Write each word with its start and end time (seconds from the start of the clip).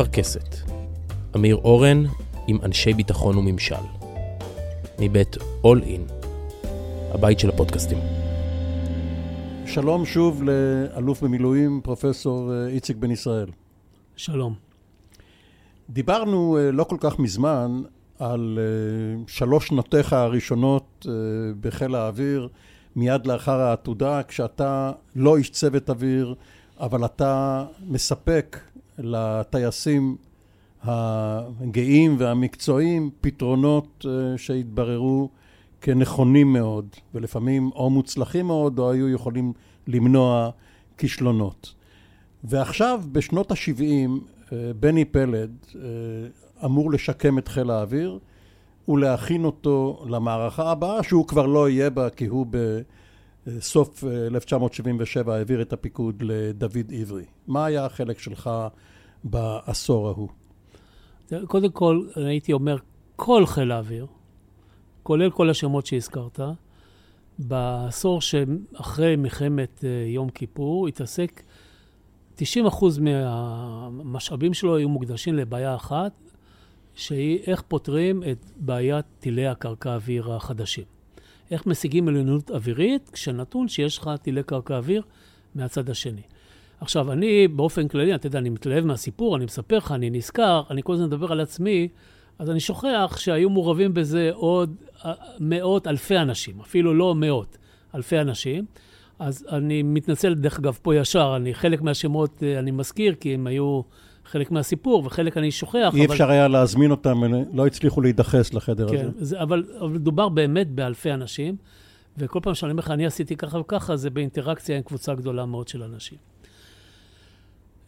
אפרכסת. 0.00 0.56
אמיר 1.36 1.56
אורן 1.56 2.04
עם 2.46 2.58
אנשי 2.62 2.92
ביטחון 2.92 3.36
וממשל. 3.36 3.74
מבית 4.98 5.36
All 5.36 5.84
In, 5.84 6.12
הבית 7.14 7.38
של 7.38 7.48
הפודקאסטים. 7.48 7.98
שלום 9.66 10.04
שוב 10.04 10.42
לאלוף 10.42 11.22
במילואים, 11.22 11.80
פרופסור 11.84 12.52
אה, 12.52 12.66
איציק 12.66 12.96
בן 12.96 13.10
ישראל. 13.10 13.46
שלום. 14.16 14.54
דיברנו 15.90 16.58
אה, 16.58 16.70
לא 16.72 16.84
כל 16.84 16.96
כך 17.00 17.18
מזמן 17.18 17.82
על 18.18 18.58
אה, 18.58 19.22
שלוש 19.26 19.68
שנותיך 19.68 20.12
הראשונות 20.12 21.06
בחיל 21.60 21.94
האוויר, 21.94 22.48
מיד 22.96 23.26
לאחר 23.26 23.60
העתודה, 23.60 24.22
כשאתה 24.22 24.92
לא 25.16 25.36
איש 25.36 25.50
צוות 25.50 25.90
אוויר, 25.90 26.34
אבל 26.80 27.04
אתה 27.04 27.64
מספק 27.86 28.60
לטייסים 29.02 30.16
הגאים 30.82 32.16
והמקצועיים 32.18 33.10
פתרונות 33.20 34.04
שהתבררו 34.36 35.28
כנכונים 35.80 36.52
מאוד, 36.52 36.86
ולפעמים 37.14 37.70
או 37.74 37.90
מוצלחים 37.90 38.46
מאוד, 38.46 38.78
או 38.78 38.92
היו 38.92 39.08
יכולים 39.08 39.52
למנוע 39.86 40.50
כישלונות. 40.98 41.74
ועכשיו, 42.44 43.02
בשנות 43.12 43.50
ה-70, 43.50 44.10
אה, 44.52 44.72
בני 44.80 45.04
פלד 45.04 45.50
אה, 45.74 45.80
אמור 46.64 46.90
לשקם 46.90 47.38
את 47.38 47.48
חיל 47.48 47.70
האוויר 47.70 48.18
ולהכין 48.88 49.44
אותו 49.44 50.04
למערכה 50.08 50.70
הבאה, 50.70 51.02
שהוא 51.02 51.26
כבר 51.26 51.46
לא 51.46 51.68
יהיה 51.68 51.90
בה, 51.90 52.10
כי 52.10 52.26
הוא 52.26 52.46
בסוף 53.46 54.04
1977 54.04 55.32
אה, 55.32 55.38
העביר 55.38 55.62
את 55.62 55.72
הפיקוד 55.72 56.22
לדוד 56.22 56.92
עברי. 57.00 57.24
מה 57.46 57.64
היה 57.64 57.84
החלק 57.84 58.18
שלך 58.18 58.50
בעשור 59.24 60.08
ההוא? 60.08 60.28
קודם 61.46 61.70
כל, 61.70 62.06
הייתי 62.16 62.52
אומר, 62.52 62.76
כל 63.16 63.46
חיל 63.46 63.72
האוויר, 63.72 64.06
כולל 65.02 65.30
כל 65.30 65.50
השמות 65.50 65.86
שהזכרת, 65.86 66.40
בעשור 67.38 68.20
שאחרי 68.20 69.16
מלחמת 69.16 69.84
אה, 69.84 70.04
יום 70.06 70.30
כיפור 70.30 70.88
התעסק, 70.88 71.42
90% 72.38 72.42
מהמשאבים 73.00 74.54
שלו 74.54 74.76
היו 74.76 74.88
מוקדשים 74.88 75.34
לבעיה 75.34 75.74
אחת, 75.74 76.12
שהיא 76.94 77.38
איך 77.46 77.62
פותרים 77.68 78.22
את 78.22 78.46
בעיית 78.56 79.06
טילי 79.20 79.46
הקרקע 79.46 79.94
אוויר 79.94 80.32
החדשים. 80.32 80.84
איך 81.50 81.66
משיגים 81.66 82.08
עליונות 82.08 82.50
אווירית 82.50 83.10
כשנתון 83.12 83.68
שיש 83.68 83.98
לך 83.98 84.10
טילי 84.22 84.42
קרקע 84.42 84.76
אוויר 84.76 85.02
מהצד 85.54 85.90
השני. 85.90 86.22
עכשיו, 86.80 87.12
אני 87.12 87.48
באופן 87.48 87.88
כללי, 87.88 88.14
אתה 88.14 88.26
יודע, 88.26 88.38
אני 88.38 88.48
מתלהב 88.48 88.84
מהסיפור, 88.84 89.36
אני 89.36 89.44
מספר 89.44 89.76
לך, 89.76 89.92
אני 89.92 90.10
נזכר, 90.10 90.62
אני 90.70 90.82
כל 90.82 90.92
הזמן 90.92 91.06
מדבר 91.06 91.32
על 91.32 91.40
עצמי, 91.40 91.88
אז 92.38 92.50
אני 92.50 92.60
שוכח 92.60 93.16
שהיו 93.18 93.50
מעורבים 93.50 93.94
בזה 93.94 94.30
עוד 94.34 94.76
אה, 95.04 95.12
מאות 95.40 95.86
אלפי 95.86 96.18
אנשים, 96.18 96.60
אפילו 96.60 96.94
לא 96.94 97.14
מאות, 97.14 97.58
אלפי 97.94 98.20
אנשים. 98.20 98.64
אז 99.18 99.46
אני 99.52 99.82
מתנצל, 99.82 100.34
דרך 100.34 100.58
אגב, 100.58 100.78
פה 100.82 100.96
ישר, 100.96 101.32
אני 101.36 101.54
חלק 101.54 101.82
מהשמות 101.82 102.42
אה, 102.42 102.58
אני 102.58 102.70
מזכיר, 102.70 103.14
כי 103.14 103.34
הם 103.34 103.46
היו 103.46 103.80
חלק 104.24 104.50
מהסיפור, 104.50 105.02
וחלק 105.06 105.36
אני 105.36 105.50
שוכח. 105.50 105.92
אי 105.94 106.04
אבל... 106.06 106.14
אפשר 106.14 106.30
היה 106.30 106.48
להזמין 106.48 106.90
אותם, 106.90 107.20
לא 107.52 107.66
הצליחו 107.66 108.00
להידחס 108.00 108.54
לחדר 108.54 108.88
כן, 108.88 108.94
הזה. 108.96 109.10
זה, 109.18 109.42
אבל, 109.42 109.64
אבל 109.78 109.88
מדובר 109.88 110.28
באמת 110.28 110.70
באלפי 110.70 111.12
אנשים, 111.12 111.56
וכל 112.18 112.40
פעם 112.42 112.54
שאני 112.54 112.72
אומר 112.72 112.80
לך, 112.80 112.90
אני 112.90 113.06
עשיתי 113.06 113.36
ככה 113.36 113.58
וככה, 113.58 113.96
זה 113.96 114.10
באינטראקציה 114.10 114.76
עם 114.76 114.82
קבוצה 114.82 115.14
גדולה 115.14 115.46
מאוד 115.46 115.68
של 115.68 115.82
אנשים. 115.82 116.29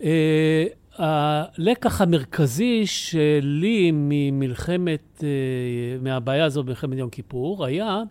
אה, 0.02 0.64
הלקח 0.96 2.00
המרכזי 2.00 2.86
שלי 2.86 3.90
ממלחמת, 3.94 5.24
אה, 5.24 5.98
מהבעיה 6.02 6.44
הזו 6.44 6.62
במלחמת 6.62 6.98
יום 6.98 7.10
כיפור, 7.10 7.64
היה 7.64 8.02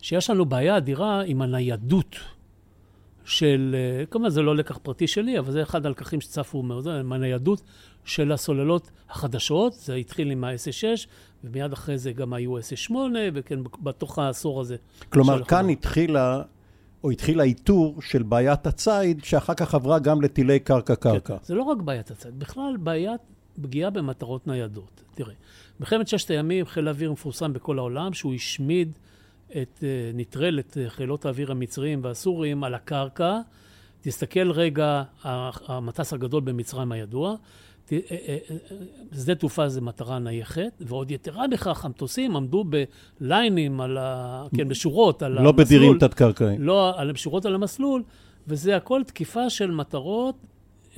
שיש 0.00 0.30
לנו 0.30 0.44
בעיה 0.44 0.76
אדירה 0.76 1.22
עם 1.22 1.42
הניידות 1.42 2.16
של, 3.24 3.76
אה, 3.78 4.06
כמובן 4.06 4.28
זה 4.28 4.42
לא 4.42 4.56
לקח 4.56 4.78
פרטי 4.82 5.06
שלי, 5.06 5.38
אבל 5.38 5.52
זה 5.52 5.62
אחד 5.62 5.86
הלקחים 5.86 6.20
שצפו 6.20 6.62
מאוד, 6.62 6.88
עם 6.88 7.12
הניידות 7.12 7.62
של 8.04 8.32
הסוללות 8.32 8.90
החדשות, 9.10 9.72
זה 9.72 9.94
התחיל 9.94 10.30
עם 10.30 10.44
ה-S6, 10.44 11.06
ומיד 11.44 11.72
אחרי 11.72 11.98
זה 11.98 12.12
גם 12.12 12.32
היו 12.32 12.58
S8, 12.58 12.94
וכן, 13.34 13.58
בתוך 13.82 14.18
העשור 14.18 14.60
הזה. 14.60 14.76
כלומר, 15.08 15.44
כאן 15.44 15.68
התחילה 15.68 16.42
או 17.04 17.10
התחיל 17.10 17.40
האיתור 17.40 18.02
של 18.02 18.22
בעיית 18.22 18.66
הציד, 18.66 19.24
שאחר 19.24 19.54
כך 19.54 19.74
עברה 19.74 19.98
גם 19.98 20.22
לטילי 20.22 20.58
קרקע-קרקע. 20.58 21.38
כן, 21.38 21.44
זה 21.44 21.54
לא 21.54 21.62
רק 21.62 21.78
בעיית 21.78 22.10
הציד, 22.10 22.38
בכלל 22.38 22.76
בעיית 22.76 23.20
פגיעה 23.62 23.90
במטרות 23.90 24.46
ניידות. 24.46 25.02
תראה, 25.14 25.34
מלחמת 25.80 26.08
ששת 26.08 26.30
הימים, 26.30 26.66
חיל 26.66 26.88
האוויר 26.88 27.12
מפורסם 27.12 27.52
בכל 27.52 27.78
העולם, 27.78 28.12
שהוא 28.12 28.34
השמיד 28.34 28.92
את, 29.50 29.78
אה, 29.82 30.10
נטרל 30.14 30.58
את 30.58 30.78
אה, 30.80 30.90
חילות 30.90 31.26
האוויר 31.26 31.50
המצריים 31.50 32.00
והסוריים 32.02 32.64
על 32.64 32.74
הקרקע. 32.74 33.40
תסתכל 34.00 34.50
רגע, 34.50 35.02
המטס 35.68 36.12
הגדול 36.12 36.40
במצרים 36.40 36.92
הידוע, 36.92 37.34
שדה 39.14 39.34
תעופה 39.34 39.68
זה 39.68 39.80
מטרה 39.80 40.18
נייחת, 40.18 40.60
ועוד 40.80 41.10
יתרה 41.10 41.48
בכך, 41.48 41.84
המטוסים 41.84 42.36
עמדו 42.36 42.64
בליינים, 43.20 43.80
על 43.80 43.98
ה... 43.98 44.46
כן, 44.56 44.68
בשורות 44.68 45.22
על 45.22 45.32
לא 45.32 45.38
המסלול. 45.38 45.58
לא 45.58 45.64
בדירים 45.64 45.98
תת-קרקעיים. 45.98 46.62
לא, 46.62 47.00
על 47.00 47.16
שורות 47.16 47.46
על 47.46 47.54
המסלול, 47.54 48.02
וזה 48.48 48.76
הכל 48.76 49.02
תקיפה 49.06 49.50
של 49.50 49.70
מטרות 49.70 50.36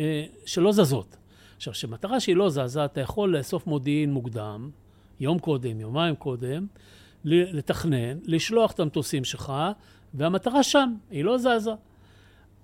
אה, 0.01 0.25
שלא 0.47 0.73
זזות. 0.73 1.17
עכשיו, 1.57 1.73
כשמטרה 1.73 2.21
שהיא 2.21 2.37
לא 2.37 2.49
זזה, 2.49 2.85
אתה 2.85 3.01
יכול 3.01 3.37
לאסוף 3.37 3.67
מודיעין 3.67 4.13
מוקדם, 4.13 4.71
יום 5.21 5.39
קודם, 5.39 5.81
יומיים 5.81 6.15
קודם, 6.15 6.67
לתכנן, 7.25 8.19
לשלוח 8.25 8.73
את 8.73 8.81
המטוסים 8.81 9.25
שלך, 9.25 9.53
והמטרה 10.15 10.63
שם, 10.63 10.95
היא 11.11 11.25
לא 11.25 11.39
זזה. 11.39 11.71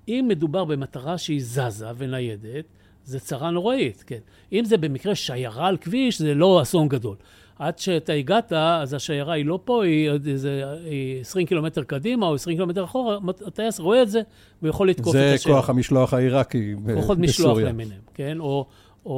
אם 0.08 0.24
מדובר 0.28 0.64
במטרה 0.64 1.18
שהיא 1.18 1.40
זזה 1.42 1.86
וניידת, 1.96 2.64
זה 3.06 3.20
צרה 3.20 3.50
נוראית, 3.50 4.04
כן. 4.06 4.18
אם 4.52 4.64
זה 4.64 4.76
במקרה 4.76 5.14
שיירה 5.14 5.66
על 5.68 5.76
כביש, 5.76 6.18
זה 6.18 6.34
לא 6.34 6.62
אסון 6.62 6.88
גדול. 6.88 7.16
עד 7.58 7.78
שאתה 7.78 8.12
הגעת, 8.12 8.52
אז 8.52 8.94
השיירה 8.94 9.34
היא 9.34 9.44
לא 9.44 9.58
פה, 9.64 9.84
היא, 9.84 10.10
איזה, 10.10 10.64
היא 10.84 11.20
20 11.20 11.46
קילומטר 11.46 11.82
קדימה 11.82 12.26
או 12.26 12.34
20 12.34 12.56
קילומטר 12.56 12.84
אחורה, 12.84 13.18
הטייס 13.46 13.80
רואה 13.80 14.02
את 14.02 14.10
זה, 14.10 14.20
והוא 14.62 14.70
יכול 14.70 14.88
לתקוף 14.88 15.14
את 15.14 15.20
השיירה. 15.20 15.36
זה 15.36 15.44
כוח 15.44 15.70
המשלוח 15.70 16.14
העיראקי 16.14 16.74
בסוריה. 16.74 16.96
כוחות 16.96 17.18
משלוח 17.18 17.58
למיניהם, 17.58 18.00
כן? 18.14 18.40
או, 18.40 18.66
או, 19.06 19.12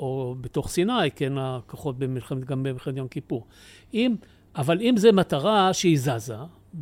או 0.00 0.34
בתוך 0.40 0.68
סיני, 0.68 1.10
כן, 1.16 1.32
הכוחות 1.38 1.98
במלחמת, 1.98 2.44
גם 2.44 2.62
במלחמת 2.62 2.96
יום 2.96 3.08
כיפור. 3.08 3.46
אם, 3.94 4.14
אבל 4.56 4.80
אם 4.80 4.94
זה 4.96 5.12
מטרה 5.12 5.72
שהיא 5.72 5.98
זזה, 5.98 6.36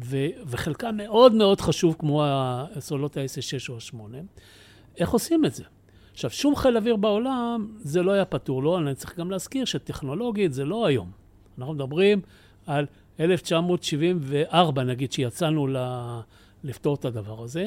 ו, 0.04 0.26
וחלקה 0.46 0.92
מאוד 0.92 1.34
מאוד 1.34 1.60
חשוב, 1.60 1.96
כמו 1.98 2.22
הסוללות 2.24 3.16
ה-S6 3.16 3.68
או 3.68 3.74
ה-8, 3.74 4.16
איך 4.96 5.10
עושים 5.10 5.44
את 5.44 5.54
זה? 5.54 5.64
עכשיו, 6.12 6.30
שום 6.30 6.56
חיל 6.56 6.76
אוויר 6.76 6.96
בעולם, 6.96 7.68
זה 7.78 8.02
לא 8.02 8.12
היה 8.12 8.24
פתור 8.24 8.62
לו, 8.62 8.78
אני 8.78 8.94
צריך 8.94 9.18
גם 9.18 9.30
להזכיר 9.30 9.64
שטכנולוגית 9.64 10.52
זה 10.52 10.64
לא 10.64 10.86
היום. 10.86 11.10
אנחנו 11.58 11.74
מדברים 11.74 12.20
על 12.66 12.86
1974, 13.20 14.82
נגיד, 14.82 15.12
שיצאנו 15.12 15.66
ל... 15.66 15.76
לפתור 16.64 16.94
את 16.94 17.04
הדבר 17.04 17.42
הזה. 17.42 17.66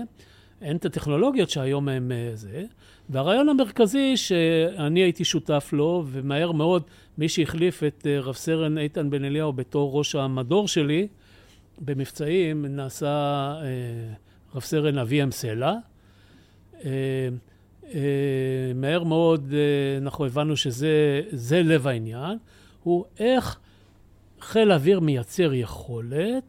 אין 0.62 0.78
את 0.78 0.86
הטכנולוגיות 0.86 1.50
שהיום 1.50 1.90
הם 1.90 2.12
אה, 2.12 2.32
זה. 2.36 2.64
והרעיון 3.10 3.50
המרכזי 3.50 4.18
שאני 4.18 5.00
הייתי 5.00 5.26
שותף 5.26 5.70
לו, 5.74 6.04
ומהר 6.08 6.52
מאוד 6.52 6.84
מי 7.18 7.30
שהחליף 7.30 7.84
את 7.84 8.08
אה, 8.10 8.20
רב 8.20 8.36
סרן 8.36 8.78
איתן 8.78 9.10
בן 9.10 9.26
אליהו 9.26 9.54
בתור 9.54 9.98
ראש 9.98 10.16
המדור 10.16 10.68
שלי 10.68 11.08
במבצעים, 11.82 12.66
נעשה 12.66 13.08
אה, 13.62 14.14
רב 14.56 14.62
סרן 14.62 14.98
אביהם 14.98 15.32
סלע. 15.32 15.74
אה, 17.94 18.00
מהר 18.76 19.04
מאוד 19.04 19.54
אה, 19.54 19.98
אנחנו 19.98 20.26
הבנו 20.26 20.58
שזה 20.58 21.62
לב 21.64 21.88
העניין, 21.88 22.38
הוא 22.84 23.06
איך 23.20 23.60
חיל 24.42 24.72
האוויר 24.72 25.00
מייצר 25.00 25.54
יכולת 25.54 26.44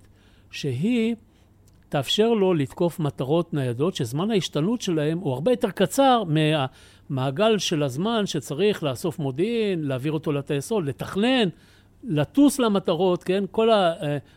שהיא 0.51 1.15
תאפשר 1.89 2.29
לו 2.29 2.55
לתקוף 2.55 3.01
מטרות 3.01 3.55
ניידות, 3.55 3.97
שזמן 3.97 4.31
ההשתנות 4.31 4.81
שלהם 4.81 5.19
הוא 5.19 5.33
הרבה 5.33 5.51
יותר 5.53 5.71
קצר 5.71 6.23
מהמעגל 6.27 7.59
של 7.59 7.83
הזמן 7.83 8.27
שצריך 8.27 8.83
לאסוף 8.83 9.19
מודיעין, 9.19 9.85
להעביר 9.85 10.13
אותו 10.13 10.33
לטייסות, 10.33 10.85
לתכנן, 10.85 11.49
לטוס 12.05 12.59
למטרות, 12.59 13.25
כן? 13.25 13.45
כל 13.51 13.69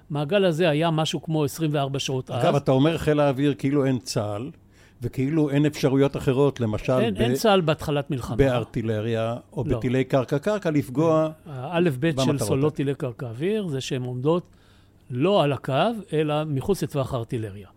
המעגל 0.10 0.46
הזה 0.46 0.70
היה 0.70 0.92
משהו 0.92 1.22
כמו 1.22 1.44
24 1.44 2.00
שעות 2.00 2.30
אגב, 2.30 2.40
אז. 2.40 2.46
אגב, 2.46 2.56
אתה 2.56 2.72
אומר 2.72 2.98
חיל 2.98 3.20
האוויר 3.20 3.54
כאילו 3.58 3.86
אין 3.86 4.00
צה"ל. 4.00 4.50
וכאילו 5.02 5.50
אין 5.50 5.66
אפשרויות 5.66 6.18
אחרות, 6.18 6.60
למשל... 6.60 6.94
אין, 6.94 7.14
ב... 7.14 7.18
אין 7.18 7.34
צה"ל 7.34 7.62
בהתחלת 7.62 8.12
מלחמה. 8.12 8.36
בארטילריה 8.36 9.36
או 9.54 9.64
לא. 9.68 9.78
בטילי 9.78 10.04
קרקע-קרקע, 10.04 10.70
לפגוע 10.70 11.30
האלף-בית 11.46 12.16
של 12.26 12.38
סוללות 12.38 12.76
טילי 12.76 12.96
קרקע-אוויר 12.96 13.68
זה 13.68 13.82
שהן 13.82 14.04
עומדות 14.04 14.44
לא 15.10 15.44
על 15.44 15.54
הקו, 15.54 15.74
אלא 16.14 16.44
מחוץ 16.44 16.84
לטווח 16.84 17.14
הארטילריה. 17.14 17.68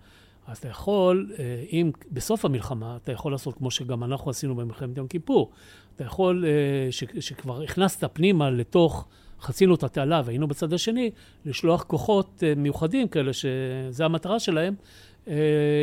אז 0.47 0.59
אתה 0.59 0.69
יכול, 0.69 1.31
אה, 1.39 1.65
אם 1.73 1.91
בסוף 2.13 2.45
המלחמה, 2.45 2.97
אתה 3.03 3.13
יכול 3.13 3.33
לעשות 3.33 3.55
כמו 3.55 3.71
שגם 3.71 4.05
אנחנו 4.05 4.31
עשינו 4.31 4.57
במלחמת 4.57 4.97
יום 4.97 5.07
כיפור. 5.07 5.51
אתה 5.97 6.05
יכול, 6.05 6.45
אה, 6.47 6.93
ש, 6.93 7.05
שכבר 7.21 7.63
הכנסת 7.63 8.05
פנימה 8.13 8.51
לתוך, 8.51 9.07
חצינו 9.41 9.75
את 9.75 9.83
התעלה 9.83 10.23
והיינו 10.25 10.49
בצד 10.49 10.73
השני, 10.73 11.11
לשלוח 11.45 11.83
כוחות 11.83 12.43
אה, 12.47 12.53
מיוחדים 12.57 13.09
כאלה, 13.09 13.33
שזו 13.33 14.05
המטרה 14.05 14.41
שלהם, 14.41 14.75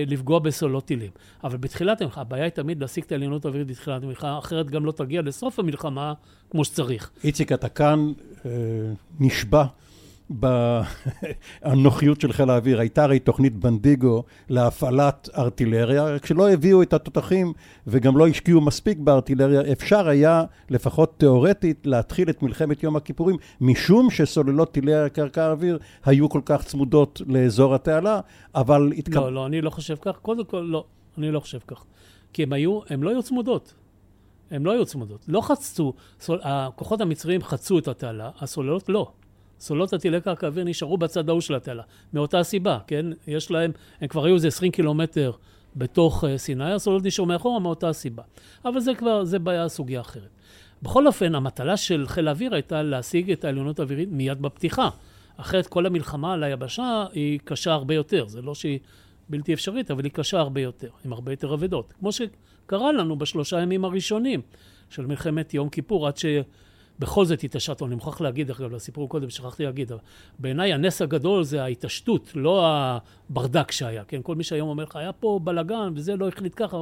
לפגוע 0.08 0.40
בסוללות 0.40 0.86
טילים. 0.86 1.12
אבל 1.44 1.58
בתחילת 1.58 2.02
המלחמה, 2.02 2.22
הבעיה 2.22 2.44
היא 2.44 2.52
תמיד 2.52 2.82
להשיג 2.82 3.04
את 3.04 3.12
העליונות 3.12 3.46
האווירית 3.46 3.68
בתחילת 3.68 4.04
המלחמה, 4.04 4.40
אחרת 4.40 4.70
גם 4.70 4.86
לא 4.86 4.92
תגיע 4.92 5.22
לסוף 5.22 5.60
המלחמה 5.60 6.14
כמו 6.50 6.66
שצריך. 6.66 7.10
איציק, 7.24 7.52
אתה 7.52 7.70
כאן 7.70 8.12
נשבע 9.20 9.66
בנוחיות 10.30 12.22
של 12.22 12.32
חיל 12.32 12.50
האוויר. 12.50 12.80
הייתה 12.80 13.04
הרי 13.04 13.20
תוכנית 13.20 13.56
בנדיגו 13.56 14.24
להפעלת 14.50 15.30
ארטילריה, 15.38 16.20
כשלא 16.20 16.50
הביאו 16.50 16.82
את 16.82 16.94
התותחים 16.94 17.54
וגם 17.88 18.18
לא 18.18 18.28
השקיעו 18.28 18.62
מספיק 18.62 18.98
בארטילריה, 18.98 19.72
אפשר 19.72 20.08
היה, 20.08 20.44
לפחות 20.70 21.14
תיאורטית, 21.18 21.88
להתחיל 21.88 22.30
את 22.30 22.44
מלחמת 22.44 22.84
יום 22.84 22.96
הכיפורים, 22.96 23.36
משום 23.62 24.10
שסוללות 24.10 24.72
טילי 24.72 24.96
הקרקע 24.96 25.44
האוויר 25.44 25.80
היו 26.06 26.30
כל 26.30 26.42
כך 26.46 26.64
צמודות 26.64 27.22
לאזור 27.28 27.76
התעלה, 27.76 28.20
אבל... 28.56 28.92
התקב... 28.98 29.20
לא, 29.20 29.34
לא, 29.34 29.46
אני 29.46 29.62
לא 29.62 29.70
חושב 29.70 29.96
כך. 30.02 30.18
קודם 30.18 30.46
כל, 30.46 30.68
לא, 30.70 30.86
אני 31.18 31.32
לא 31.32 31.40
חושב 31.40 31.60
כך. 31.68 31.84
כי 32.34 32.44
הם 32.44 32.54
היו, 32.54 32.80
הם 32.90 33.04
לא 33.04 33.10
היו 33.10 33.24
צמודות. 33.24 33.74
הם 34.52 34.66
לא 34.66 34.72
היו 34.72 34.86
צמודות. 34.86 35.26
לא 35.28 35.42
חצו, 35.42 35.94
סול, 36.20 36.40
הכוחות 36.44 37.02
המצריים 37.02 37.44
חצו 37.44 37.80
את 37.80 37.88
התעלה, 37.88 38.30
הסוללות 38.40 38.90
לא. 38.90 39.12
סוללות 39.60 39.94
הטילי 39.94 40.22
קרקע 40.22 40.48
אוויר 40.48 40.64
נשארו 40.64 40.98
בצד 40.98 41.30
ההוא 41.30 41.42
של 41.42 41.56
התעלה, 41.56 41.84
מאותה 42.14 42.44
סיבה, 42.44 42.80
כן? 42.88 43.06
יש 43.28 43.52
להם, 43.52 43.72
הם 44.02 44.08
כבר 44.08 44.26
היו 44.26 44.36
איזה 44.36 44.48
20 44.48 44.72
קילומטר 44.72 45.32
בתוך 45.76 46.24
uh, 46.24 46.28
סיני, 46.38 46.74
הסוללות 46.74 47.06
נשארו 47.06 47.26
מאחורה 47.26 47.60
מאותה 47.60 47.94
סיבה. 47.94 48.24
אבל 48.66 48.80
זה 48.80 48.96
כבר, 48.96 49.24
זה 49.24 49.40
בעיה, 49.40 49.70
סוגיה 49.70 50.02
אחרת. 50.02 50.30
בכל 50.82 51.08
אופן, 51.08 51.36
המטלה 51.36 51.78
של 51.78 52.06
חיל 52.08 52.28
האוויר 52.28 52.54
הייתה 52.54 52.84
להשיג 52.84 53.32
את 53.32 53.46
העליונות 53.46 53.80
האווירית 53.80 54.10
מיד 54.12 54.42
בפתיחה. 54.42 54.90
אחרת 55.38 55.68
כל 55.68 55.86
המלחמה 55.86 56.34
על 56.34 56.44
היבשה 56.44 57.06
היא 57.14 57.40
קשה 57.44 57.74
הרבה 57.74 57.94
יותר. 57.94 58.28
זה 58.28 58.42
לא 58.42 58.56
שהיא 58.56 58.80
בלתי 59.30 59.54
אפשרית, 59.54 59.92
אבל 59.92 60.04
היא 60.04 60.12
קשה 60.12 60.40
הרבה 60.40 60.62
יותר, 60.62 60.90
עם 61.06 61.14
הרבה 61.14 61.32
יותר 61.32 61.54
אבדות. 61.54 61.94
כמו 62.00 62.12
שקרה 62.12 62.92
לנו 62.92 63.18
בשלושה 63.18 63.60
ימים 63.62 63.86
הראשונים 63.86 64.42
של 64.90 65.06
מלחמת 65.06 65.54
יום 65.54 65.70
כיפור, 65.70 66.08
עד 66.08 66.18
ש... 66.18 66.26
בכל 67.00 67.26
זאת 67.26 67.44
התעשתנו, 67.44 67.88
אני 67.88 67.96
מוכרח 67.96 68.22
להגיד, 68.22 68.52
אגב, 68.52 68.72
לסיפור 68.72 69.10
קודם, 69.10 69.30
שכחתי 69.30 69.64
להגיד, 69.64 69.92
בעיניי 70.40 70.74
הנס 70.74 71.02
הגדול 71.02 71.44
זה 71.44 71.64
ההתעשתות, 71.64 72.32
לא 72.36 72.66
הברדק 72.66 73.72
שהיה, 73.72 74.04
כן? 74.04 74.22
כל 74.24 74.36
מי 74.36 74.44
שהיום 74.44 74.70
אומר 74.70 74.84
לך, 74.84 74.96
היה 74.96 75.12
פה 75.12 75.40
בלאגן 75.44 75.94
וזה 75.96 76.16
לא 76.16 76.28
החליט 76.28 76.54
ככה, 76.56 76.78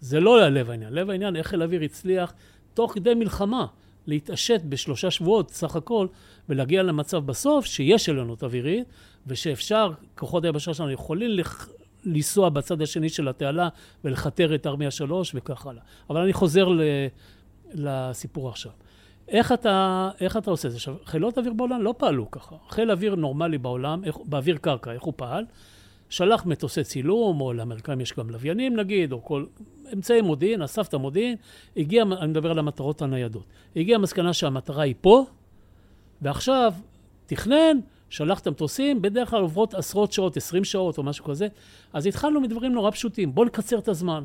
זה 0.00 0.20
לא 0.20 0.48
לב 0.48 0.70
העניין. 0.70 0.92
לב 0.92 1.10
העניין, 1.10 1.36
איך 1.36 1.46
חיל 1.46 1.62
האוויר 1.62 1.82
הצליח, 1.82 2.32
תוך 2.74 2.92
כדי 2.94 3.14
מלחמה, 3.14 3.66
להתעשת 4.06 4.60
בשלושה 4.68 5.10
שבועות 5.10 5.50
סך 5.50 5.76
הכל, 5.76 6.06
ולהגיע 6.48 6.82
למצב 6.82 7.26
בסוף 7.26 7.66
שיש 7.66 8.08
עליונות 8.08 8.44
אווירית, 8.44 8.86
ושאפשר, 9.26 9.92
כוחות 10.14 10.44
היבשה 10.44 10.74
שלנו 10.74 10.90
יכולים 10.90 11.30
לח... 11.30 11.68
לנסוע 12.04 12.48
בצד 12.48 12.82
השני 12.82 13.08
של 13.08 13.28
התעלה 13.28 13.68
ולכתר 14.04 14.54
את 14.54 14.66
ארמיה 14.66 14.90
שלוש 14.90 15.32
וכך 15.34 15.66
הלאה. 15.66 15.82
אבל 16.10 16.20
אני 16.20 16.32
חוזר 16.32 16.68
ל... 16.68 16.80
לסיפור 17.74 18.48
עכשיו. 18.48 18.72
איך 19.28 19.52
אתה, 19.52 20.10
איך 20.20 20.36
אתה 20.36 20.50
עושה 20.50 20.68
את 20.68 20.72
זה? 20.72 20.76
עכשיו, 20.76 20.96
חילות 21.04 21.38
אוויר 21.38 21.52
בעולם 21.52 21.82
לא 21.82 21.94
פעלו 21.98 22.30
ככה. 22.30 22.56
חיל 22.68 22.90
אוויר 22.90 23.14
נורמלי 23.14 23.58
בעולם, 23.58 24.04
איך, 24.04 24.16
באוויר 24.24 24.56
קרקע, 24.56 24.92
איך 24.92 25.02
הוא 25.02 25.12
פעל? 25.16 25.44
שלח 26.08 26.46
מטוסי 26.46 26.84
צילום, 26.84 27.40
או 27.40 27.52
לאמריקאים 27.52 28.00
יש 28.00 28.12
גם 28.12 28.30
לוויינים 28.30 28.76
נגיד, 28.76 29.12
או 29.12 29.24
כל 29.24 29.44
אמצעי 29.94 30.20
מודיעין, 30.20 30.62
אסף 30.62 30.88
את 30.88 30.94
המודיעין, 30.94 31.36
הגיע, 31.76 32.02
אני 32.02 32.26
מדבר 32.26 32.50
על 32.50 32.58
המטרות 32.58 33.02
הניידות, 33.02 33.44
הגיע 33.76 33.96
המסקנה 33.96 34.32
שהמטרה 34.32 34.82
היא 34.82 34.94
פה, 35.00 35.24
ועכשיו 36.22 36.72
תכנן, 37.26 37.78
שלח 38.10 38.40
את 38.40 38.46
המטוסים, 38.46 39.02
בדרך 39.02 39.30
כלל 39.30 39.40
עוברות 39.40 39.74
עשרות 39.74 40.12
שעות, 40.12 40.36
עשרים 40.36 40.64
שעות 40.64 40.98
או 40.98 41.02
משהו 41.02 41.24
כזה, 41.24 41.48
אז 41.92 42.06
התחלנו 42.06 42.40
מדברים 42.40 42.72
נורא 42.72 42.90
פשוטים, 42.90 43.34
בואו 43.34 43.46
נקצר 43.46 43.78
את 43.78 43.88
הזמן, 43.88 44.24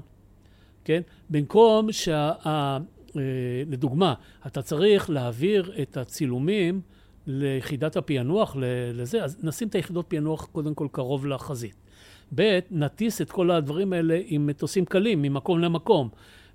כן? 0.86 1.02
במקום 1.30 1.92
שה... 1.92 2.32
אה, 3.18 3.22
לדוגמה, 3.70 4.14
אתה 4.48 4.62
צריך 4.62 5.10
להעביר 5.10 5.72
את 5.82 5.98
הצילומים 5.98 6.82
ליחידת 7.28 7.98
הפענוח, 7.98 8.56
לזה, 8.94 9.24
אז 9.24 9.38
נשים 9.44 9.68
את 9.68 9.76
היחידות 9.76 10.06
פענוח 10.08 10.46
קודם 10.46 10.74
כל 10.74 10.88
קרוב 10.92 11.26
לחזית. 11.26 11.76
ב', 12.36 12.60
נטיס 12.72 13.22
את 13.22 13.32
כל 13.32 13.52
הדברים 13.52 13.94
האלה 13.94 14.20
עם 14.26 14.48
מטוסים 14.48 14.86
קלים, 14.86 15.22
ממקום 15.22 15.60
למקום. 15.60 16.10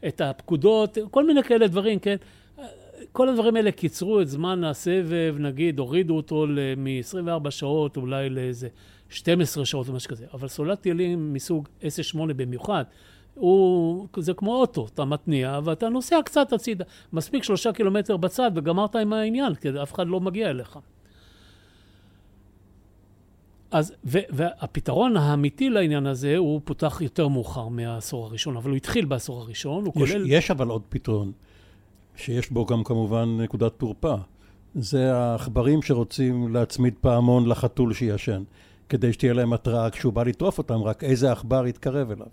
את 0.08 0.20
הפקודות, 0.20 0.98
כל 1.10 1.26
מיני 1.26 1.42
כאלה 1.42 1.66
דברים, 1.66 1.98
כן? 1.98 2.16
כל 3.12 3.28
הדברים 3.28 3.56
האלה 3.56 3.72
קיצרו 3.72 4.20
את 4.20 4.28
זמן 4.28 4.64
הסבב, 4.64 5.36
נגיד, 5.38 5.78
הורידו 5.78 6.16
אותו 6.16 6.46
מ-24 6.76 7.50
שעות 7.50 7.96
אולי 7.96 8.30
לאיזה 8.30 8.68
12 9.08 9.64
שעות 9.64 9.88
או 9.88 9.92
משהו 9.92 10.10
כזה. 10.10 10.26
אבל 10.34 10.48
סוללת 10.48 10.80
טילים 10.80 11.32
מסוג 11.32 11.68
S8 11.82 12.18
במיוחד, 12.36 12.84
הוא, 13.38 14.08
זה 14.16 14.34
כמו 14.34 14.54
אוטו, 14.54 14.86
אתה 14.94 15.04
מתניע 15.04 15.60
ואתה 15.64 15.88
נוסע 15.88 16.16
קצת 16.24 16.52
הצידה. 16.52 16.84
מספיק 17.12 17.42
שלושה 17.42 17.72
קילומטר 17.72 18.16
בצד 18.16 18.50
וגמרת 18.54 18.96
עם 18.96 19.12
העניין, 19.12 19.54
כי 19.54 19.68
אף 19.82 19.94
אחד 19.94 20.06
לא 20.06 20.20
מגיע 20.20 20.50
אליך. 20.50 20.78
אז, 23.70 23.94
ו, 24.04 24.18
והפתרון 24.30 25.16
האמיתי 25.16 25.70
לעניין 25.70 26.06
הזה, 26.06 26.36
הוא 26.36 26.60
פותח 26.64 27.00
יותר 27.00 27.28
מאוחר 27.28 27.68
מהעשור 27.68 28.26
הראשון, 28.26 28.56
אבל 28.56 28.70
הוא 28.70 28.76
התחיל 28.76 29.04
בעשור 29.04 29.40
הראשון, 29.40 29.84
הוא 29.84 29.92
יש, 29.96 30.12
כולל... 30.12 30.24
יש 30.26 30.50
אבל 30.50 30.68
עוד 30.68 30.82
פתרון, 30.88 31.32
שיש 32.16 32.50
בו 32.50 32.66
גם 32.66 32.84
כמובן 32.84 33.40
נקודת 33.40 33.72
תורפה. 33.76 34.14
זה 34.74 35.16
העכברים 35.16 35.82
שרוצים 35.82 36.54
להצמיד 36.54 36.94
פעמון 37.00 37.48
לחתול 37.48 37.92
שישן, 37.92 38.42
כדי 38.88 39.12
שתהיה 39.12 39.32
להם 39.32 39.52
התראה 39.52 39.90
כשהוא 39.90 40.12
בא 40.12 40.22
לטרוף 40.22 40.58
אותם, 40.58 40.82
רק 40.82 41.04
איזה 41.04 41.32
עכבר 41.32 41.66
יתקרב 41.66 42.10
אליו. 42.10 42.26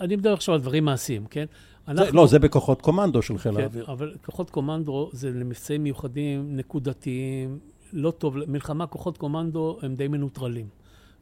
אני 0.00 0.16
מדבר 0.16 0.32
עכשיו 0.32 0.54
על 0.54 0.60
דברים 0.60 0.84
מעשיים, 0.84 1.26
כן? 1.26 1.46
אנחנו... 1.88 2.06
זה, 2.06 2.12
לא, 2.12 2.26
זה 2.26 2.38
בכוחות 2.38 2.82
קומנדו 2.82 3.22
של 3.22 3.38
חיל 3.38 3.52
כן, 3.52 3.60
האוויר. 3.60 3.84
אבל 3.88 4.14
כוחות 4.24 4.50
קומנדו 4.50 5.10
זה 5.12 5.30
למבצעים 5.30 5.82
מיוחדים, 5.82 6.56
נקודתיים, 6.56 7.58
לא 7.92 8.10
טוב. 8.10 8.36
מלחמה, 8.46 8.86
כוחות 8.86 9.18
קומנדו 9.18 9.78
הם 9.82 9.94
די 9.94 10.08
מנוטרלים. 10.08 10.68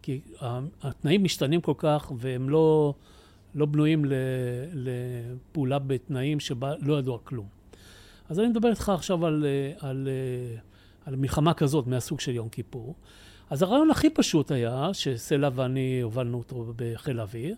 כי 0.03 0.21
התנאים 0.83 1.25
משתנים 1.25 1.61
כל 1.61 1.75
כך, 1.79 2.13
והם 2.17 2.49
לא, 2.49 2.95
לא 3.55 3.67
בנויים 3.67 4.05
לפעולה 4.75 5.79
בתנאים 5.79 6.41
שבה 6.41 6.75
לא 6.81 6.99
ידוע 6.99 7.19
כלום. 7.25 7.47
אז 8.29 8.41
אני 8.41 8.49
מדבר 8.49 8.69
איתך 8.69 8.89
עכשיו 8.89 9.27
על, 9.27 9.47
על, 9.81 10.09
על 11.07 11.17
מלחמה 11.17 11.55
כזאת 11.55 11.87
מהסוג 11.87 12.21
של 12.21 12.33
יום 12.33 12.49
כיפור. 12.49 12.95
אז 13.51 13.63
הרעיון 13.63 13.91
הכי 13.91 14.11
פשוט 14.11 14.51
היה, 14.51 14.91
שסלע 14.93 15.49
ואני 15.55 16.01
הובלנו 16.01 16.39
אותו 16.39 16.73
בחיל 16.77 17.21
האוויר, 17.21 17.55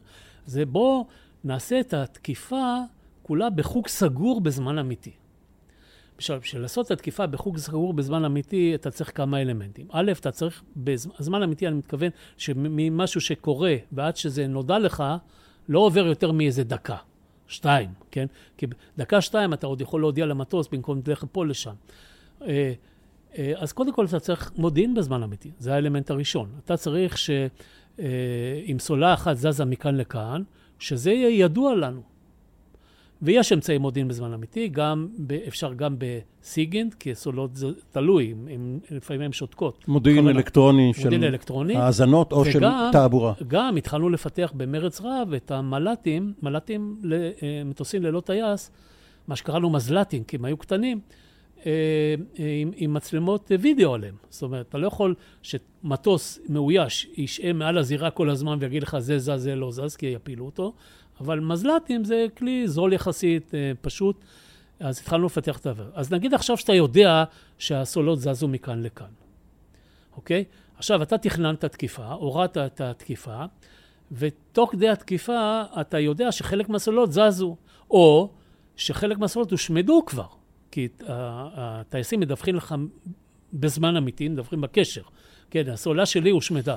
זה 0.46 0.66
בוא 0.66 1.04
נעשה 1.44 1.80
את 1.80 1.94
התקיפה 1.94 2.76
כולה 3.22 3.50
בחוג 3.50 3.88
סגור 3.88 4.40
בזמן 4.40 4.78
אמיתי. 4.78 5.12
בשביל 6.18 6.62
לעשות 6.62 6.86
את 6.86 6.90
התקיפה 6.90 7.26
בחוג 7.26 7.58
סגור 7.58 7.92
בזמן 7.92 8.24
אמיתי, 8.24 8.74
אתה 8.74 8.90
צריך 8.90 9.16
כמה 9.16 9.40
אלמנטים. 9.40 9.86
א', 9.92 10.12
אתה 10.20 10.30
צריך, 10.30 10.62
בזמן 10.76 11.42
אמיתי 11.42 11.68
אני 11.68 11.76
מתכוון 11.76 12.10
שממשהו 12.36 13.20
שקורה 13.20 13.76
ועד 13.92 14.16
שזה 14.16 14.46
נודע 14.46 14.78
לך, 14.78 15.04
לא 15.68 15.78
עובר 15.78 16.06
יותר 16.06 16.32
מאיזה 16.32 16.64
דקה. 16.64 16.96
שתיים, 17.48 17.90
כן? 18.10 18.26
כי 18.56 18.66
דקה 18.98 19.20
שתיים 19.20 19.52
אתה 19.52 19.66
עוד 19.66 19.80
יכול 19.80 20.00
להודיע 20.00 20.26
למטוס 20.26 20.68
במקום 20.68 21.00
ללכת 21.06 21.28
פה 21.32 21.46
לשם. 21.46 21.74
אה, 23.38 23.52
אז 23.56 23.72
קודם 23.72 23.92
כל 23.92 24.04
אתה 24.04 24.20
צריך 24.20 24.52
מודיעין 24.56 24.94
בזמן 24.94 25.22
אמיתי, 25.22 25.50
זה 25.58 25.74
האלמנט 25.74 26.10
הראשון. 26.10 26.48
אתה 26.64 26.76
צריך 26.76 27.18
ש... 27.18 27.30
אה, 28.00 28.06
אם 28.66 28.78
סוללה 28.78 29.14
אחת 29.14 29.36
זזה 29.36 29.64
מכאן 29.64 29.96
לכאן, 29.96 30.42
שזה 30.78 31.10
יהיה 31.10 31.44
ידוע 31.44 31.74
לנו. 31.74 32.02
ויש 33.22 33.52
אמצעי 33.52 33.78
מודיעין 33.78 34.08
בזמן 34.08 34.32
אמיתי, 34.32 34.68
גם, 34.68 35.08
אפשר 35.48 35.72
גם 35.74 35.96
בסיגינט, 35.98 36.94
כי 36.94 37.14
סולות 37.14 37.56
זה 37.56 37.66
תלוי, 37.90 38.34
הם, 38.50 38.78
לפעמים 38.90 39.22
הן 39.22 39.32
שותקות. 39.32 39.88
מודיעין 39.88 40.28
אלקטרוני 40.28 40.92
של 40.94 41.04
מודיעין 41.04 41.24
אלקטרוני, 41.24 41.76
האזנות 41.76 42.32
או 42.32 42.40
וגם, 42.40 42.52
של 42.52 42.60
תעבורה. 42.92 43.32
גם 43.48 43.76
התחלנו 43.76 44.08
לפתח 44.08 44.52
במרץ 44.56 45.00
רב 45.00 45.32
את 45.36 45.50
המל"טים, 45.50 46.32
מל"טים 46.42 46.96
למטוסים 47.02 48.04
אה, 48.04 48.10
ללא 48.10 48.20
טייס, 48.20 48.70
מה 49.28 49.36
שקראנו 49.36 49.70
מזל"טים, 49.70 50.24
כי 50.24 50.36
הם 50.36 50.44
היו 50.44 50.56
קטנים. 50.56 51.00
אה, 51.66 52.14
אה, 52.38 52.44
עם, 52.60 52.70
עם 52.76 52.94
מצלמות 52.94 53.50
וידאו 53.60 53.94
עליהם. 53.94 54.14
זאת 54.30 54.42
אומרת, 54.42 54.68
אתה 54.68 54.78
לא 54.78 54.86
יכול 54.86 55.14
שמטוס 55.42 56.38
מאויש 56.48 57.08
ישעה 57.16 57.52
מעל 57.52 57.78
הזירה 57.78 58.10
כל 58.10 58.30
הזמן 58.30 58.58
ויגיד 58.60 58.82
לך 58.82 58.98
זה 58.98 59.18
זז, 59.18 59.30
זה 59.36 59.54
לא 59.54 59.72
זז, 59.72 59.96
כי 59.96 60.06
יפילו 60.06 60.44
אותו, 60.46 60.72
אבל 61.20 61.40
מזל"טים 61.40 62.04
זה 62.04 62.26
כלי 62.36 62.68
זול 62.68 62.92
יחסית, 62.92 63.54
אה, 63.54 63.72
פשוט, 63.80 64.16
אז 64.80 64.98
התחלנו 64.98 65.26
לפתח 65.26 65.58
את 65.58 65.66
העבר. 65.66 65.90
אז 65.94 66.12
נגיד 66.12 66.34
עכשיו 66.34 66.56
שאתה 66.56 66.74
יודע 66.74 67.24
שהסולות 67.58 68.20
זזו 68.20 68.48
מכאן 68.48 68.82
לכאן. 68.82 69.10
אוקיי? 70.16 70.44
עכשיו, 70.76 71.02
אתה 71.02 71.18
תכננת 71.18 71.64
תקיפה, 71.64 72.06
הורדת 72.06 72.56
את 72.58 72.80
התקיפה, 72.80 73.44
ותוך 74.12 74.72
כדי 74.72 74.88
התקיפה 74.88 75.62
אתה 75.80 75.98
יודע 75.98 76.32
שחלק 76.32 76.68
מהסוללות 76.68 77.12
זזו, 77.12 77.56
או 77.90 78.30
שחלק 78.76 79.18
מהסוללות 79.18 79.50
הושמדו 79.50 80.02
כבר, 80.06 80.26
כי 80.70 80.88
הטייסים 81.56 82.20
מדווחים 82.20 82.56
לך 82.56 82.74
בזמן 83.52 83.96
אמיתי, 83.96 84.28
מדווחים 84.28 84.60
בקשר. 84.60 85.02
כן, 85.50 85.68
הסוללה 85.68 86.06
שלי 86.06 86.30
הושמדה. 86.30 86.76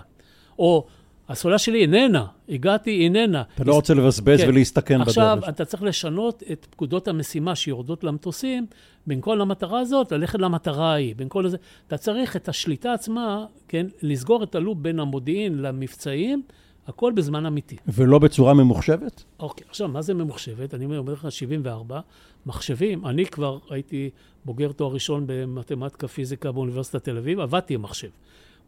או 0.59 0.87
הסוללה 1.29 1.57
שלי 1.57 1.81
איננה, 1.81 2.25
הגעתי, 2.49 3.03
איננה. 3.03 3.43
אתה 3.55 3.63
לא 3.63 3.73
רוצה 3.73 3.93
לבזבז 3.93 4.41
כן. 4.41 4.49
ולהסתכן 4.49 4.95
בדרך. 4.95 5.07
עכשיו, 5.07 5.37
בדרך. 5.37 5.49
אתה 5.49 5.65
צריך 5.65 5.83
לשנות 5.83 6.43
את 6.51 6.67
פקודות 6.69 7.07
המשימה 7.07 7.55
שיורדות 7.55 8.03
למטוסים, 8.03 8.65
בין 9.07 9.21
כל 9.21 9.41
המטרה 9.41 9.79
הזאת, 9.79 10.11
ללכת 10.11 10.39
למטרה 10.39 10.91
ההיא. 10.91 11.15
בין 11.15 11.29
כל 11.29 11.45
הזה, 11.45 11.57
אתה 11.87 11.97
צריך 11.97 12.35
את 12.35 12.49
השליטה 12.49 12.93
עצמה, 12.93 13.45
כן, 13.67 13.87
לסגור 14.01 14.43
את 14.43 14.55
הלופ 14.55 14.77
בין 14.77 14.99
המודיעין 14.99 15.61
למבצעים, 15.61 16.43
הכל 16.87 17.11
בזמן 17.15 17.45
אמיתי. 17.45 17.75
ולא 17.87 18.19
בצורה 18.19 18.53
ממוחשבת? 18.53 19.23
אוקיי, 19.39 19.67
עכשיו, 19.69 19.87
מה 19.87 20.01
זה 20.01 20.13
ממוחשבת? 20.13 20.73
אני 20.73 20.97
אומר 20.97 21.13
לך, 21.13 21.31
74, 21.31 21.99
מחשבים, 22.45 23.05
אני 23.05 23.25
כבר 23.25 23.59
הייתי 23.69 24.09
בוגר 24.45 24.71
תואר 24.71 24.93
ראשון 24.93 25.23
במתמטיקה, 25.27 26.07
פיזיקה 26.07 26.51
באוניברסיטת 26.51 27.03
תל 27.03 27.17
אביב, 27.17 27.39
עבדתי 27.39 27.73
עם 27.73 27.81
מחשב. 27.81 28.09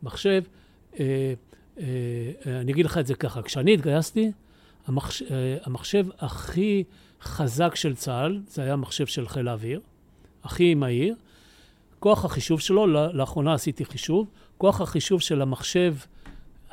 מחשב, 0.04 0.44
אה, 1.00 1.34
אה, 1.80 1.86
אני 2.46 2.72
אגיד 2.72 2.86
לך 2.86 2.98
את 2.98 3.08
זה 3.08 3.16
ככה, 3.16 3.42
כשאני 3.42 3.74
התגייסתי, 3.74 4.32
המחש, 4.88 5.22
אה, 5.22 5.58
המחשב 5.64 6.06
הכי 6.20 6.84
חזק 7.22 7.76
של 7.76 7.96
צה"ל, 7.96 8.42
זה 8.48 8.62
היה 8.62 8.76
מחשב 8.76 9.06
של 9.06 9.28
חיל 9.28 9.48
האוויר, 9.48 9.80
הכי 10.44 10.76
מהיר. 10.76 11.16
כוח 12.00 12.26
החישוב 12.26 12.60
שלו, 12.60 12.88
לאחרונה 12.88 13.54
עשיתי 13.54 13.86
חישוב, 13.86 14.28
כוח 14.58 14.82
החישוב 14.82 15.22
של 15.22 15.42
המחשב 15.42 15.96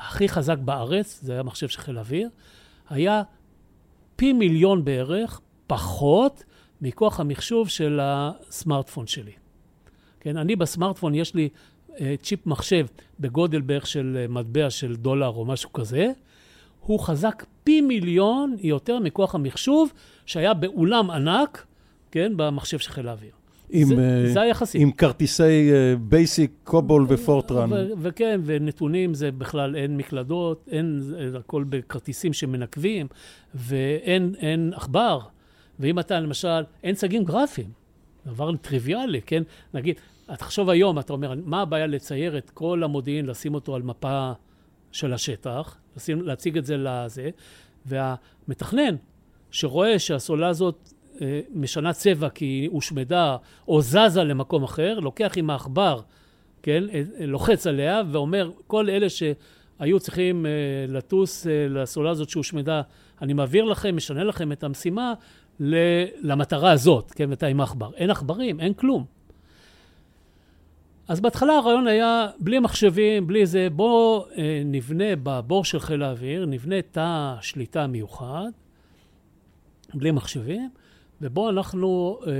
הכי 0.09 0.28
חזק 0.28 0.59
בארץ, 0.59 1.21
זה 1.23 1.32
היה 1.32 1.42
מחשב 1.42 1.68
של 1.68 1.80
חיל 1.80 1.97
האוויר, 1.97 2.28
היה 2.90 3.23
פי 4.16 4.32
מיליון 4.32 4.85
בערך 4.85 5.40
פחות 5.66 6.44
מכוח 6.80 7.21
המחשוב 7.21 7.68
של 7.68 8.00
הסמארטפון 8.02 9.06
שלי. 9.06 9.32
כן, 10.21 10.37
אני 10.37 10.56
בסמארטפון, 10.56 11.14
יש 11.14 11.35
לי 11.35 11.49
אה, 12.00 12.14
צ'יפ 12.23 12.47
מחשב 12.47 12.87
בגודל 13.21 13.61
בערך 13.61 13.87
של 13.87 14.18
אה, 14.21 14.28
מטבע 14.28 14.71
של 14.71 14.97
דולר 14.97 15.28
או 15.28 15.44
משהו 15.44 15.73
כזה, 15.73 16.12
הוא 16.80 17.00
חזק 17.00 17.44
פי 17.64 17.80
מיליון 17.80 18.56
יותר 18.61 18.99
מכוח 18.99 19.35
המחשוב 19.35 19.92
שהיה 20.26 20.54
באולם 20.54 21.11
ענק, 21.11 21.66
כן, 22.11 22.32
במחשב 22.37 22.78
של 22.78 22.90
חיל 22.90 23.09
האוויר. 23.09 23.42
עם, 23.73 23.88
זה, 23.88 23.95
אה, 23.95 24.33
זה 24.33 24.41
היחסי. 24.41 24.79
עם 24.83 24.93
כרטיסי 24.93 25.71
בייסיק, 26.00 26.50
קובול 26.64 27.07
ופורטרן. 27.09 27.71
וכן, 27.99 28.41
ונתונים 28.45 29.14
זה 29.14 29.33
בכלל 29.33 29.76
אין 29.76 29.97
מקלדות, 29.97 30.69
אין, 30.73 31.00
הכל 31.38 31.64
בכרטיסים 31.69 32.33
שמנקבים, 32.33 33.07
ואין 33.55 34.73
עכבר. 34.75 35.21
ואם 35.81 35.99
אתה 35.99 36.21
למשל, 36.21 36.62
אין 36.83 36.95
צגים 36.95 37.25
גרפיים, 37.25 37.71
דבר 38.26 38.57
טריוויאלי, 38.57 39.21
כן? 39.23 39.43
נגיד, 39.75 39.97
תחשוב 40.38 40.71
היום, 40.71 40.99
אתה 40.99 41.12
אומר, 41.12 41.35
מה 41.45 41.62
הבעיה 41.62 41.87
לצייר 41.87 42.38
את 42.38 42.50
כל 42.50 42.83
המודיעין, 42.85 43.26
לשים 43.26 43.55
אותו 43.55 43.75
על 43.75 43.83
מפה 43.83 44.33
של 44.93 45.12
השטח, 45.12 45.76
לשים, 45.97 46.23
להציג 46.23 46.59
את 46.59 46.64
זה 46.64 46.76
לזה, 46.76 47.31
והמתכנן 47.87 48.95
שרואה 49.50 49.99
שהסוללה 49.99 50.49
הזאת 50.49 50.93
אה, 50.93 51.01
משנה 51.55 51.93
צבע 51.93 52.29
כי 52.29 52.45
היא 52.45 52.71
הושמדה 52.73 53.37
או 53.69 53.83
זזה 53.83 54.25
למקום 54.25 54.64
אחר, 54.64 54.99
לוקח 54.99 55.33
עם 55.37 55.50
העכבר, 55.50 56.00
כן, 56.62 56.85
אה, 56.93 57.02
לוחץ 57.26 57.67
עליה 57.67 58.02
ואומר, 58.11 58.50
כל 58.67 58.91
אלה 58.91 59.07
שהיו 59.09 60.00
צריכים 60.00 60.47
אה, 60.47 60.50
לטוס 60.88 61.47
אה, 61.47 61.67
לסוללה 61.69 62.11
הזאת 62.11 62.29
שהושמדה, 62.29 62.83
אני 63.23 63.33
מעביר 63.33 63.64
לכם, 63.64 63.97
משנה 63.97 64.25
לכם 64.25 64.52
את 64.52 64.64
המשימה 64.64 65.14
למטרה 66.21 66.73
הזאת, 66.73 67.11
כן, 67.11 67.31
ואתה 67.31 67.47
עם 67.47 67.61
עכבר. 67.61 67.91
אין 67.95 68.11
עכברים, 68.11 68.61
אין 68.61 68.75
כלום. 68.75 69.05
אז 71.09 71.21
בהתחלה 71.21 71.57
הרעיון 71.57 71.87
היה, 71.87 72.26
בלי 72.38 72.59
מחשבים, 72.59 73.26
בלי 73.26 73.47
זה, 73.47 73.69
בואו 73.73 74.26
אה, 74.37 74.62
נבנה 74.64 75.17
בבור 75.23 75.64
של 75.64 75.81
חיל 75.81 76.02
האוויר, 76.02 76.47
נבנה 76.47 76.83
תא 76.83 77.35
שליטה 77.41 77.87
מיוחד, 77.87 78.50
בלי 79.95 80.11
מחשבים, 80.11 80.71
ובואו 81.23 81.50
אנחנו 81.50 82.19
אה, 82.26 82.31
אה, 82.33 82.37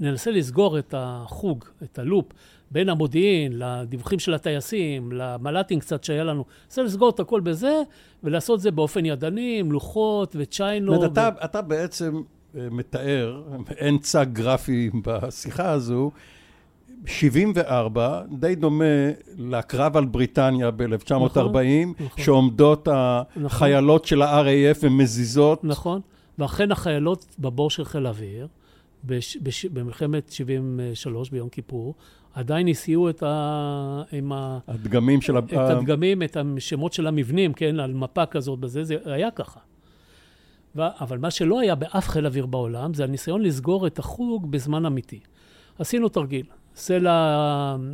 ננסה 0.00 0.30
לסגור 0.30 0.78
את 0.78 0.94
החוג, 0.96 1.64
את 1.82 1.98
הלופ, 1.98 2.26
בין 2.70 2.88
המודיעין 2.88 3.52
לדיווחים 3.58 4.18
של 4.18 4.34
הטייסים, 4.34 5.12
למל"טים 5.12 5.80
קצת 5.80 6.04
שהיה 6.04 6.24
לנו. 6.24 6.44
ננסה 6.66 6.82
לסגור 6.82 7.10
את 7.10 7.20
הכל 7.20 7.40
בזה, 7.40 7.82
ולעשות 8.22 8.56
את 8.56 8.62
זה 8.62 8.70
באופן 8.70 9.06
ידני, 9.06 9.56
עם 9.60 9.72
לוחות 9.72 10.36
וצ'יינו. 10.38 10.92
זאת 10.92 10.96
אומרת, 10.96 11.10
ו... 11.10 11.12
אתה, 11.12 11.44
אתה 11.44 11.62
בעצם 11.62 12.22
אה, 12.56 12.68
מתאר, 12.70 13.42
אין 13.76 13.98
צג 13.98 14.26
גרפי 14.32 14.90
בשיחה 15.04 15.70
הזו, 15.70 16.10
74, 17.06 18.22
די 18.30 18.54
דומה 18.54 18.84
לקרב 19.38 19.96
על 19.96 20.04
בריטניה 20.04 20.70
ב-1940, 20.70 21.36
נכון, 21.36 21.94
נכון. 22.00 22.24
שעומדות 22.24 22.88
החיילות 22.92 24.02
נכון. 24.02 24.08
של 24.08 24.22
ה-RAF 24.22 24.78
ומזיזות. 24.82 25.64
נכון, 25.64 26.00
ואכן 26.38 26.72
החיילות 26.72 27.36
בבור 27.38 27.70
של 27.70 27.84
חיל 27.84 28.06
האוויר, 28.06 28.48
בש, 29.04 29.36
בש, 29.36 29.66
במלחמת 29.66 30.32
73 30.32 31.30
ביום 31.30 31.48
כיפור, 31.48 31.94
עדיין 32.34 32.68
הסיעו 32.68 33.10
את 33.10 33.22
ה... 33.22 34.02
עם 34.12 34.32
ה... 34.32 34.58
הדגמים 34.68 35.20
של... 35.20 35.38
את 35.38 35.52
ה... 35.52 35.72
הדגמים, 35.72 36.22
את 36.22 36.36
השמות 36.36 36.92
של 36.92 37.06
המבנים, 37.06 37.52
כן, 37.52 37.80
על 37.80 37.92
מפה 37.92 38.26
כזאת 38.26 38.58
בזה, 38.58 38.84
זה 38.84 38.96
היה 39.04 39.30
ככה. 39.30 39.60
ו... 40.76 40.80
אבל 41.00 41.18
מה 41.18 41.30
שלא 41.30 41.60
היה 41.60 41.74
באף 41.74 42.08
חיל 42.08 42.26
אוויר 42.26 42.46
בעולם, 42.46 42.94
זה 42.94 43.04
הניסיון 43.04 43.42
לסגור 43.42 43.86
את 43.86 43.98
החוג 43.98 44.50
בזמן 44.50 44.86
אמיתי. 44.86 45.20
עשינו 45.78 46.08
תרגיל. 46.08 46.46
סלע, 46.74 47.10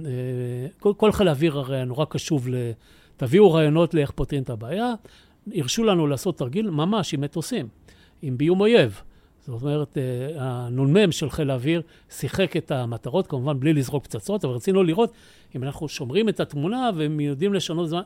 אה, 0.06 0.66
כל, 0.80 0.92
כל 0.96 1.12
חיל 1.12 1.28
האוויר 1.28 1.58
הרי 1.58 1.84
נורא 1.84 2.04
קשוב 2.04 2.48
ל... 2.48 2.54
תביאו 3.16 3.52
רעיונות 3.52 3.94
לאיך 3.94 4.10
פותרים 4.10 4.42
את 4.42 4.50
הבעיה. 4.50 4.94
הרשו 5.54 5.84
לנו 5.84 6.06
לעשות 6.06 6.38
תרגיל 6.38 6.70
ממש 6.70 7.14
עם 7.14 7.20
מטוסים, 7.20 7.68
עם 8.22 8.38
ביום 8.38 8.60
אויב. 8.60 9.02
זאת 9.46 9.62
אומרת, 9.62 9.98
אה, 9.98 10.28
הנ"מ 10.36 11.12
של 11.12 11.30
חיל 11.30 11.50
האוויר 11.50 11.82
שיחק 12.10 12.56
את 12.56 12.70
המטרות, 12.70 13.26
כמובן 13.26 13.60
בלי 13.60 13.72
לזרוק 13.72 14.04
פצצות, 14.04 14.44
אבל 14.44 14.54
רצינו 14.54 14.82
לראות 14.82 15.12
אם 15.56 15.64
אנחנו 15.64 15.88
שומרים 15.88 16.28
את 16.28 16.40
התמונה 16.40 16.90
והם 16.96 17.20
יודעים 17.20 17.54
לשנות 17.54 17.88
זמן. 17.88 18.02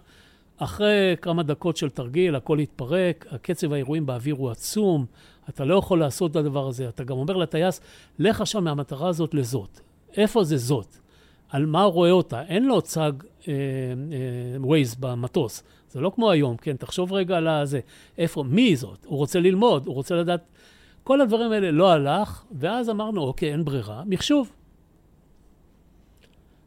אחרי 0.57 1.17
כמה 1.21 1.43
דקות 1.43 1.77
של 1.77 1.91
תרגיל, 1.91 2.37
הכל 2.37 2.59
התפרק, 2.59 3.27
הקצב 3.31 3.73
האירועים 3.73 4.07
באוויר 4.07 4.35
הוא 4.35 4.51
עצום, 4.51 5.07
אתה 5.49 5.65
לא 5.65 5.75
יכול 5.75 6.01
לעשות 6.01 6.31
את 6.31 6.37
הדבר 6.37 6.69
הזה. 6.69 6.89
אתה 6.89 7.05
גם 7.05 7.17
אומר 7.17 7.37
לטייס, 7.37 7.81
לך 8.19 8.41
עכשיו 8.41 8.63
מהמטרה 8.63 9.09
הזאת 9.09 9.35
לזאת. 9.35 9.81
איפה 10.17 10.45
זה 10.45 10.57
זאת? 10.57 10.97
על 11.49 11.67
מה 11.67 11.83
רואה 11.83 12.11
אותה? 12.11 12.43
אין 12.43 12.67
לו 12.67 12.83
צג 12.83 13.13
ווייז 14.59 14.97
אה, 15.05 15.09
אה, 15.09 15.15
במטוס. 15.15 15.63
זה 15.93 16.01
לא 16.01 16.13
כמו 16.15 16.31
היום, 16.31 16.57
כן? 16.57 16.77
תחשוב 16.77 17.13
רגע 17.13 17.37
על 17.37 17.49
הזה. 17.49 17.81
איפה, 18.19 18.43
מי 18.43 18.77
זאת? 18.77 19.05
הוא 19.05 19.19
רוצה 19.19 19.41
ללמוד, 19.41 19.87
הוא 19.87 19.95
רוצה 19.95 20.15
לדעת... 20.15 20.41
כל 21.05 21.21
הדברים 21.21 21.53
האלה 21.53 21.71
לא 21.71 21.93
הלך, 21.93 22.45
ואז 22.53 22.91
אמרנו, 22.91 23.23
אוקיי, 23.23 23.53
אין 23.53 23.65
ברירה, 23.65 24.03
מחשוב. 24.07 24.53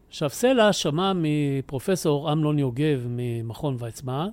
עכשיו, 0.07 0.29
סלע 0.29 0.73
שמע 0.73 1.11
מפרופסור 1.15 2.31
אמנון 2.31 2.59
יוגב 2.59 3.05
ממכון 3.09 3.75
ויצמן, 3.79 4.29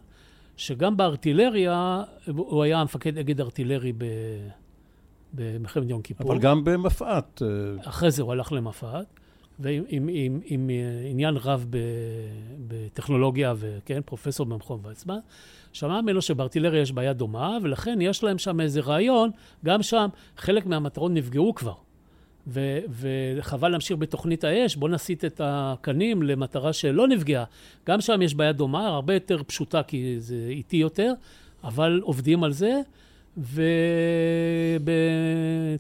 שגם 0.57 0.97
בארטילריה, 0.97 2.03
הוא 2.37 2.63
היה 2.63 2.85
מפקד 2.85 3.19
אגד 3.19 3.41
ארטילרי 3.41 3.93
ב... 3.93 4.05
במלחמת 5.33 5.91
יום 5.91 6.03
כיפור. 6.03 6.33
אבל 6.33 6.41
גם 6.41 6.65
במפא"ת. 6.65 7.43
אה, 7.43 7.89
אחרי 7.89 8.11
זה 8.11 8.23
הוא 8.23 8.33
הלך 8.33 8.53
למפא"ת, 8.53 9.21
ועם 9.63 9.85
עם, 9.89 10.09
עם, 10.09 10.41
עם 10.45 10.71
עניין 11.11 11.37
רב 11.37 11.67
בטכנולוגיה, 12.69 13.55
וכן, 13.57 14.01
פרופסור 14.05 14.47
במכון 14.47 14.81
ויצמן. 14.83 15.19
שמע 15.73 16.01
ממנו 16.01 16.23
שבארטילריה 16.23 16.83
יש 16.83 16.93
בעיה 16.93 17.13
דומה, 17.13 17.59
ולכן 17.63 17.99
יש 18.01 18.25
להם 18.25 18.39
שם 18.39 18.61
איזה 18.61 18.81
רעיון, 18.81 19.31
גם 19.65 19.83
שם 19.83 20.09
חלק 20.37 20.67
מהמטרות 20.67 21.13
נפגעו 21.13 21.55
כבר. 21.55 21.75
ו, 22.47 22.79
וחבל 22.91 23.69
להמשיך 23.69 23.97
בתוכנית 23.97 24.45
האש, 24.45 24.77
בואו 24.77 24.93
נסיט 24.93 25.25
את 25.25 25.41
הקנים 25.45 26.23
למטרה 26.23 26.73
שלא 26.73 27.09
נפגעה. 27.09 27.45
גם 27.87 28.01
שם 28.01 28.23
יש 28.23 28.35
בעיה 28.35 28.53
דומה, 28.53 28.87
הרבה 28.87 29.15
יותר 29.15 29.43
פשוטה 29.47 29.83
כי 29.83 30.17
זה 30.19 30.47
איטי 30.49 30.77
יותר, 30.77 31.13
אבל 31.65 32.01
עובדים 32.03 32.45
על 32.45 32.53
זה. 32.53 32.81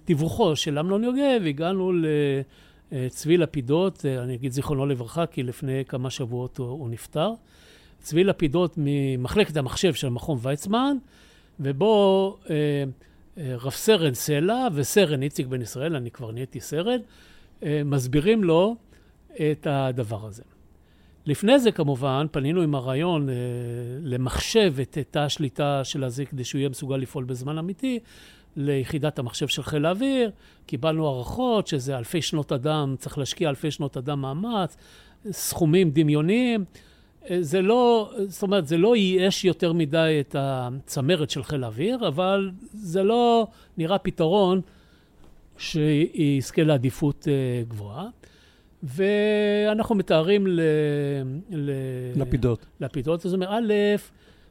ובתיווכו 0.00 0.56
של 0.56 0.78
אמנון 0.78 1.04
יוגב 1.04 1.42
הגענו 1.46 1.92
לצבי 2.92 3.36
לפידות, 3.36 4.06
אני 4.06 4.34
אגיד 4.34 4.52
זיכרונו 4.52 4.86
לברכה, 4.86 5.26
כי 5.26 5.42
לפני 5.42 5.84
כמה 5.88 6.10
שבועות 6.10 6.58
הוא, 6.58 6.66
הוא 6.66 6.90
נפטר. 6.90 7.32
צבי 8.02 8.24
לפידות 8.24 8.74
ממחלקת 8.76 9.56
המחשב 9.56 9.94
של 9.94 10.08
מכון 10.08 10.38
ויצמן, 10.42 10.96
ובו 11.60 12.36
אה, 12.50 12.54
אה, 13.38 13.56
רב 13.56 13.72
סרן 13.72 14.14
סלע 14.14 14.68
וסרן 14.74 15.22
איציק 15.22 15.46
בן 15.46 15.62
ישראל, 15.62 15.96
אני 15.96 16.10
כבר 16.10 16.32
נהייתי 16.32 16.60
סרן, 16.60 16.98
אה, 17.62 17.82
מסבירים 17.84 18.44
לו 18.44 18.76
את 19.50 19.66
הדבר 19.70 20.26
הזה. 20.26 20.42
לפני 21.26 21.58
זה 21.58 21.72
כמובן, 21.72 22.26
פנינו 22.30 22.62
עם 22.62 22.74
הרעיון 22.74 23.28
אה, 23.28 23.34
למחשב 24.02 24.74
את 24.82 24.98
תא 25.10 25.18
השליטה 25.18 25.84
של 25.84 26.04
הזה 26.04 26.24
כדי 26.24 26.44
שהוא 26.44 26.58
יהיה 26.58 26.68
מסוגל 26.68 26.96
לפעול 26.96 27.24
בזמן 27.24 27.58
אמיתי, 27.58 27.98
ליחידת 28.56 29.18
המחשב 29.18 29.48
של 29.48 29.62
חיל 29.62 29.86
האוויר, 29.86 30.30
קיבלנו 30.66 31.08
הערכות 31.08 31.66
שזה 31.66 31.98
אלפי 31.98 32.22
שנות 32.22 32.52
אדם, 32.52 32.94
צריך 32.98 33.18
להשקיע 33.18 33.48
אלפי 33.48 33.70
שנות 33.70 33.96
אדם 33.96 34.20
מאמץ, 34.20 34.76
סכומים 35.30 35.90
דמיוניים. 35.90 36.64
אה, 37.30 37.38
זה 37.40 37.62
לא, 37.62 38.12
זאת 38.28 38.42
אומרת, 38.42 38.66
זה 38.66 38.76
לא 38.76 38.96
ייאש 38.96 39.44
יותר 39.44 39.72
מדי 39.72 40.16
את 40.20 40.36
הצמרת 40.38 41.30
של 41.30 41.42
חיל 41.42 41.64
האוויר, 41.64 42.08
אבל 42.08 42.50
זה 42.72 43.02
לא 43.02 43.46
נראה 43.76 43.98
פתרון 43.98 44.60
שיזכה 45.58 46.62
לעדיפות 46.62 47.28
אה, 47.28 47.62
גבוהה. 47.68 48.08
ואנחנו 48.82 49.94
מתארים 49.94 50.46
ל... 50.46 50.60
ל... 51.50 51.70
לפידות. 52.16 52.66
לפידות. 52.80 53.20
זאת 53.20 53.34
אומרת, 53.34 53.48
א', 53.50 53.72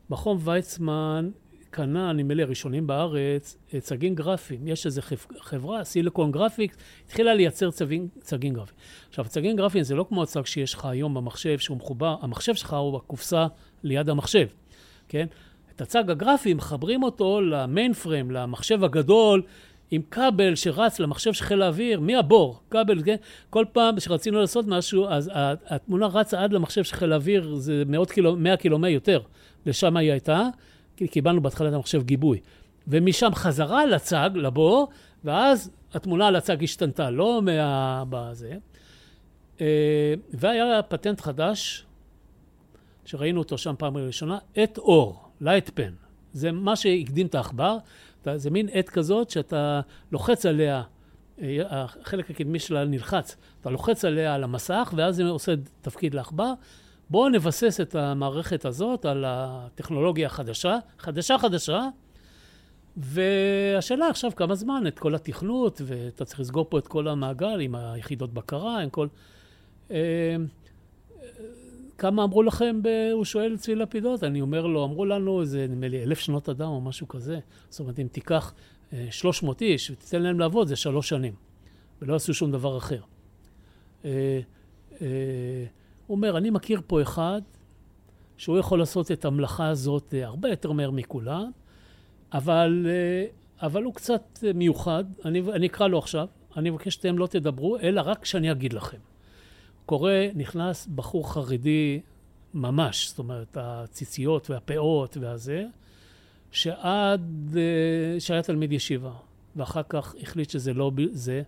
מכון 0.09 0.37
ויצמן 0.39 1.29
קנה, 1.71 2.13
נדמה 2.13 2.33
לי, 2.33 2.43
הראשונים 2.43 2.87
בארץ, 2.87 3.57
צגים 3.79 4.15
גרפיים. 4.15 4.67
יש 4.67 4.85
איזו 4.85 5.01
חברה, 5.39 5.83
Silicon 5.83 6.31
Graphics, 6.31 6.77
התחילה 7.05 7.33
לייצר 7.33 7.71
צגים, 7.71 8.07
צגים 8.19 8.53
גרפיים. 8.53 8.77
עכשיו, 9.09 9.25
צגים 9.25 9.55
גרפיים 9.55 9.83
זה 9.83 9.95
לא 9.95 10.05
כמו 10.09 10.23
הצג 10.23 10.45
שיש 10.45 10.73
לך 10.73 10.85
היום 10.85 11.13
במחשב, 11.13 11.57
שהוא 11.57 11.77
מחובר, 11.77 12.15
המחשב 12.21 12.55
שלך 12.55 12.73
הוא 12.73 12.93
בקופסה 12.93 13.47
ליד 13.83 14.09
המחשב, 14.09 14.47
כן? 15.09 15.25
את 15.75 15.81
הצג 15.81 16.09
הגרפי, 16.09 16.53
מחברים 16.53 17.03
אותו 17.03 17.41
למיין 17.41 17.93
פריים, 17.93 18.31
למחשב 18.31 18.83
הגדול, 18.83 19.41
עם 19.91 20.01
כבל 20.11 20.55
שרץ 20.55 20.99
למחשב 20.99 21.33
של 21.33 21.45
חיל 21.45 21.61
האוויר, 21.61 21.99
מהבור, 21.99 22.59
כבל, 22.69 23.03
כן? 23.05 23.15
כל 23.49 23.65
פעם 23.73 23.99
שרצינו 23.99 24.39
לעשות 24.39 24.65
משהו, 24.67 25.07
אז 25.09 25.31
התמונה 25.65 26.07
רצה 26.07 26.43
עד 26.43 26.53
למחשב 26.53 26.83
של 26.83 26.95
חיל 26.95 27.13
האוויר, 27.13 27.55
זה 27.55 27.83
מאות 27.87 28.11
קילו, 28.11 28.35
מאה 28.35 28.57
קילומטר 28.57 28.87
יותר, 28.87 29.19
לשם 29.65 29.97
היא 29.97 30.11
הייתה, 30.11 30.47
כי 31.01 31.07
קיבלנו 31.07 31.41
בהתחלה 31.41 31.69
את 31.69 31.73
המחשב 31.73 32.03
גיבוי. 32.03 32.39
ומשם 32.87 33.29
חזרה 33.33 33.85
לצג, 33.85 34.29
לבור, 34.35 34.89
ואז 35.23 35.71
התמונה 35.93 36.27
על 36.27 36.35
הצג 36.35 36.63
השתנתה, 36.63 37.09
לא 37.09 37.41
מה... 37.41 38.03
בזה. 38.09 38.57
אה, 39.61 40.13
והיה 40.33 40.81
פטנט 40.81 41.21
חדש, 41.21 41.85
שראינו 43.05 43.39
אותו 43.39 43.57
שם 43.57 43.73
פעם 43.77 43.97
ראשונה, 43.97 44.37
עט 44.55 44.77
אור, 44.77 45.29
light 45.41 45.69
pen. 45.73 45.93
זה 46.33 46.51
מה 46.51 46.75
שהקדים 46.75 47.27
את 47.27 47.35
העכבר. 47.35 47.77
זה 48.35 48.49
מין 48.49 48.69
עט 48.71 48.89
כזאת 48.89 49.29
שאתה 49.29 49.81
לוחץ 50.11 50.45
עליה, 50.45 50.83
אה, 51.41 51.57
החלק 51.69 52.29
הקדמי 52.29 52.59
שלה 52.59 52.85
נלחץ, 52.85 53.37
אתה 53.61 53.69
לוחץ 53.69 54.05
עליה 54.05 54.35
על 54.35 54.43
המסך 54.43 54.93
ואז 54.97 55.15
זה 55.15 55.23
עושה 55.23 55.53
תפקיד 55.81 56.13
לעכבר. 56.13 56.53
בואו 57.11 57.29
נבסס 57.29 57.79
את 57.81 57.95
המערכת 57.95 58.65
הזאת 58.65 59.05
על 59.05 59.23
הטכנולוגיה 59.27 60.27
החדשה, 60.27 60.77
חדשה 60.99 61.37
חדשה, 61.37 61.87
והשאלה 62.97 64.07
עכשיו 64.07 64.31
כמה 64.35 64.55
זמן, 64.55 64.83
את 64.87 64.99
כל 64.99 65.15
התכנות, 65.15 65.81
ואתה 65.85 66.25
צריך 66.25 66.39
לסגור 66.39 66.65
פה 66.69 66.77
את 66.77 66.87
כל 66.87 67.07
המעגל 67.07 67.59
עם 67.59 67.75
היחידות 67.75 68.33
בקרה, 68.33 68.81
עם 68.81 68.89
כל... 68.89 69.07
אה, 69.91 70.35
כמה 71.97 72.23
אמרו 72.23 72.43
לכם, 72.43 72.79
ב... 72.83 72.87
הוא 73.13 73.25
שואל 73.25 73.57
צבי 73.57 73.75
לפידות, 73.75 74.23
אני 74.23 74.41
אומר 74.41 74.65
לו, 74.65 74.83
אמרו 74.85 75.05
לנו 75.05 75.41
איזה, 75.41 75.67
נדמה 75.69 75.87
לי, 75.87 76.03
אלף 76.03 76.19
שנות 76.19 76.49
אדם 76.49 76.69
או 76.69 76.81
משהו 76.81 77.07
כזה. 77.07 77.39
זאת 77.69 77.79
אומרת, 77.79 77.99
אם 77.99 78.07
תיקח 78.11 78.53
300 79.09 79.61
אה, 79.61 79.67
איש 79.67 79.91
ותיתן 79.91 80.21
להם 80.21 80.39
לעבוד, 80.39 80.67
זה 80.67 80.75
שלוש 80.75 81.09
שנים. 81.09 81.33
ולא 82.01 82.15
עשו 82.15 82.33
שום 82.33 82.51
דבר 82.51 82.77
אחר. 82.77 83.01
אה, 86.11 86.15
אה, 86.15 86.27
הוא 86.27 86.29
אומר, 86.29 86.37
אני 86.37 86.49
מכיר 86.49 86.81
פה 86.87 87.01
אחד 87.01 87.41
שהוא 88.37 88.57
יכול 88.57 88.79
לעשות 88.79 89.11
את 89.11 89.25
המלאכה 89.25 89.67
הזאת 89.67 90.13
הרבה 90.23 90.49
יותר 90.49 90.71
מהר 90.71 90.91
מכולם, 90.91 91.51
אבל, 92.33 92.87
אבל 93.61 93.83
הוא 93.83 93.93
קצת 93.93 94.39
מיוחד. 94.55 95.03
אני, 95.25 95.41
אני 95.53 95.67
אקרא 95.67 95.87
לו 95.87 95.99
עכשיו, 95.99 96.27
אני 96.57 96.69
מבקש 96.69 96.93
שאתם 96.93 97.17
לא 97.17 97.27
תדברו, 97.27 97.77
אלא 97.79 98.01
רק 98.05 98.25
שאני 98.25 98.51
אגיד 98.51 98.73
לכם. 98.73 98.97
קורה, 99.85 100.27
נכנס 100.35 100.87
בחור 100.87 101.33
חרדי 101.33 102.01
ממש, 102.53 103.09
זאת 103.09 103.19
אומרת, 103.19 103.57
הציציות 103.59 104.49
והפאות 104.49 105.17
והזה, 105.17 105.65
שעד, 106.51 107.57
אה, 107.57 108.19
שהיה 108.19 108.41
תלמיד 108.41 108.71
ישיבה, 108.71 109.11
ואחר 109.55 109.81
כך 109.89 110.15
החליט 110.21 110.49
שזה 110.49 110.73
לא 110.73 110.91
זה, 111.11 111.43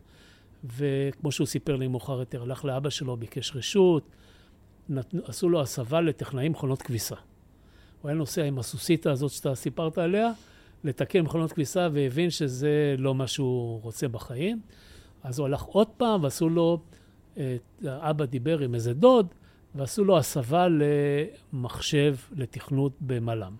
וכמו 0.64 1.32
שהוא 1.32 1.48
סיפר 1.48 1.76
לי 1.76 1.88
מאוחר 1.88 2.20
יותר, 2.20 2.44
הלך 2.44 2.66
לאבא 2.66 2.90
שלו, 2.90 3.18
ביקש 3.18 3.56
רשות, 3.56 4.04
נת... 4.90 5.14
עשו 5.26 5.50
לו 5.50 5.62
הסבה 5.62 6.02
לטכנאים 6.02 6.52
מכונות 6.52 6.82
כביסה. 6.82 7.16
הוא 8.02 8.10
היה 8.10 8.18
נוסע 8.18 8.44
עם 8.44 8.60
הסוסיתא 8.60 9.10
הזאת 9.10 9.32
שאתה 9.32 9.56
סיפרת 9.56 9.98
עליה, 9.98 10.32
לתקן 10.84 11.22
מכונות 11.22 11.52
כביסה, 11.52 11.88
והבין 11.94 12.30
שזה 12.30 12.96
לא 12.98 13.16
מה 13.16 13.28
שהוא 13.28 13.82
רוצה 13.82 14.08
בחיים. 14.08 14.62
אז 15.24 15.40
הוא 15.40 15.46
הלך 15.46 15.62
עוד 15.62 15.88
פעם, 15.88 16.24
ועשו 16.24 16.50
לו 16.50 16.80
אבא 17.88 18.26
דיבר 18.26 18.60
עם 18.60 18.76
איזה 18.76 18.94
דוד, 18.94 19.28
ועשו 19.76 20.04
לו 20.04 20.18
הסבה 20.18 20.68
למחשב 21.54 22.16
לתכנות 22.36 22.92
במל"ם. 23.02 23.56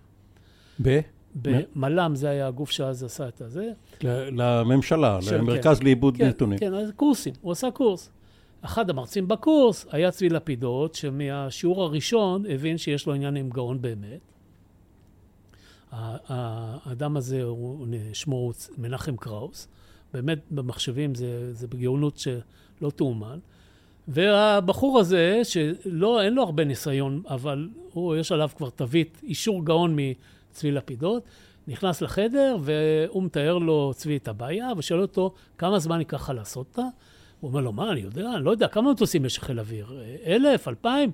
ב? 0.82 1.00
במל"ם 1.34 2.16
זה 2.16 2.28
היה 2.28 2.46
הגוף 2.46 2.70
שאז 2.70 3.04
עשה 3.04 3.28
את 3.28 3.40
הזה. 3.40 3.72
לממשלה, 4.02 5.18
למרכז 5.32 5.78
כן, 5.78 5.84
לעיבוד 5.84 6.16
כן, 6.16 6.28
נתונים. 6.28 6.58
כן, 6.58 6.74
אז 6.74 6.90
קורסים, 6.96 7.34
הוא 7.40 7.52
עשה 7.52 7.70
קורס. 7.70 8.10
אחד 8.64 8.90
המרצים 8.90 9.28
בקורס 9.28 9.86
היה 9.90 10.10
צבי 10.10 10.28
לפידות, 10.28 10.94
שמהשיעור 10.94 11.82
הראשון 11.82 12.44
הבין 12.48 12.78
שיש 12.78 13.06
לו 13.06 13.14
עניין 13.14 13.36
עם 13.36 13.50
גאון 13.50 13.82
באמת. 13.82 14.20
האדם 15.92 17.16
הזה, 17.16 17.42
הוא, 17.42 17.86
שמו 18.12 18.52
מנחם 18.78 19.16
קראוס. 19.16 19.68
באמת 20.12 20.38
במחשבים 20.50 21.14
זה, 21.14 21.54
זה 21.54 21.66
בגאונות 21.66 22.18
שלא 22.18 22.90
תאומן. 22.96 23.38
והבחור 24.08 24.98
הזה, 24.98 25.40
שלא, 25.44 26.22
אין 26.22 26.34
לו 26.34 26.42
הרבה 26.42 26.64
ניסיון, 26.64 27.22
אבל 27.28 27.68
הוא, 27.92 28.16
יש 28.16 28.32
עליו 28.32 28.50
כבר 28.56 28.70
תווית, 28.70 29.20
אישור 29.22 29.64
גאון 29.64 29.96
מצבי 29.98 30.70
לפידות, 30.70 31.22
נכנס 31.68 32.00
לחדר 32.00 32.56
והוא 32.60 33.22
מתאר 33.22 33.58
לו 33.58 33.92
צבי 33.94 34.16
את 34.16 34.28
הבעיה 34.28 34.68
ושואל 34.76 35.00
אותו 35.00 35.34
כמה 35.58 35.78
זמן 35.78 35.98
ייקח 35.98 36.22
לך 36.22 36.32
לעשות 36.36 36.66
אותה. 36.66 36.88
הוא 37.44 37.50
אומר 37.50 37.60
לו, 37.60 37.72
מה, 37.72 37.92
אני 37.92 38.00
יודע, 38.00 38.30
אני 38.36 38.44
לא 38.44 38.50
יודע, 38.50 38.68
כמה 38.68 38.92
מטוסים 38.92 39.24
יש 39.24 39.38
חיל 39.38 39.60
אוויר? 39.60 40.02
אלף, 40.26 40.68
אלפיים? 40.68 41.10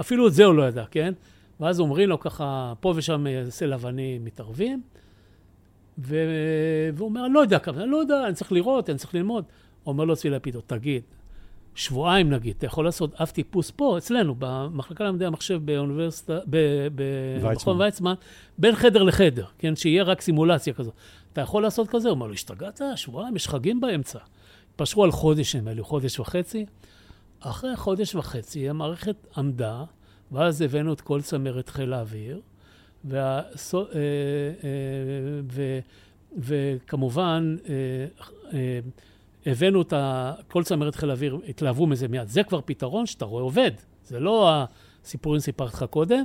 אפילו 0.00 0.26
את 0.26 0.32
זה 0.32 0.44
הוא 0.44 0.54
לא 0.54 0.62
ידע, 0.62 0.84
כן? 0.90 1.14
ואז 1.60 1.80
אומרים 1.80 2.08
לו 2.08 2.20
ככה, 2.20 2.72
פה 2.80 2.92
ושם 2.96 3.26
סלע 3.48 3.74
אבנים 3.74 4.24
מתערבים, 4.24 4.82
ו... 5.98 6.16
והוא 6.94 7.08
אומר, 7.08 7.26
אני 7.26 7.34
לא 7.34 7.40
יודע 7.40 7.58
כמה, 7.58 7.82
אני 7.82 7.90
לא 7.90 7.96
יודע, 7.96 8.26
אני 8.26 8.34
צריך 8.34 8.52
לראות, 8.52 8.90
אני 8.90 8.98
צריך 8.98 9.14
ללמוד. 9.14 9.44
אומר 9.86 10.04
לו 10.04 10.16
צבי 10.16 10.30
לפידות, 10.30 10.64
תגיד, 10.66 11.02
שבועיים 11.74 12.30
נגיד, 12.30 12.54
אתה 12.58 12.66
יכול 12.66 12.84
לעשות 12.84 13.14
אף 13.14 13.32
טיפוס 13.32 13.70
פה, 13.70 13.98
אצלנו, 13.98 14.34
במחלקה 14.38 15.04
למדעי 15.04 15.26
המחשב 15.26 15.60
באוניברסיטה, 15.64 16.38
במכון 17.42 17.80
ויצמן, 17.80 18.14
בין 18.58 18.74
חדר 18.74 19.02
לחדר, 19.02 19.44
כן, 19.58 19.76
שיהיה 19.76 20.02
רק 20.02 20.20
סימולציה 20.20 20.72
כזאת. 20.72 20.94
אתה 21.32 21.40
יכול 21.40 21.62
לעשות 21.62 21.88
כזה? 21.88 22.08
הוא 22.08 22.14
אומר 22.14 22.26
לו, 22.26 22.32
השתגעת? 22.32 22.80
שבועיים, 22.96 23.36
יש 23.36 23.48
חגים 23.48 23.80
באמצע. 23.80 24.18
התפשרו 24.76 25.04
על 25.04 25.10
חודש, 25.10 25.56
נדמה 25.56 25.72
לי, 25.72 25.82
חודש 25.82 26.20
וחצי. 26.20 26.66
אחרי 27.40 27.76
חודש 27.76 28.14
וחצי 28.14 28.68
המערכת 28.68 29.16
עמדה, 29.36 29.84
ואז 30.32 30.62
הבאנו 30.62 30.92
את 30.92 31.00
כל 31.00 31.22
צמרת 31.22 31.68
חיל 31.68 31.92
האוויר, 31.92 32.40
וה... 33.04 33.40
אה, 33.40 33.40
אה, 33.74 33.90
ו... 35.52 35.78
וכמובן, 36.38 37.56
אה, 37.68 38.78
הבאנו 39.46 39.82
את 39.82 39.92
ה... 39.92 40.32
כל 40.48 40.64
צמרת 40.64 40.94
חיל 40.94 41.10
האוויר, 41.10 41.38
התלהבו 41.48 41.86
מזה 41.86 42.08
מיד. 42.08 42.28
זה 42.28 42.42
כבר 42.42 42.60
פתרון 42.64 43.06
שאתה 43.06 43.24
רואה 43.24 43.42
עובד. 43.42 43.70
זה 44.04 44.20
לא 44.20 44.50
הסיפורים 45.04 45.40
שסיפרתי 45.40 45.76
לך 45.76 45.84
קודם, 45.90 46.24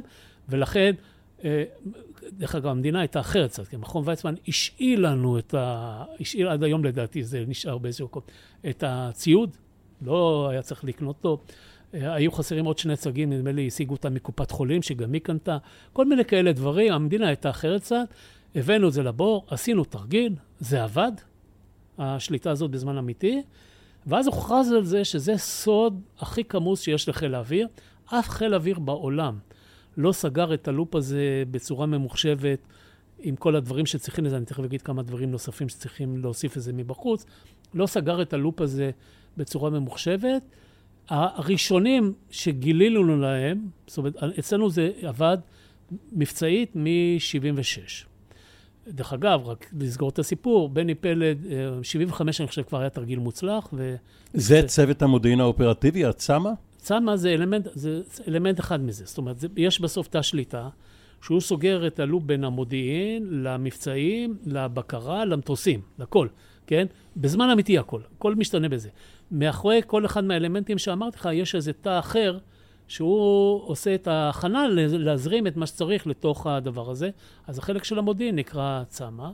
ולכן, 0.49 0.93
דרך 2.37 2.55
אגב, 2.55 2.67
המדינה 2.67 2.99
הייתה 2.99 3.19
אחרת 3.19 3.49
קצת, 3.49 3.67
כי 3.67 3.75
מכון 3.77 4.03
ויצמן 4.05 4.33
השאיל 4.47 5.07
לנו 5.07 5.39
את 5.39 5.53
ה... 5.53 6.03
השאיל 6.19 6.47
עד 6.47 6.63
היום 6.63 6.85
לדעתי, 6.85 7.23
זה 7.23 7.43
נשאר 7.47 7.77
באיזשהו 7.77 8.05
מקום, 8.07 8.23
את 8.69 8.83
הציוד, 8.87 9.57
לא 10.01 10.47
היה 10.51 10.61
צריך 10.61 10.83
לקנות 10.83 11.15
אותו. 11.15 11.41
אה, 11.93 12.13
היו 12.13 12.31
חסרים 12.31 12.65
עוד 12.65 12.77
שני 12.77 12.95
צגים, 12.95 13.33
נדמה 13.33 13.51
לי, 13.51 13.67
השיגו 13.67 13.93
אותם 13.93 14.13
מקופת 14.13 14.51
חולים, 14.51 14.81
שגם 14.81 15.13
היא 15.13 15.21
קנתה. 15.21 15.57
כל 15.93 16.05
מיני 16.05 16.25
כאלה 16.25 16.51
דברים, 16.51 16.93
המדינה 16.93 17.27
הייתה 17.27 17.49
אחרת 17.49 17.81
קצת. 17.81 18.13
הבאנו 18.55 18.87
את 18.87 18.93
זה 18.93 19.03
לבור, 19.03 19.45
עשינו 19.47 19.83
תרגיל, 19.83 20.35
זה 20.59 20.83
עבד, 20.83 21.11
השליטה 21.97 22.51
הזאת 22.51 22.71
בזמן 22.71 22.97
אמיתי, 22.97 23.41
ואז 24.07 24.27
הוכרז 24.27 24.71
על 24.71 24.83
זה 24.83 25.05
שזה 25.05 25.37
סוד 25.37 26.01
הכי 26.19 26.43
כמוס 26.43 26.81
שיש 26.81 27.09
לחיל 27.09 27.35
האוויר. 27.35 27.67
אף 28.05 28.29
חיל 28.29 28.55
אוויר 28.55 28.79
בעולם 28.79 29.39
לא 29.97 30.11
סגר 30.11 30.53
את 30.53 30.67
הלופ 30.67 30.95
הזה 30.95 31.43
בצורה 31.51 31.85
ממוחשבת 31.85 32.59
עם 33.19 33.35
כל 33.35 33.55
הדברים 33.55 33.85
שצריכים 33.85 34.25
לזה, 34.25 34.37
אני 34.37 34.45
תכף 34.45 34.63
אגיד 34.63 34.81
כמה 34.81 35.03
דברים 35.03 35.31
נוספים 35.31 35.69
שצריכים 35.69 36.17
להוסיף 36.17 36.57
את 36.57 36.61
זה 36.61 36.73
מבחוץ, 36.73 37.25
לא 37.73 37.87
סגר 37.87 38.21
את 38.21 38.33
הלופ 38.33 38.61
הזה 38.61 38.91
בצורה 39.37 39.69
ממוחשבת, 39.69 40.41
הראשונים 41.07 42.13
שגילינו 42.29 43.17
להם, 43.17 43.67
זאת 43.87 43.97
אומרת, 43.97 44.15
אצלנו 44.39 44.69
זה 44.69 44.91
עבד 45.01 45.37
מבצעית 46.11 46.75
מ-76. 46.75 48.07
דרך 48.87 49.13
אגב, 49.13 49.47
רק 49.47 49.71
לסגור 49.79 50.09
את 50.09 50.19
הסיפור, 50.19 50.69
בני 50.69 50.95
פלד, 50.95 51.45
75 51.83 52.41
אני 52.41 52.47
חושב 52.47 52.61
כבר 52.61 52.79
היה 52.79 52.89
תרגיל 52.89 53.19
מוצלח. 53.19 53.69
ו... 53.73 53.95
זה 54.33 54.63
צוות 54.67 55.01
המודיעין 55.01 55.39
האופרטיבי, 55.39 56.05
הצמ"ה? 56.05 56.51
צמ"ה 56.81 57.17
זה 57.17 57.33
אלמנט, 57.33 57.67
זה 57.73 58.01
אלמנט 58.27 58.59
אחד 58.59 58.81
מזה. 58.81 59.05
זאת 59.05 59.17
אומרת, 59.17 59.39
זה, 59.39 59.47
יש 59.57 59.81
בסוף 59.81 60.07
תא 60.07 60.21
שליטה, 60.21 60.69
שהוא 61.21 61.41
סוגר 61.41 61.87
את 61.87 61.99
הלופ 61.99 62.23
בין 62.23 62.43
המודיעין, 62.43 63.27
למבצעים, 63.29 64.37
לבקרה, 64.45 65.25
למטוסים, 65.25 65.81
לכל, 65.99 66.27
כן? 66.67 66.87
בזמן 67.17 67.49
אמיתי 67.49 67.77
הכל, 67.77 68.01
הכל 68.17 68.35
משתנה 68.35 68.69
בזה. 68.69 68.89
מאחורי 69.31 69.81
כל 69.87 70.05
אחד 70.05 70.23
מהאלמנטים 70.23 70.77
שאמרתי 70.77 71.17
לך, 71.17 71.29
יש 71.33 71.55
איזה 71.55 71.73
תא 71.73 71.99
אחר, 71.99 72.37
שהוא 72.87 73.61
עושה 73.65 73.95
את 73.95 74.07
ההכנה 74.07 74.67
להזרים 74.89 75.47
את 75.47 75.57
מה 75.57 75.67
שצריך 75.67 76.07
לתוך 76.07 76.47
הדבר 76.47 76.89
הזה. 76.89 77.09
אז 77.47 77.59
החלק 77.59 77.83
של 77.83 77.99
המודיעין 77.99 78.35
נקרא 78.35 78.83
צמ"ה. 78.87 79.31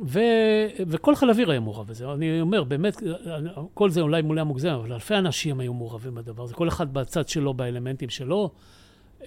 ו... 0.00 0.20
וכל 0.86 1.16
חיל 1.16 1.30
אוויר 1.30 1.50
היה 1.50 1.60
מעורב 1.60 1.86
בזה. 1.86 2.12
אני 2.12 2.40
אומר, 2.40 2.64
באמת, 2.64 3.02
כל 3.74 3.90
זה 3.90 4.00
אולי 4.00 4.22
מולה 4.22 4.44
מוגזם, 4.44 4.68
אבל 4.68 4.92
אלפי 4.92 5.14
אנשים 5.14 5.60
היו 5.60 5.74
מעורבים 5.74 6.14
בדבר 6.14 6.42
הזה, 6.42 6.54
כל 6.54 6.68
אחד 6.68 6.94
בצד 6.94 7.28
שלו, 7.28 7.54
באלמנטים 7.54 8.08
שלו. 8.08 8.50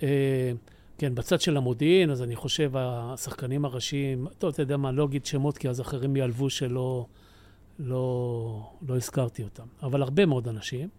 אה, 0.04 0.52
כן, 0.98 1.16
בצד 1.16 1.42
של 1.42 1.58
המודיעין, 1.58 2.10
אז 2.10 2.24
אני 2.24 2.36
חושב, 2.36 2.72
השחקנים 2.76 3.66
הראשיים, 3.66 4.28
טוב, 4.38 4.54
אתה 4.54 4.62
יודע 4.62 4.78
מה, 4.78 4.92
לא 4.92 5.06
אגיד 5.06 5.26
שמות, 5.26 5.58
כי 5.58 5.70
אז 5.70 5.82
אחרים 5.82 6.16
יעלבו 6.16 6.50
שלא 6.50 7.06
לא, 7.80 8.72
לא 8.88 8.96
הזכרתי 8.96 9.44
אותם. 9.44 9.64
אבל 9.84 10.02
הרבה 10.02 10.26
מאוד 10.26 10.48
אנשים. 10.48 10.90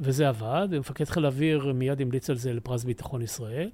וזה 0.00 0.28
עבד, 0.28 0.68
ומפקד 0.70 1.04
חיל 1.04 1.24
האוויר 1.24 1.72
מיד 1.72 2.00
המליץ 2.00 2.30
על 2.30 2.36
זה 2.36 2.52
לפרס 2.52 2.84
ביטחון 2.84 3.22
ישראל. 3.22 3.70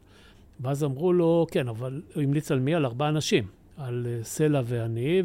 ואז 0.61 0.85
אמרו 0.85 1.12
לו, 1.12 1.46
כן, 1.51 1.68
אבל 1.68 2.03
הוא 2.14 2.22
המליץ 2.22 2.51
על 2.51 2.61
מי? 2.61 2.75
על 2.75 2.87
ארבעה 2.87 3.09
אנשים. 3.09 3.46
על 3.83 4.07
אה, 4.09 4.25
סלע 4.25 4.61
ואני, 4.64 5.23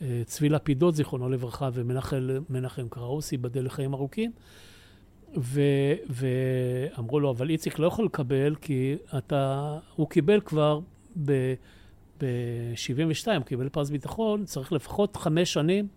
וצבי 0.00 0.48
לפידות, 0.48 0.94
זיכרונו 0.94 1.28
לברכה, 1.28 1.68
ומנחם 1.74 2.88
קראוס, 2.90 3.32
ייבדל 3.32 3.64
לחיים 3.64 3.94
ארוכים. 3.94 4.32
ו, 5.36 5.60
ואמרו 6.08 7.20
לו, 7.20 7.30
אבל 7.30 7.50
איציק 7.50 7.78
לא 7.78 7.86
יכול 7.86 8.04
לקבל, 8.04 8.54
כי 8.60 8.96
אתה, 9.18 9.78
הוא 9.96 10.08
קיבל 10.08 10.40
כבר 10.40 10.80
ב-72, 11.24 13.28
הוא 13.36 13.44
קיבל 13.44 13.68
פרס 13.68 13.90
ביטחון, 13.90 14.44
צריך 14.44 14.72
לפחות 14.72 15.16
חמש 15.16 15.52
שנים, 15.52 15.88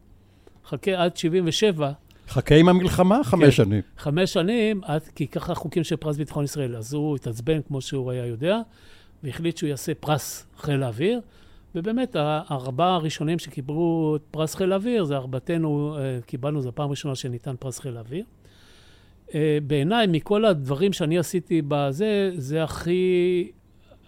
חכה 0.65 1.03
עד 1.03 1.17
77, 1.17 1.91
חכה 2.27 2.55
עם 2.55 2.69
המלחמה 2.69 3.23
חמש 3.23 3.43
כן, 3.43 3.51
שנים. 3.51 3.81
חמש 3.97 4.33
שנים, 4.33 4.81
כי 5.15 5.27
ככה 5.27 5.55
חוקים 5.55 5.83
של 5.83 5.95
פרס 5.95 6.17
ביטחון 6.17 6.43
ישראל. 6.43 6.75
אז 6.75 6.93
הוא 6.93 7.15
התעצבן 7.15 7.61
כמו 7.67 7.81
שהוא 7.81 8.11
היה 8.11 8.25
יודע, 8.25 8.59
והחליט 9.23 9.57
שהוא 9.57 9.69
יעשה 9.69 9.95
פרס 9.95 10.45
חיל 10.57 10.83
האוויר. 10.83 11.21
ובאמת, 11.75 12.15
הארבעה 12.19 12.95
הראשונים 12.95 13.39
שקיבלו 13.39 14.13
את 14.15 14.21
פרס 14.31 14.55
חיל 14.55 14.71
האוויר, 14.71 15.03
זה 15.03 15.15
ארבעתנו, 15.15 15.97
אה, 15.97 16.19
קיבלנו, 16.25 16.61
זו 16.61 16.69
הפעם 16.69 16.87
הראשונה 16.87 17.15
שניתן 17.15 17.55
פרס 17.59 17.79
חיל 17.79 17.97
האוויר. 17.97 18.25
אה, 19.35 19.57
בעיניי, 19.67 20.07
מכל 20.07 20.45
הדברים 20.45 20.93
שאני 20.93 21.17
עשיתי 21.17 21.61
בזה, 21.67 22.31
זה 22.35 22.63
הכי, 22.63 23.51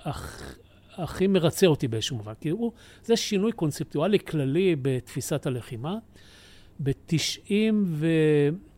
הכ, 0.03 0.55
הכי 0.95 1.27
מרצה 1.27 1.67
אותי 1.67 1.87
באיזשהו 1.87 2.17
מובן. 2.17 2.33
כי 2.41 2.49
הוא, 2.49 2.71
זה 3.03 3.15
שינוי 3.15 3.51
קונספטואלי 3.51 4.19
כללי 4.19 4.75
בתפיסת 4.81 5.45
הלחימה. 5.45 5.97
ב-90 6.79 7.51
ו... 7.85 8.07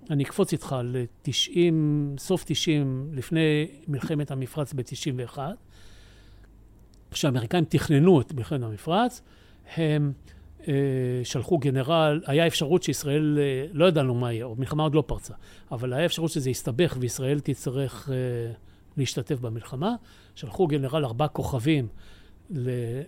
אני 0.09 0.23
אקפוץ 0.23 0.51
איתך 0.51 0.75
ל-90, 0.83 1.73
סוף 2.17 2.43
90, 2.47 3.09
לפני 3.13 3.67
מלחמת 3.87 4.31
המפרץ 4.31 4.73
ב-91, 4.73 5.37
כשהאמריקאים 7.17 7.65
תכננו 7.69 8.21
את 8.21 8.33
מלחמת 8.33 8.63
המפרץ, 8.63 9.21
הם 9.75 10.13
אה, 10.67 10.73
שלחו 11.23 11.57
גנרל, 11.57 12.21
היה 12.25 12.47
אפשרות 12.47 12.83
שישראל, 12.83 13.39
אה, 13.41 13.65
לא 13.73 13.85
ידענו 13.85 14.15
מה 14.15 14.33
יהיה, 14.33 14.45
המלחמה 14.45 14.83
עוד 14.83 14.95
לא 14.95 15.03
פרצה, 15.07 15.33
אבל 15.71 15.93
היה 15.93 16.05
אפשרות 16.05 16.31
שזה 16.31 16.49
יסתבך 16.49 16.97
וישראל 16.99 17.39
תצטרך 17.39 18.09
אה, 18.11 18.15
להשתתף 18.97 19.39
במלחמה. 19.39 19.95
שלחו 20.35 20.67
גנרל 20.67 21.05
ארבעה 21.05 21.27
כוכבים 21.27 21.87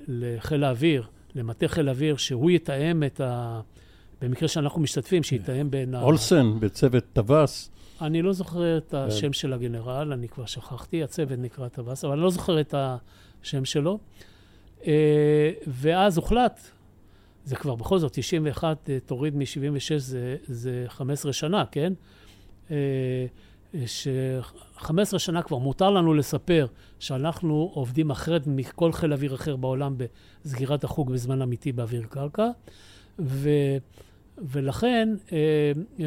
לחיל 0.07 0.63
האוויר, 0.63 1.07
למטה 1.35 1.67
חיל 1.67 1.87
האוויר, 1.87 2.17
שהוא 2.17 2.51
יתאם 2.51 3.03
את 3.03 3.21
ה... 3.21 3.61
במקרה 4.21 4.47
שאנחנו 4.47 4.81
משתתפים, 4.81 5.23
שיתאם 5.23 5.71
בין 5.71 5.95
ה... 5.95 6.01
אולסן 6.01 6.59
בצוות 6.59 7.03
טווס. 7.13 7.71
אני 8.01 8.21
לא 8.21 8.33
זוכר 8.33 8.77
את 8.77 8.93
השם 8.93 9.33
של 9.33 9.53
הגנרל, 9.53 10.13
אני 10.13 10.27
כבר 10.27 10.45
שכחתי, 10.45 11.03
הצוות 11.03 11.39
נקרא 11.39 11.67
טווס, 11.67 12.05
אבל 12.05 12.13
אני 12.13 12.21
לא 12.21 12.29
זוכר 12.29 12.61
את 12.61 12.73
השם 13.43 13.65
שלו. 13.65 13.99
אה, 14.87 15.51
ואז 15.67 16.17
הוחלט, 16.17 16.59
זה 17.45 17.55
כבר 17.55 17.75
בכל 17.75 17.99
זאת, 17.99 18.11
91 18.13 18.89
אה, 18.89 18.99
תוריד 19.05 19.35
מ-76 19.35 19.97
זה, 19.97 20.35
זה 20.47 20.85
15 20.87 21.33
שנה, 21.33 21.63
כן? 21.71 21.93
אה, 22.71 23.25
ש-15 23.85 25.19
שנה 25.19 25.41
כבר 25.41 25.57
מותר 25.57 25.89
לנו 25.89 26.13
לספר 26.13 26.67
שאנחנו 26.99 27.71
עובדים 27.73 28.11
אחרת 28.11 28.47
מכל 28.47 28.91
חיל 28.91 29.13
אוויר 29.13 29.35
אחר 29.35 29.55
בעולם 29.55 29.95
בסגירת 30.45 30.83
החוג 30.83 31.11
בזמן 31.11 31.41
אמיתי 31.41 31.71
באוויר 31.71 32.03
קרקע. 32.09 32.47
ו... 33.19 33.49
ולכן 34.41 35.09
אה, 35.31 35.37
אה, 35.99 36.05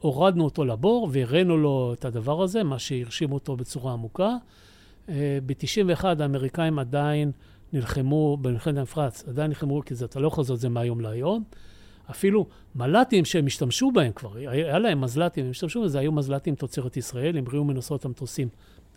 הורדנו 0.00 0.44
אותו 0.44 0.64
לבור 0.64 1.08
והראינו 1.12 1.56
לו 1.56 1.94
את 1.98 2.04
הדבר 2.04 2.42
הזה, 2.42 2.62
מה 2.62 2.78
שהרשים 2.78 3.32
אותו 3.32 3.56
בצורה 3.56 3.92
עמוקה. 3.92 4.36
אה, 5.08 5.38
ב-91 5.46 6.04
האמריקאים 6.20 6.78
עדיין 6.78 7.32
נלחמו 7.72 8.36
במלחמת 8.36 8.76
המפרץ, 8.76 9.24
עדיין 9.28 9.48
נלחמו, 9.48 9.82
כי 9.84 9.94
זה, 9.94 10.04
אתה 10.04 10.20
לא 10.20 10.26
יכול 10.26 10.42
לעשות 10.42 10.56
את 10.56 10.60
זה 10.60 10.68
מהיום 10.68 11.00
להיום. 11.00 11.44
אפילו 12.10 12.46
מל"טים 12.74 13.24
שהם 13.24 13.46
השתמשו 13.46 13.90
בהם 13.90 14.12
כבר, 14.12 14.36
היה 14.36 14.78
להם 14.78 15.00
מזל"טים, 15.00 15.44
הם 15.44 15.50
השתמשו 15.50 15.82
בזה, 15.82 15.98
היו 15.98 16.12
מזל"טים 16.12 16.54
תוצרת 16.54 16.96
ישראל, 16.96 17.38
המריאו 17.38 17.64
מנוסות 17.64 18.04
המטוסים 18.04 18.48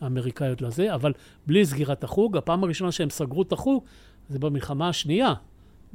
האמריקאיות 0.01 0.61
לזה, 0.61 0.95
אבל 0.95 1.13
בלי 1.47 1.65
סגירת 1.65 2.03
החוג. 2.03 2.37
הפעם 2.37 2.63
הראשונה 2.63 2.91
שהם 2.91 3.09
סגרו 3.09 3.41
את 3.41 3.51
החוג 3.51 3.83
זה 4.29 4.39
במלחמה 4.39 4.89
השנייה, 4.89 5.33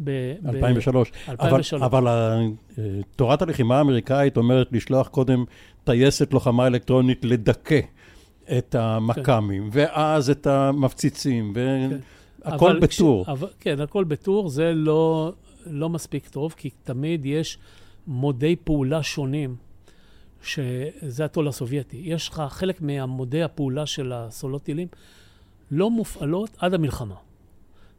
ב- 0.04 0.34
2003. 0.46 1.10
ב- 1.10 1.30
2003. 1.30 1.82
אבל, 1.82 2.08
אבל 2.08 2.52
תורת 3.16 3.42
הלחימה 3.42 3.78
האמריקאית 3.78 4.36
אומרת 4.36 4.68
לשלוח 4.72 5.08
קודם 5.08 5.44
טייסת 5.84 6.32
לוחמה 6.32 6.66
אלקטרונית 6.66 7.24
לדכא 7.24 7.80
את 8.58 8.74
המכ"מים, 8.74 9.70
כן. 9.70 9.78
ואז 9.78 10.30
את 10.30 10.46
המפציצים, 10.46 11.52
והכל 12.44 12.72
כן. 12.72 12.80
בטור. 12.80 13.24
כש, 13.24 13.28
אבל, 13.28 13.48
כן, 13.60 13.80
הכל 13.80 14.04
בטור, 14.04 14.48
זה 14.48 14.72
לא, 14.74 15.32
לא 15.66 15.88
מספיק 15.88 16.28
טוב, 16.28 16.54
כי 16.56 16.70
תמיד 16.84 17.26
יש 17.26 17.58
מודי 18.06 18.56
פעולה 18.56 19.02
שונים. 19.02 19.56
שזה 20.44 21.24
התו"ל 21.24 21.48
הסובייטי. 21.48 21.96
יש 22.04 22.28
לך 22.28 22.42
חלק 22.48 22.82
מהמודי 22.82 23.42
הפעולה 23.42 23.86
של 23.86 24.12
הסולות 24.12 24.62
טילים 24.62 24.88
לא 25.70 25.90
מופעלות 25.90 26.50
עד 26.58 26.74
המלחמה. 26.74 27.14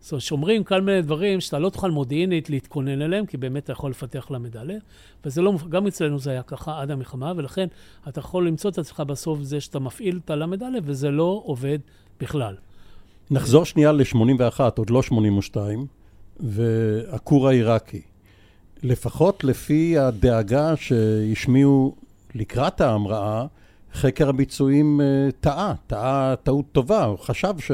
זאת 0.05 0.11
אומרת, 0.11 0.21
שומרים 0.21 0.63
כל 0.63 0.81
מיני 0.81 1.01
דברים 1.01 1.41
שאתה 1.41 1.59
לא 1.59 1.69
תוכל 1.69 1.91
מודיעינית 1.91 2.49
להתכונן 2.49 3.01
אליהם, 3.01 3.25
כי 3.25 3.37
באמת 3.37 3.63
אתה 3.63 3.71
יכול 3.71 3.91
לפתח 3.91 4.31
למדלה, 4.31 4.75
וזה 5.25 5.41
לא, 5.41 5.53
גם 5.69 5.87
אצלנו 5.87 6.19
זה 6.19 6.31
היה 6.31 6.43
ככה 6.43 6.81
עד 6.81 6.91
המלחמה, 6.91 7.33
ולכן 7.35 7.67
אתה 8.07 8.19
יכול 8.19 8.47
למצוא 8.47 8.69
את 8.69 8.77
עצמך 8.77 8.99
בסוף 8.99 9.39
זה 9.41 9.61
שאתה 9.61 9.79
מפעיל 9.79 10.19
את 10.25 10.29
הלמדלה, 10.29 10.77
וזה 10.83 11.11
לא 11.11 11.41
עובד 11.45 11.79
בכלל. 12.19 12.55
נחזור 13.31 13.65
שנייה 13.65 13.91
ל-81, 13.91 14.59
עוד 14.77 14.89
לא 14.89 15.01
82, 15.01 15.85
והכור 16.39 17.47
העיראקי. 17.47 18.01
לפחות 18.83 19.43
לפי 19.43 19.97
הדאגה 19.97 20.75
שהשמיעו 20.75 21.95
לקראת 22.35 22.81
ההמראה, 22.81 23.45
חקר 23.93 24.29
הביצועים 24.29 25.01
אה, 25.01 25.31
טעה, 25.39 25.73
טעה 25.87 26.35
טעות 26.43 26.65
טובה, 26.71 27.03
הוא 27.03 27.17
חשב 27.17 27.53
ש... 27.59 27.71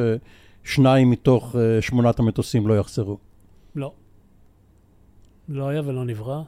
שניים 0.63 1.09
מתוך 1.09 1.55
uh, 1.55 1.81
שמונת 1.81 2.19
המטוסים 2.19 2.67
לא 2.67 2.79
יחזרו. 2.79 3.17
לא. 3.75 3.93
לא 5.49 5.67
היה 5.67 5.81
ולא 5.85 6.05
נברא. 6.05 6.41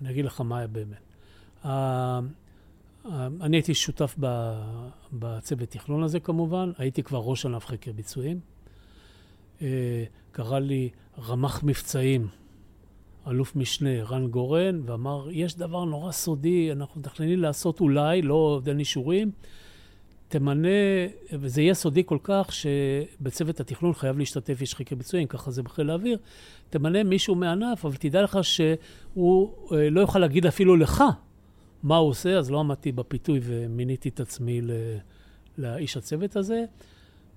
אני 0.00 0.10
אגיד 0.10 0.24
לך 0.24 0.40
מה 0.40 0.58
היה 0.58 0.66
באמת. 0.66 0.98
Uh, 1.62 1.66
uh, 1.66 3.08
אני 3.40 3.56
הייתי 3.56 3.74
שותף 3.74 4.16
בצוות 5.12 5.68
תכנון 5.68 6.02
הזה 6.02 6.20
כמובן, 6.20 6.72
הייתי 6.78 7.02
כבר 7.02 7.18
ראש 7.18 7.46
ענף 7.46 7.66
חקר 7.66 7.92
ביצועים. 7.92 8.40
קרא 10.32 10.58
לי 10.58 10.88
רמ"ח 11.18 11.62
מבצעים, 11.62 12.28
אלוף 13.28 13.56
משנה 13.56 14.02
רן 14.02 14.28
גורן, 14.28 14.80
ואמר, 14.84 15.28
יש 15.30 15.56
דבר 15.56 15.84
נורא 15.84 16.12
סודי, 16.12 16.72
אנחנו 16.72 17.00
מתכננים 17.00 17.38
לעשות 17.38 17.80
אולי, 17.80 18.22
לא 18.22 18.60
אין 18.66 18.78
אישורים, 18.78 19.30
תמנה, 20.30 20.68
וזה 21.32 21.62
יהיה 21.62 21.74
סודי 21.74 22.02
כל 22.06 22.18
כך, 22.22 22.50
שבצוות 22.52 23.60
התכנון 23.60 23.94
חייב 23.94 24.18
להשתתף 24.18 24.60
איש 24.60 24.74
חקר 24.74 24.96
ביצועים, 24.96 25.28
ככה 25.28 25.50
זה 25.50 25.62
בחיל 25.62 25.90
האוויר, 25.90 26.18
תמנה 26.70 27.04
מישהו 27.04 27.34
מענף, 27.34 27.84
אבל 27.84 27.96
תדע 27.96 28.22
לך 28.22 28.38
שהוא 28.42 29.52
אה, 29.72 29.90
לא 29.90 30.00
יוכל 30.00 30.18
להגיד 30.18 30.46
אפילו 30.46 30.76
לך 30.76 31.04
מה 31.82 31.96
הוא 31.96 32.08
עושה, 32.08 32.38
אז 32.38 32.50
לא 32.50 32.60
עמדתי 32.60 32.92
בפיתוי 32.92 33.40
ומיניתי 33.42 34.08
את 34.08 34.20
עצמי 34.20 34.60
ל, 34.60 34.70
לאיש 35.58 35.96
הצוות 35.96 36.36
הזה. 36.36 36.64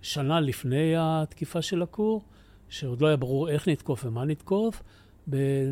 שנה 0.02 0.40
לפני 0.40 0.94
התקיפה 0.98 1.62
של 1.62 1.82
הכור, 1.82 2.22
שעוד 2.70 3.02
לא 3.02 3.08
היה 3.08 3.18
ברור 3.18 3.50
איך 3.50 3.68
נתקוף 3.68 4.06
ומה 4.06 4.26
נתקוף, 4.26 4.84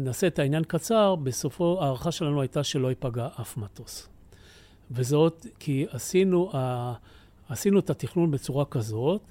נעשה 0.01 0.27
את 0.27 0.39
העניין 0.39 0.63
קצר, 0.63 1.15
בסופו, 1.15 1.77
ההערכה 1.81 2.12
שלנו 2.12 2.41
הייתה 2.41 2.63
שלא 2.63 2.88
ייפגע 2.88 3.27
אף 3.41 3.57
מטוס. 3.57 4.10
וזאת 4.91 5.45
כי 5.60 5.86
עשינו, 5.89 6.51
עשינו 7.49 7.80
את 7.80 7.89
התכנון 7.89 8.32
בצורה 8.32 8.65
כזאת, 8.65 9.21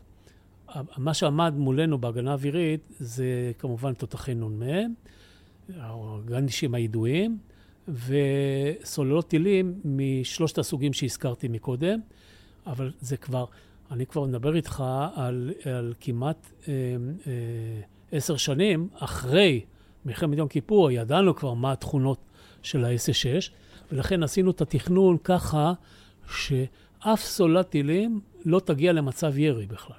מה 0.99 1.15
שעמד 1.15 1.55
מולנו 1.57 1.99
בהגנה 1.99 2.33
אווירית 2.33 2.81
זה 3.01 3.53
כמובן 3.59 3.95
תותחי 3.95 4.35
נ"מ, 4.35 4.63
הגנדישים 5.79 6.75
הידועים, 6.75 7.39
וסוללות 7.89 9.29
טילים 9.29 9.81
משלושת 9.85 10.59
הסוגים 10.59 10.93
שהזכרתי 10.93 11.49
מקודם, 11.49 12.01
אבל 12.67 12.93
זה 13.01 13.17
כבר, 13.17 13.45
אני 13.91 14.07
כבר 14.07 14.25
מדבר 14.25 14.57
איתך 14.57 14.85
על, 15.15 15.53
על 15.65 15.95
כמעט 16.01 16.47
אה, 16.69 16.73
אה, 17.27 17.33
עשר 18.13 18.37
שנים 18.37 18.89
אחרי 18.95 19.65
מלחמת 20.05 20.39
יום 20.39 20.49
כיפור, 20.49 20.91
ידענו 20.91 21.37
כבר 21.37 21.55
מה 21.55 21.73
התכונות 21.73 22.19
של 22.63 22.85
ה-S6, 22.85 23.51
ולכן 23.93 24.23
עשינו 24.23 24.51
את 24.51 24.61
התכנון 24.61 25.17
ככה 25.25 25.73
שאף 26.31 27.21
סוללת 27.21 27.71
טילים 27.71 28.21
לא 28.45 28.61
תגיע 28.61 28.93
למצב 28.93 29.39
ירי 29.39 29.67
בכלל. 29.67 29.97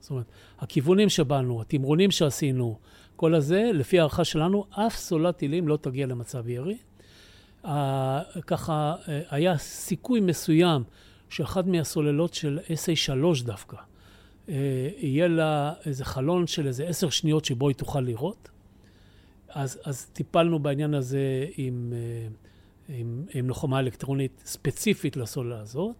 זאת 0.00 0.10
אומרת, 0.10 0.26
הכיוונים 0.58 1.08
שבאנו, 1.08 1.60
התמרונים 1.60 2.10
שעשינו, 2.10 2.78
כל 3.16 3.34
הזה, 3.34 3.70
לפי 3.74 3.98
הערכה 3.98 4.24
שלנו, 4.24 4.64
אף 4.70 4.96
סוללת 4.96 5.36
טילים 5.36 5.68
לא 5.68 5.76
תגיע 5.76 6.06
למצב 6.06 6.48
ירי. 6.48 6.76
ככה, 8.46 8.94
אה, 9.08 9.20
היה 9.30 9.58
סיכוי 9.58 10.20
מסוים 10.20 10.82
שאחת 11.28 11.66
מהסוללות 11.66 12.34
של 12.34 12.58
SA3 12.68 13.44
דווקא, 13.44 13.76
אה, 14.48 14.88
יהיה 14.98 15.28
לה 15.28 15.72
איזה 15.86 16.04
חלון 16.04 16.46
של 16.46 16.66
איזה 16.66 16.84
עשר 16.88 17.10
שניות 17.10 17.44
שבו 17.44 17.68
היא 17.68 17.76
תוכל 17.76 18.00
לראות. 18.00 18.48
אז, 19.48 19.80
אז 19.84 20.06
טיפלנו 20.06 20.58
בעניין 20.58 20.94
הזה 20.94 21.46
עם, 21.56 21.92
אה, 21.96 22.28
עם, 22.94 23.24
עם 23.34 23.48
לוחמה 23.48 23.78
אלקטרונית 23.78 24.42
ספציפית 24.44 25.16
לסוללה 25.16 25.60
הזאת. 25.60 25.96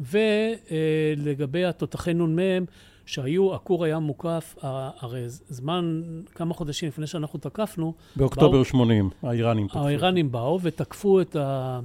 ולגבי 0.00 1.64
התותחי 1.64 2.14
נ"מ, 2.14 2.64
שהיו, 3.06 3.54
הכור 3.54 3.84
היה 3.84 3.98
מוקף, 3.98 4.56
הרי 4.62 5.24
זמן, 5.28 6.02
כמה 6.34 6.54
חודשים 6.54 6.88
לפני 6.88 7.06
שאנחנו 7.06 7.38
תקפנו... 7.38 7.94
באוקטובר 8.16 8.52
באו, 8.52 8.64
80, 8.64 9.10
האיראנים 9.22 9.66
תקפו. 9.66 9.78
האיראנים 9.78 10.32
באו 10.32 10.60
ותקפו 10.62 11.20
את, 11.20 11.36
ה, 11.36 11.80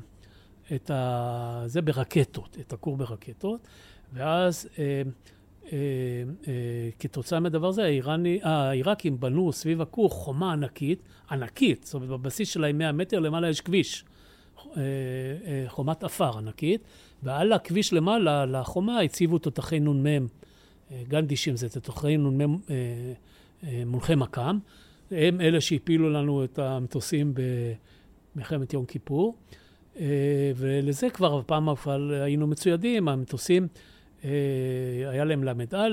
את 0.75 0.91
ה... 0.91 1.63
זה 1.65 1.81
ברקטות, 1.81 2.57
את 2.59 2.73
הכור 2.73 2.97
ברקטות, 2.97 3.67
ואז 4.13 4.69
אה, 4.79 5.01
אה, 5.71 5.77
אה, 6.47 6.53
כתוצאה 6.99 7.39
מהדבר 7.39 7.67
הזה, 7.67 7.83
האיראני, 7.83 8.39
העיראקים 8.43 9.19
בנו 9.19 9.51
סביב 9.51 9.81
הכור 9.81 10.09
חומה 10.09 10.53
ענקית, 10.53 11.03
ענקית, 11.31 11.83
זאת 11.83 11.93
אומרת, 11.93 12.09
בבסיס 12.09 12.49
שלה 12.49 12.67
היא 12.67 12.75
100 12.75 12.91
מטר, 12.91 13.19
למעלה 13.19 13.49
יש 13.49 13.61
כביש, 13.61 14.03
אה, 14.03 14.07
אה, 14.07 14.12
חומת 15.67 16.03
עפר 16.03 16.37
ענקית, 16.37 16.81
ועל 17.23 17.53
הכביש 17.53 17.93
למעלה, 17.93 18.45
לחומה, 18.45 18.99
הציבו 18.99 19.37
תותחי 19.37 19.79
נ"מ. 19.79 20.27
גנדישים 21.07 21.55
זה 21.55 21.69
תותחי 21.69 22.17
נ"מ 22.17 22.57
מונחי 23.85 24.15
מכ"ם. 24.15 24.59
הם 25.11 25.41
אלה 25.41 25.61
שהפילו 25.61 26.09
לנו 26.09 26.43
את 26.43 26.59
המטוסים 26.59 27.33
במלחמת 28.35 28.73
יום 28.73 28.85
כיפור. 28.85 29.35
ולזה 30.55 31.09
כבר 31.09 31.37
בפעם 31.37 31.69
אבל 31.69 32.21
היינו 32.23 32.47
מצוידים, 32.47 33.07
המטוסים, 33.07 33.67
היה 34.23 35.23
להם 35.25 35.43
ל"א, 35.43 35.87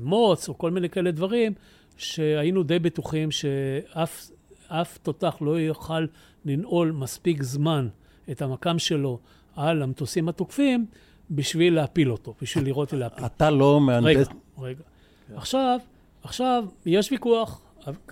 מוץ 0.00 0.48
או 0.48 0.58
כל 0.58 0.70
מיני 0.70 0.88
כאלה 0.88 1.10
דברים, 1.10 1.52
שהיינו 1.96 2.62
די 2.62 2.78
בטוחים 2.78 3.30
שאף 3.30 4.98
תותח 5.02 5.36
לא 5.40 5.60
יוכל 5.60 6.06
לנעול 6.44 6.92
מספיק 6.92 7.42
זמן 7.42 7.88
את 8.30 8.42
המקם 8.42 8.78
שלו 8.78 9.18
על 9.56 9.82
המטוסים 9.82 10.28
התוקפים, 10.28 10.86
בשביל 11.30 11.74
להפיל 11.74 12.12
אותו, 12.12 12.34
בשביל 12.42 12.64
לראות 12.64 12.92
ולהפיל. 12.92 13.26
אתה 13.26 13.50
לא 13.50 13.80
מהנדס... 13.80 14.26
רגע, 14.28 14.34
רגע. 14.58 14.82
כן. 15.28 15.36
עכשיו, 15.36 15.78
עכשיו, 16.22 16.64
יש 16.86 17.12
ויכוח. 17.12 17.60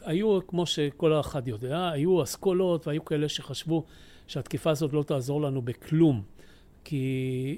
היו, 0.05 0.47
כמו 0.47 0.67
שכל 0.67 1.21
אחד 1.21 1.49
יודע, 1.49 1.91
היו 1.91 2.23
אסכולות 2.23 2.87
והיו 2.87 3.05
כאלה 3.05 3.29
שחשבו 3.29 3.85
שהתקיפה 4.27 4.71
הזאת 4.71 4.93
לא 4.93 5.03
תעזור 5.03 5.43
לנו 5.43 5.63
בכלום. 5.63 6.23
כי 6.85 6.97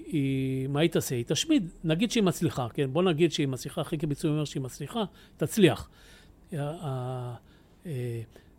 היא, 0.06 0.68
מה 0.68 0.80
היא 0.80 0.90
תעשה? 0.90 1.14
היא 1.14 1.24
תשמיד, 1.26 1.70
נגיד 1.84 2.10
שהיא 2.10 2.22
מצליחה, 2.22 2.66
כן? 2.74 2.92
בוא 2.92 3.02
נגיד 3.02 3.32
שהיא 3.32 3.48
מצליחה, 3.48 3.84
חקר 3.84 4.06
ביצוע 4.06 4.30
אומר 4.30 4.44
שהיא 4.44 4.62
מצליחה, 4.62 5.04
תצליח. 5.36 5.88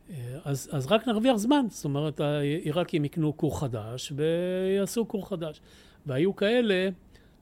אה, 0.09 0.37
אז, 0.45 0.69
אז 0.71 0.87
רק 0.91 1.07
נרוויח 1.07 1.35
זמן, 1.35 1.65
זאת 1.69 1.85
אומרת, 1.85 2.19
העיראקים 2.19 3.05
יקנו 3.05 3.37
כור 3.37 3.59
חדש 3.59 4.13
ויעשו 4.15 5.07
כור 5.07 5.29
חדש. 5.29 5.61
והיו 6.05 6.35
כאלה 6.35 6.89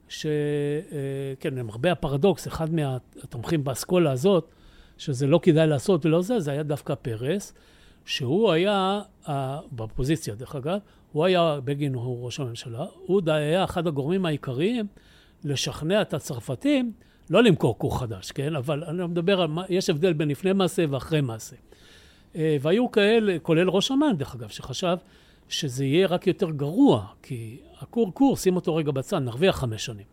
ש... 0.08 0.26
אה, 1.44 1.50
למרבה 1.50 1.92
הפרדוקס, 1.92 2.48
אחד 2.48 2.74
מהתומכים 2.74 3.64
באסכולה 3.64 4.12
הזאת, 4.12 4.48
שזה 4.98 5.26
לא 5.26 5.40
כדאי 5.42 5.66
לעשות 5.66 6.06
ולא 6.06 6.22
זה, 6.22 6.40
זה 6.40 6.50
היה 6.50 6.62
דווקא 6.62 6.94
פרס, 6.94 7.52
שהוא 8.04 8.52
היה, 8.52 9.02
בפוזיציה 9.72 10.34
דרך 10.34 10.56
אגב, 10.56 10.78
הוא 11.12 11.24
היה, 11.24 11.58
בגין 11.64 11.94
הוא 11.94 12.24
ראש 12.24 12.40
הממשלה, 12.40 12.86
הוא 13.06 13.22
היה 13.26 13.64
אחד 13.64 13.86
הגורמים 13.86 14.26
העיקריים 14.26 14.86
לשכנע 15.44 16.02
את 16.02 16.14
הצרפתים 16.14 16.92
לא 17.30 17.42
למכור 17.42 17.78
כור 17.78 18.00
חדש, 18.00 18.32
כן? 18.32 18.56
אבל 18.56 18.84
אני 18.84 19.06
מדבר 19.06 19.40
על, 19.40 19.50
יש 19.68 19.90
הבדל 19.90 20.12
בין 20.12 20.28
לפני 20.28 20.52
מעשה 20.52 20.84
ואחרי 20.90 21.20
מעשה. 21.20 21.56
אה, 22.36 22.56
והיו 22.60 22.90
כאלה, 22.90 23.36
כולל 23.42 23.68
ראש 23.68 23.90
אמ"ן, 23.90 24.16
דרך 24.16 24.34
אגב, 24.34 24.48
שחשב 24.48 24.96
שזה 25.48 25.84
יהיה 25.84 26.06
רק 26.06 26.26
יותר 26.26 26.50
גרוע, 26.50 27.06
כי 27.22 27.60
הכור 27.78 28.10
כור, 28.14 28.36
שים 28.36 28.56
אותו 28.56 28.76
רגע 28.76 28.92
בצד, 28.92 29.18
נרוויח 29.18 29.56
חמש 29.56 29.84
שנים. 29.84 30.06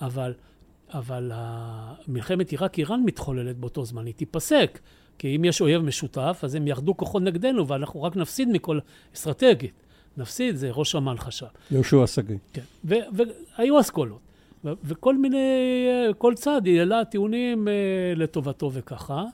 אבל, 0.00 0.34
אבל 0.90 1.32
מלחמת 2.08 2.50
עיראק-איראן 2.50 3.00
מתחוללת 3.04 3.56
באותו 3.56 3.84
זמן, 3.84 4.06
היא 4.06 4.14
תיפסק. 4.14 4.78
כי 5.18 5.36
אם 5.36 5.44
יש 5.44 5.60
אויב 5.60 5.82
משותף, 5.82 6.40
אז 6.42 6.54
הם 6.54 6.66
ירדו 6.68 6.96
כוחות 6.96 7.22
נגדנו, 7.22 7.68
ואנחנו 7.68 8.02
רק 8.02 8.16
נפסיד 8.16 8.48
מכל 8.48 8.78
אסטרטגית. 9.14 9.72
נפסיד, 10.16 10.56
זה 10.56 10.70
ראש 10.70 10.96
אמ"ן 10.96 11.16
חשב. 11.18 11.46
יהושע 11.70 12.06
שגיא. 12.06 12.36
כן, 12.52 12.62
והיו 12.84 13.80
אסכולות. 13.80 14.18
וכל 14.64 15.16
מיני, 15.16 15.46
כל 16.18 16.34
צד 16.34 16.62
העלה 16.66 17.04
טיעונים 17.04 17.68
אה, 17.68 17.72
לטובתו 18.16 18.72
וככה. 18.72 19.24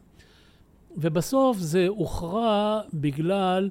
ובסוף 0.96 1.59
זה 1.59 1.87
הוכרע 1.88 2.81
בגלל 2.94 3.70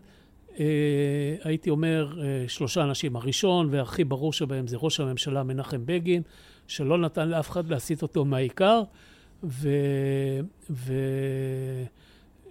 אה, 0.60 1.36
הייתי 1.44 1.70
אומר, 1.70 2.22
אה, 2.22 2.46
שלושה 2.48 2.84
אנשים. 2.84 3.16
הראשון 3.16 3.68
והכי 3.72 4.04
ברור 4.04 4.34
שבהם 4.34 4.68
זה 4.68 4.78
ראש 4.80 5.00
הממשלה 5.00 5.44
מנחם 5.44 5.82
בגין, 5.86 6.22
שלא 6.68 6.98
נתן 6.98 7.30
לאף 7.30 7.50
אחד 7.50 7.70
להסיט 7.70 8.02
אותו 8.02 8.26
מהעיקר, 8.26 8.84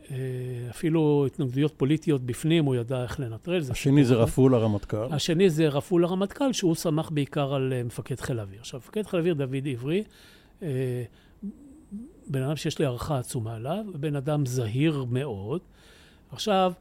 ואפילו 0.08 1.20
אה, 1.22 1.26
התנגדויות 1.26 1.74
פוליטיות 1.76 2.22
בפנים, 2.22 2.64
הוא 2.64 2.76
ידע 2.76 3.02
איך 3.02 3.20
לנטרל. 3.20 3.62
השני 3.70 4.04
זה 4.04 4.14
רפול 4.14 4.54
הרמטכ"ל. 4.54 5.06
השני 5.10 5.50
זה 5.50 5.68
רפול 5.68 6.04
הרמטכ"ל, 6.04 6.52
שהוא 6.52 6.74
סמך 6.74 7.10
בעיקר 7.10 7.54
על 7.54 7.72
מפקד 7.84 8.20
חיל 8.20 8.38
האוויר. 8.38 8.60
עכשיו, 8.60 8.80
מפקד 8.80 9.06
חיל 9.06 9.18
האוויר 9.18 9.34
דוד 9.34 9.66
עברי, 9.66 10.02
בן 12.30 12.42
אדם 12.42 12.56
שיש 12.56 12.78
לי 12.78 12.84
הערכה 12.84 13.18
עצומה 13.18 13.54
עליו, 13.54 13.84
בן 13.94 14.16
אדם 14.16 14.46
זהיר 14.46 15.04
מאוד. 15.10 15.60
עכשיו, 16.32 16.72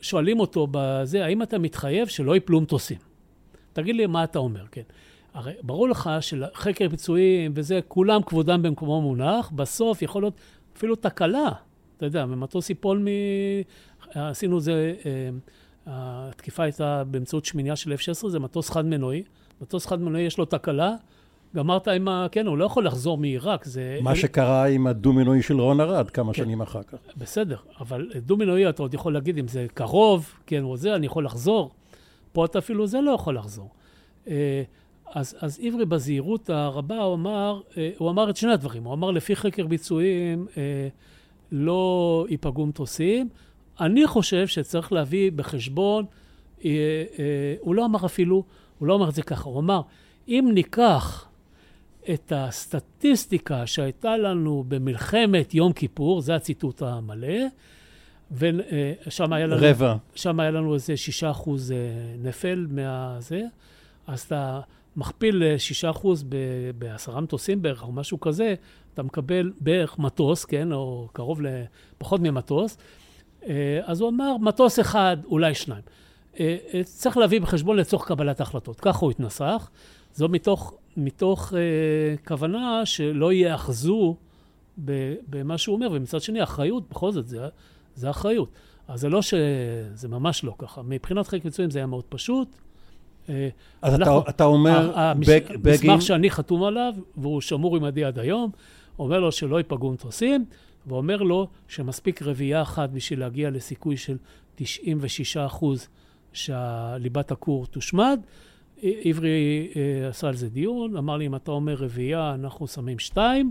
שואלים 0.00 0.40
אותו 0.40 0.66
בזה, 0.70 1.24
האם 1.24 1.42
אתה 1.42 1.58
מתחייב 1.58 2.08
שלא 2.08 2.36
יפלו 2.36 2.60
מטוסים? 2.60 2.98
תגיד 3.72 3.96
לי 3.96 4.06
מה 4.06 4.24
אתה 4.24 4.38
אומר, 4.38 4.64
כן. 4.70 4.82
הרי 5.34 5.52
ברור 5.62 5.88
לך 5.88 6.10
שחקר 6.20 6.88
ביצועים 6.88 7.52
וזה, 7.54 7.80
כולם 7.88 8.22
כבודם 8.22 8.62
במקומו 8.62 9.02
מונח, 9.02 9.50
בסוף 9.50 10.02
יכול 10.02 10.22
להיות 10.22 10.34
אפילו 10.76 10.96
תקלה. 10.96 11.50
אתה 11.96 12.06
יודע, 12.06 12.24
ומטוס 12.28 12.70
ייפול 12.70 12.98
מ... 12.98 13.06
עשינו 14.14 14.60
זה, 14.60 14.94
אה, 15.06 15.30
התקיפה 15.86 16.62
הייתה 16.62 17.04
באמצעות 17.04 17.44
שמיניה 17.44 17.76
של 17.76 17.92
F-16, 17.92 18.28
זה 18.28 18.38
מטוס 18.38 18.70
חד 18.70 18.86
מנועי. 18.86 19.22
מטוס 19.60 19.86
חד 19.86 20.00
מנועי 20.00 20.22
יש 20.22 20.38
לו 20.38 20.44
תקלה, 20.44 20.94
גמרת 21.56 21.88
עם 21.88 22.08
ה... 22.08 22.26
כן, 22.32 22.46
הוא 22.46 22.58
לא 22.58 22.64
יכול 22.64 22.86
לחזור 22.86 23.18
מעיראק, 23.18 23.64
זה... 23.64 23.98
מה 24.02 24.14
שקרה 24.14 24.66
עם 24.66 24.86
הדו-מינועי 24.86 25.42
של 25.42 25.60
רון 25.60 25.80
ארד 25.80 26.10
כמה 26.10 26.32
כן. 26.32 26.42
שנים 26.42 26.60
אחר 26.60 26.82
כך. 26.82 26.98
בסדר, 27.16 27.56
אבל 27.80 28.10
דו-מינועי 28.16 28.68
אתה 28.68 28.82
עוד 28.82 28.94
יכול 28.94 29.12
להגיד 29.12 29.38
אם 29.38 29.48
זה 29.48 29.66
קרוב, 29.74 30.32
כן, 30.46 30.62
או 30.62 30.76
זה, 30.76 30.94
אני 30.94 31.06
יכול 31.06 31.24
לחזור. 31.24 31.70
פה 32.32 32.44
אתה 32.44 32.58
אפילו 32.58 32.86
זה 32.86 33.00
לא 33.00 33.10
יכול 33.10 33.36
לחזור. 33.36 33.70
אה, 34.28 34.62
אז, 35.14 35.36
אז 35.40 35.60
עברי 35.62 35.84
בזהירות 35.84 36.50
הרבה, 36.50 36.98
הוא 36.98 37.14
אמר, 37.14 37.60
אה, 37.76 37.90
הוא 37.98 38.10
אמר 38.10 38.30
את 38.30 38.36
שני 38.36 38.52
הדברים. 38.52 38.84
הוא 38.84 38.94
אמר, 38.94 39.10
לפי 39.10 39.36
חקר 39.36 39.66
ביצועים, 39.66 40.46
אה, 40.56 40.88
לא 41.52 42.26
ייפגעו 42.28 42.66
מטוסים. 42.66 43.28
אני 43.80 44.06
חושב 44.06 44.46
שצריך 44.46 44.92
להביא 44.92 45.32
בחשבון 45.32 46.04
הוא 47.60 47.74
לא 47.74 47.84
אמר 47.84 48.06
אפילו, 48.06 48.44
הוא 48.78 48.88
לא 48.88 48.94
אמר 48.94 49.08
את 49.08 49.14
זה 49.14 49.22
ככה, 49.22 49.48
הוא 49.48 49.60
אמר, 49.60 49.80
אם 50.28 50.50
ניקח 50.54 51.27
את 52.14 52.32
הסטטיסטיקה 52.36 53.66
שהייתה 53.66 54.16
לנו 54.16 54.64
במלחמת 54.68 55.54
יום 55.54 55.72
כיפור, 55.72 56.20
זה 56.20 56.34
הציטוט 56.34 56.82
המלא, 56.82 57.38
ושם 58.32 59.32
היה 59.32 59.46
לנו... 59.46 59.56
רבע. 59.60 59.96
שם 60.14 60.40
היה 60.40 60.50
לנו 60.50 60.74
איזה 60.74 60.96
שישה 60.96 61.30
אחוז 61.30 61.74
נפל 62.18 62.66
מהזה, 62.70 63.42
אז 64.06 64.20
אתה 64.20 64.60
מכפיל 64.96 65.58
שישה 65.58 65.90
אחוז 65.90 66.24
בעשרה 66.78 67.20
מטוסים 67.20 67.62
בערך, 67.62 67.82
או 67.82 67.92
משהו 67.92 68.20
כזה, 68.20 68.54
אתה 68.94 69.02
מקבל 69.02 69.52
בערך 69.60 69.98
מטוס, 69.98 70.44
כן, 70.44 70.72
או 70.72 71.08
קרוב 71.12 71.40
לפחות 72.00 72.20
ממטוס. 72.20 72.78
אז 73.82 74.00
הוא 74.00 74.08
אמר, 74.08 74.36
מטוס 74.36 74.80
אחד, 74.80 75.16
אולי 75.24 75.54
שניים. 75.54 75.82
צריך 76.84 77.16
להביא 77.16 77.40
בחשבון 77.40 77.76
לצורך 77.76 78.08
קבלת 78.08 78.40
ההחלטות. 78.40 78.80
ככה 78.80 78.98
הוא 78.98 79.10
התנסח. 79.10 79.70
זו 80.14 80.28
מתוך, 80.28 80.74
מתוך 80.98 81.54
אה, 81.54 82.16
כוונה 82.26 82.86
שלא 82.86 83.32
ייאחזו 83.32 84.16
במה 85.28 85.58
שהוא 85.58 85.74
אומר, 85.74 85.88
ומצד 85.92 86.20
שני, 86.20 86.42
אחריות, 86.42 86.90
בכל 86.90 87.12
זאת, 87.12 87.28
זה, 87.28 87.48
זה 87.94 88.10
אחריות. 88.10 88.48
אז 88.88 89.00
זה 89.00 89.08
לא 89.08 89.22
ש... 89.22 89.34
זה 89.94 90.08
ממש 90.08 90.44
לא 90.44 90.54
ככה. 90.58 90.82
מבחינת 90.82 91.28
חלק 91.28 91.44
מצויים 91.44 91.70
זה 91.70 91.78
היה 91.78 91.86
מאוד 91.86 92.04
פשוט. 92.08 92.56
אה, 93.28 93.48
אז 93.82 93.94
אנחנו, 93.94 94.20
אתה, 94.20 94.30
אתה 94.30 94.44
אומר, 94.44 94.92
בגין... 95.16 95.90
המסמך 95.90 96.02
שאני 96.02 96.30
חתום 96.30 96.62
עליו, 96.64 96.94
והוא 97.16 97.40
שמור 97.40 97.76
עמדי 97.76 98.04
עד 98.04 98.18
היום, 98.18 98.50
אומר 98.98 99.20
לו 99.20 99.32
שלא 99.32 99.56
ייפגעו 99.56 99.92
מטוסים, 99.92 100.44
ואומר 100.86 101.16
לו 101.16 101.48
שמספיק 101.68 102.22
רביעייה 102.22 102.62
אחת 102.62 102.90
בשביל 102.90 103.20
להגיע 103.20 103.50
לסיכוי 103.50 103.96
של 103.96 104.16
96 104.54 105.36
אחוז 105.36 105.88
שליבת 106.32 107.30
הכור 107.30 107.66
תושמד. 107.66 108.20
עברי 108.82 109.68
אה, 109.76 110.08
עשה 110.08 110.28
על 110.28 110.36
זה 110.36 110.48
דיון, 110.48 110.96
אמר 110.96 111.16
לי, 111.16 111.26
אם 111.26 111.34
אתה 111.34 111.50
אומר 111.50 111.74
רביעייה, 111.74 112.34
אנחנו 112.34 112.66
שמים 112.66 112.98
שתיים, 112.98 113.50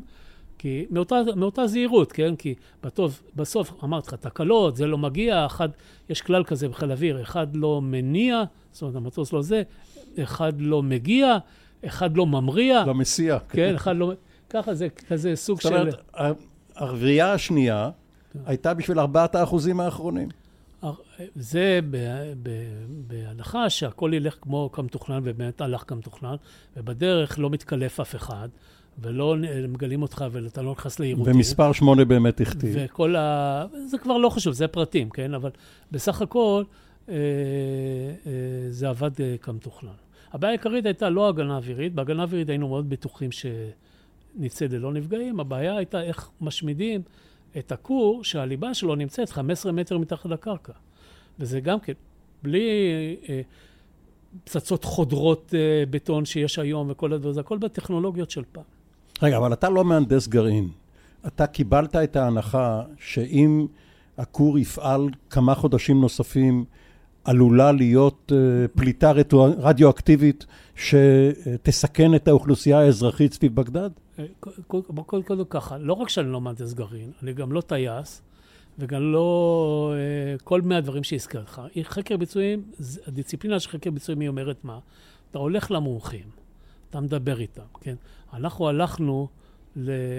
כי 0.57 0.85
מאותה, 0.89 1.21
מאותה 1.35 1.67
זהירות, 1.67 2.11
כן? 2.11 2.35
כי 2.35 2.55
בטוב, 2.83 3.21
בסוף 3.35 3.83
אמרתי 3.83 4.07
לך, 4.07 4.13
תקלות, 4.13 4.75
זה 4.75 4.87
לא 4.87 4.97
מגיע, 4.97 5.45
אחד, 5.45 5.69
יש 6.09 6.21
כלל 6.21 6.43
כזה 6.43 6.69
בחיל 6.69 6.91
אוויר, 6.91 7.21
אחד 7.21 7.55
לא 7.55 7.81
מניע, 7.81 8.43
זאת 8.71 8.81
אומרת, 8.81 8.95
המטוס 8.95 9.33
לא 9.33 9.41
זה, 9.41 9.63
אחד 10.23 10.53
לא 10.61 10.83
מגיע, 10.83 11.37
אחד 11.85 12.17
לא 12.17 12.25
ממריע. 12.25 12.83
לא 12.85 12.95
מסיע. 12.95 13.37
כן, 13.49 13.75
אחד 13.75 13.95
לא... 13.95 14.13
ככה 14.49 14.73
זה 14.73 14.87
כזה 15.07 15.35
סוג 15.35 15.61
של... 15.61 15.69
זאת 15.69 15.79
אומרת, 15.79 16.03
הרביעייה 16.75 17.33
השנייה. 17.33 17.89
הייתה 18.45 18.73
בשביל 18.73 18.99
ארבעת 18.99 19.35
האחוזים 19.35 19.79
האחרונים. 19.79 20.29
זה 21.35 21.79
בהנחה 23.07 23.69
שהכל 23.69 24.11
ילך 24.13 24.35
כמו 24.41 24.69
כמתוכנן, 24.71 25.19
ובאמת 25.23 25.61
הלך 25.61 25.83
כמתוכנן, 25.87 26.35
ובדרך 26.77 27.39
לא 27.39 27.49
מתקלף 27.49 27.99
אף 27.99 28.15
אחד, 28.15 28.49
ולא 29.01 29.35
מגלים 29.67 30.01
אותך 30.01 30.25
ואתה 30.31 30.61
לא 30.61 30.71
נכנס 30.71 30.99
לעירותים. 30.99 31.35
ומספר 31.35 31.71
שמונה 31.71 32.05
באמת 32.05 32.41
הכתיב. 32.41 32.75
וכל 32.75 33.15
ה... 33.15 33.65
זה 33.85 33.97
כבר 33.97 34.17
לא 34.17 34.29
חשוב, 34.29 34.53
זה 34.53 34.67
פרטים, 34.67 35.09
כן? 35.09 35.33
אבל 35.33 35.49
בסך 35.91 36.21
הכל 36.21 36.63
אה, 37.09 37.13
אה, 37.13 38.31
זה 38.69 38.89
עבד 38.89 39.21
אה, 39.21 39.35
כמתוכנן. 39.41 39.89
הבעיה 40.33 40.51
העיקרית 40.51 40.85
הייתה 40.85 41.09
לא 41.09 41.29
הגנה 41.29 41.57
אווירית, 41.57 41.93
בהגנה 41.93 42.23
אווירית 42.23 42.49
היינו 42.49 42.67
מאוד 42.67 42.89
בטוחים 42.89 43.29
שנצא 43.31 44.65
ללא 44.65 44.93
נפגעים, 44.93 45.39
הבעיה 45.39 45.77
הייתה 45.77 46.01
איך 46.01 46.29
משמידים 46.41 47.01
את 47.57 47.71
הכור 47.71 48.23
שהליבה 48.23 48.73
שלו 48.73 48.95
נמצאת 48.95 49.29
15 49.29 49.71
מטר 49.71 49.97
מתחת 49.97 50.25
לקרקע. 50.25 50.73
וזה 51.39 51.59
גם 51.59 51.79
כן, 51.79 51.93
בלי 52.43 52.69
אה, 53.29 53.41
פצצות 54.43 54.83
חודרות 54.83 55.53
אה, 55.57 55.83
בטון 55.89 56.25
שיש 56.25 56.59
היום 56.59 56.87
וכל 56.89 57.13
הדבר 57.13 57.29
הזה, 57.29 57.39
הכל 57.39 57.57
בטכנולוגיות 57.57 58.31
של 58.31 58.43
פעם. 58.51 58.63
רגע, 59.21 59.37
אבל 59.37 59.53
אתה 59.53 59.69
לא 59.69 59.85
מהנדס 59.85 60.27
גרעין. 60.27 60.69
אתה 61.27 61.47
קיבלת 61.47 61.95
את 61.95 62.15
ההנחה 62.15 62.81
שאם 62.99 63.67
הכור 64.17 64.59
יפעל 64.59 65.09
כמה 65.29 65.55
חודשים 65.55 66.01
נוספים, 66.01 66.65
עלולה 67.23 67.71
להיות 67.71 68.31
uh, 68.31 68.67
פליטה 68.77 69.11
רדיואקטיבית 69.57 70.45
שתסכן 70.75 72.15
את 72.15 72.27
האוכלוסייה 72.27 72.79
האזרחית 72.79 73.33
סביב 73.33 73.55
בגדד? 73.55 73.89
קודם 74.67 75.23
כל 75.23 75.43
ככה, 75.49 75.77
לא 75.77 75.93
רק 75.93 76.09
שאני 76.09 76.31
לא 76.31 76.41
מהנדס 76.41 76.73
גרעין, 76.73 77.11
אני 77.23 77.33
גם 77.33 77.51
לא 77.51 77.61
טייס, 77.61 78.21
וגם 78.79 79.11
לא 79.11 79.93
uh, 80.37 80.43
כל 80.43 80.61
מיני 80.61 80.75
הדברים 80.75 81.03
שהזכרת 81.03 81.43
לך. 81.43 81.61
חקר 81.83 82.17
ביצועים, 82.17 82.63
הדיציפלינה 83.07 83.59
של 83.59 83.69
חקר 83.69 83.91
ביצועים 83.91 84.19
היא 84.19 84.29
אומרת 84.29 84.63
מה? 84.63 84.79
אתה 85.31 85.39
הולך 85.39 85.71
למומחים, 85.71 86.29
אתה 86.89 86.99
מדבר 86.99 87.39
איתם, 87.39 87.65
כן? 87.81 87.95
אנחנו 88.33 88.69
הלכנו 88.69 89.27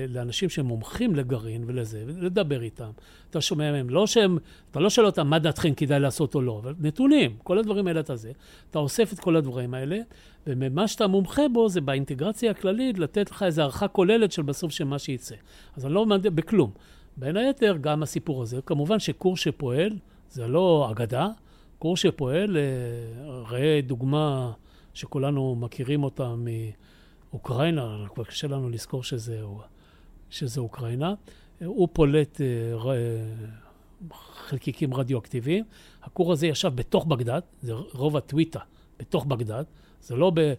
לאנשים 0.09 0.49
שהם 0.49 0.66
מומחים 0.66 1.16
לגרעין 1.16 1.64
ולזה, 1.66 2.05
ולדבר 2.07 2.62
איתם. 2.62 2.90
אתה 3.31 3.40
שומע 3.40 3.73
מהם, 3.73 3.90
לא 3.90 4.07
שהם, 4.07 4.38
אתה 4.71 4.81
לא 4.81 4.90
שואל 4.90 5.07
אותם 5.07 5.27
מה 5.27 5.38
דעתכם 5.38 5.75
כדאי 5.75 6.01
לעשות 6.01 6.35
או 6.35 6.42
לא, 6.42 6.59
אבל 6.62 6.75
נתונים, 6.81 7.37
כל 7.42 7.59
הדברים 7.59 7.87
האלה 7.87 8.01
אתה 8.01 8.16
זה. 8.16 8.33
אתה 8.71 8.79
אוסף 8.79 9.12
את 9.12 9.21
כל 9.21 9.37
הדברים 9.37 9.75
האלה, 9.75 9.99
ומה 10.47 10.88
שאתה 10.88 11.07
מומחה 11.07 11.42
בו 11.53 11.68
זה 11.68 11.81
באינטגרציה 11.81 12.51
הכללית 12.51 12.99
לתת 12.99 13.31
לך 13.31 13.42
איזו 13.42 13.62
הערכה 13.62 13.88
כוללת 13.88 14.33
של 14.33 14.42
בסוף 14.42 14.73
של 14.73 14.85
מה 14.85 14.99
שייצא. 14.99 15.35
אז 15.77 15.87
אני 15.87 15.94
לא 15.94 16.07
מעניין 16.07 16.35
בכלום. 16.35 16.71
בין 17.16 17.37
היתר, 17.37 17.77
גם 17.81 18.03
הסיפור 18.03 18.42
הזה, 18.42 18.61
כמובן 18.66 18.99
שקורס 18.99 19.40
שפועל, 19.40 19.92
זה 20.31 20.47
לא 20.47 20.88
אגדה, 20.90 21.29
קורס 21.79 22.01
שפועל, 22.01 22.57
אה, 22.57 22.62
ראה 23.51 23.81
דוגמה 23.87 24.53
שכולנו 24.94 25.57
מכירים 25.57 26.05
אותה 26.05 26.35
מ... 26.35 26.47
אוקראינה, 27.33 28.07
כבר 28.14 28.25
קשה 28.25 28.49
לנו 28.49 28.69
לזכור 28.69 29.03
שזה, 29.03 29.41
שזה 30.31 30.61
אוקראינה. 30.61 31.14
הוא 31.64 31.88
פולט 31.93 32.41
אה, 32.41 32.95
חלקיקים 34.49 34.95
רדיואקטיביים. 34.95 35.64
הכור 36.03 36.33
הזה 36.33 36.47
ישב 36.47 36.73
בתוך 36.75 37.07
בגדד, 37.07 37.41
זה 37.62 37.73
רוב 37.73 38.17
הטוויטה 38.17 38.61
בתוך 38.99 39.25
בגדד. 39.25 39.64
זה 40.01 40.17
לא 40.17 40.33
ב... 40.35 40.53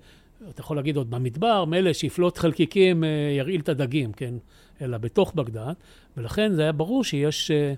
אתה 0.50 0.62
יכול 0.62 0.78
להגיד 0.78 0.98
עוד 0.98 1.10
במדבר, 1.10 1.66
מילא 1.66 1.94
שיפלוט 1.94 2.38
חלקיקים 2.38 3.04
אה, 3.04 3.10
ירעיל 3.38 3.62
את 3.62 3.70
הדגים, 3.70 4.12
כן? 4.12 4.34
אלא 4.82 4.98
בתוך 4.98 5.34
בגדד. 5.34 5.74
ולכן 6.18 6.54
זה 6.54 6.62
היה 6.62 6.72
ברור 6.72 7.04
שיש 7.04 7.52
אה, 7.52 7.74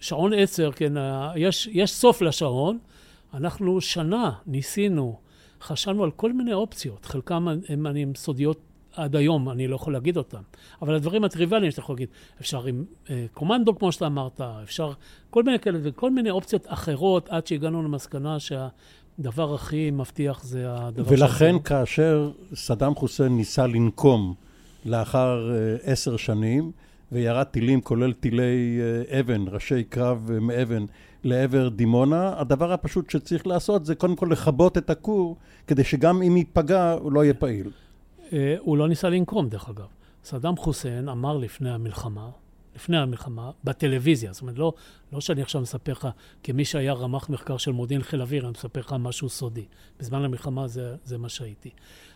שעון 0.00 0.32
עצר, 0.32 0.72
כן? 0.72 0.92
יש, 1.36 1.68
יש 1.72 1.92
סוף 1.92 2.22
לשעון. 2.22 2.78
אנחנו 3.34 3.80
שנה 3.80 4.32
ניסינו 4.46 5.18
חשבנו 5.62 6.04
על 6.04 6.10
כל 6.10 6.32
מיני 6.32 6.52
אופציות, 6.52 7.04
חלקם 7.04 7.48
הם, 7.68 7.86
הם 7.86 8.12
סודיות 8.16 8.60
עד 8.96 9.16
היום, 9.16 9.50
אני 9.50 9.68
לא 9.68 9.76
יכול 9.76 9.92
להגיד 9.92 10.16
אותם. 10.16 10.42
אבל 10.82 10.94
הדברים 10.94 11.24
הטריוויאליים 11.24 11.70
שאתה 11.70 11.80
יכול 11.80 11.94
להגיד, 11.94 12.08
אפשר 12.40 12.66
עם 12.66 12.84
אה, 13.10 13.26
קומנדו, 13.34 13.78
כמו 13.78 13.92
שאתה 13.92 14.06
אמרת, 14.06 14.40
אפשר 14.40 14.92
כל 15.30 15.42
מיני 15.42 15.58
כאלה 15.58 15.78
וכל 15.82 16.10
מיני 16.10 16.30
אופציות 16.30 16.64
אחרות, 16.66 17.28
עד 17.28 17.46
שהגענו 17.46 17.82
למסקנה 17.82 18.36
שהדבר 18.40 19.54
הכי 19.54 19.90
מבטיח 19.90 20.44
זה 20.44 20.66
הדבר 20.68 21.12
ולכן 21.12 21.54
שאתה... 21.58 21.68
כאשר 21.68 22.30
סדאם 22.54 22.94
חוסיין 22.94 23.36
ניסה 23.36 23.66
לנקום 23.66 24.34
לאחר 24.84 25.50
אה, 25.52 25.76
עשר 25.82 26.16
שנים, 26.16 26.72
וירד 27.12 27.44
טילים, 27.44 27.80
כולל 27.80 28.12
טילי 28.12 28.80
אה, 28.80 29.20
אבן, 29.20 29.44
ראשי 29.48 29.84
קרב 29.84 30.30
מאבן, 30.40 30.84
לעבר 31.24 31.68
דימונה, 31.68 32.34
הדבר 32.36 32.72
הפשוט 32.72 33.10
שצריך 33.10 33.46
לעשות 33.46 33.86
זה 33.86 33.94
קודם 33.94 34.16
כל 34.16 34.28
לכבות 34.30 34.78
את 34.78 34.90
הכור, 34.90 35.36
כדי 35.66 35.84
שגם 35.84 36.22
אם 36.22 36.36
ייפגע 36.36 36.92
הוא 36.92 37.12
לא 37.12 37.24
יהיה 37.24 37.34
פעיל. 37.34 37.70
אה, 38.32 38.56
הוא 38.60 38.76
לא 38.76 38.88
ניסה 38.88 39.08
לנקום, 39.08 39.48
דרך 39.48 39.68
אגב. 39.68 39.86
סדאם 40.24 40.56
חוסיין 40.56 41.08
אמר 41.08 41.36
לפני 41.36 41.70
המלחמה, 41.70 42.30
לפני 42.76 42.98
המלחמה, 42.98 43.50
בטלוויזיה, 43.64 44.32
זאת 44.32 44.42
אומרת, 44.42 44.58
לא, 44.58 44.72
לא 45.12 45.20
שאני 45.20 45.42
עכשיו 45.42 45.60
מספר 45.60 45.92
לך, 45.92 46.08
כמי 46.42 46.64
שהיה 46.64 46.92
רמ"ח 46.92 47.28
מחקר 47.28 47.56
של 47.56 47.72
מודיעין 47.72 48.02
חיל 48.02 48.22
אוויר, 48.22 48.42
אני 48.44 48.50
מספר 48.50 48.80
לך 48.80 48.94
משהו 48.98 49.28
סודי. 49.28 49.64
בזמן 50.00 50.24
המלחמה 50.24 50.68
זה, 50.68 50.96
זה 51.04 51.18
מה 51.18 51.28
שהייתי. 51.28 51.70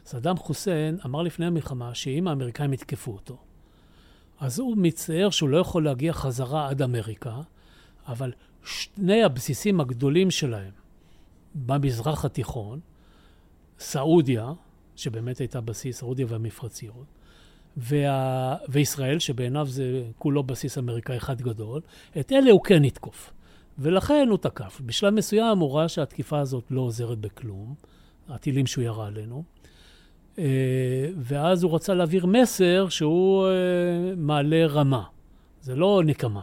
סדאם 0.04 0.36
חוסיין 0.36 0.98
אמר 1.04 1.22
לפני 1.22 1.46
המלחמה 1.46 1.94
שאם 1.94 2.28
האמריקאים 2.28 2.72
יתקפו 2.72 3.12
אותו, 3.12 3.36
אז 4.40 4.58
הוא 4.58 4.76
מצטער 4.76 5.30
שהוא 5.30 5.48
לא 5.48 5.58
יכול 5.58 5.84
להגיע 5.84 6.12
חזרה 6.12 6.68
עד 6.68 6.82
אמריקה, 6.82 7.40
אבל 8.08 8.32
שני 8.66 9.22
הבסיסים 9.22 9.80
הגדולים 9.80 10.30
שלהם 10.30 10.70
במזרח 11.54 12.24
התיכון, 12.24 12.80
סעודיה, 13.78 14.52
שבאמת 14.96 15.38
הייתה 15.38 15.60
בסיס, 15.60 15.98
סעודיה 15.98 16.26
והמפרציות, 16.28 17.06
וה... 17.76 18.56
וישראל, 18.68 19.18
שבעיניו 19.18 19.66
זה 19.66 20.02
כולו 20.18 20.42
בסיס 20.42 20.78
אמריקאי 20.78 21.16
אחד 21.16 21.42
גדול, 21.42 21.80
את 22.20 22.32
אלה 22.32 22.50
הוא 22.50 22.64
כן 22.64 22.84
יתקוף. 22.84 23.32
ולכן 23.78 24.26
הוא 24.30 24.38
תקף. 24.38 24.80
בשלב 24.86 25.14
מסוים 25.14 25.58
הוא 25.58 25.76
ראה 25.76 25.88
שהתקיפה 25.88 26.38
הזאת 26.38 26.64
לא 26.70 26.80
עוזרת 26.80 27.18
בכלום, 27.18 27.74
הטילים 28.28 28.66
שהוא 28.66 28.84
ירה 28.84 29.06
עלינו, 29.06 29.44
אה, 30.38 30.44
ואז 31.16 31.62
הוא 31.62 31.74
רצה 31.74 31.94
להעביר 31.94 32.26
מסר 32.26 32.88
שהוא 32.88 33.46
אה, 33.46 33.52
מעלה 34.16 34.66
רמה. 34.66 35.02
זה 35.60 35.76
לא 35.76 36.02
נקמה. 36.04 36.40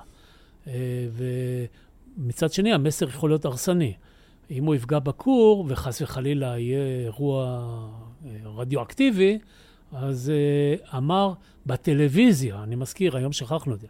אה, 2.18 2.24
ומצד 2.24 2.54
שני, 2.54 2.74
המסר 2.74 3.08
יכול 3.08 3.30
להיות 3.30 3.46
הרסני. 3.46 3.94
אם 4.52 4.66
הוא 4.66 4.76
יפגע 4.76 5.00
בכור, 5.00 5.66
וחס 5.70 6.02
וחלילה 6.02 6.60
יהיה 6.60 7.04
אירוע 7.06 7.70
אה, 8.26 8.32
רדיואקטיבי, 8.46 9.40
אז 9.92 10.32
אה, 10.36 10.98
אמר 10.98 11.34
בטלוויזיה, 11.66 12.64
אני 12.64 12.76
מזכיר, 12.76 13.18
היום 13.18 13.32
שכחנו 13.32 13.74
את 13.74 13.80
זה, 13.80 13.88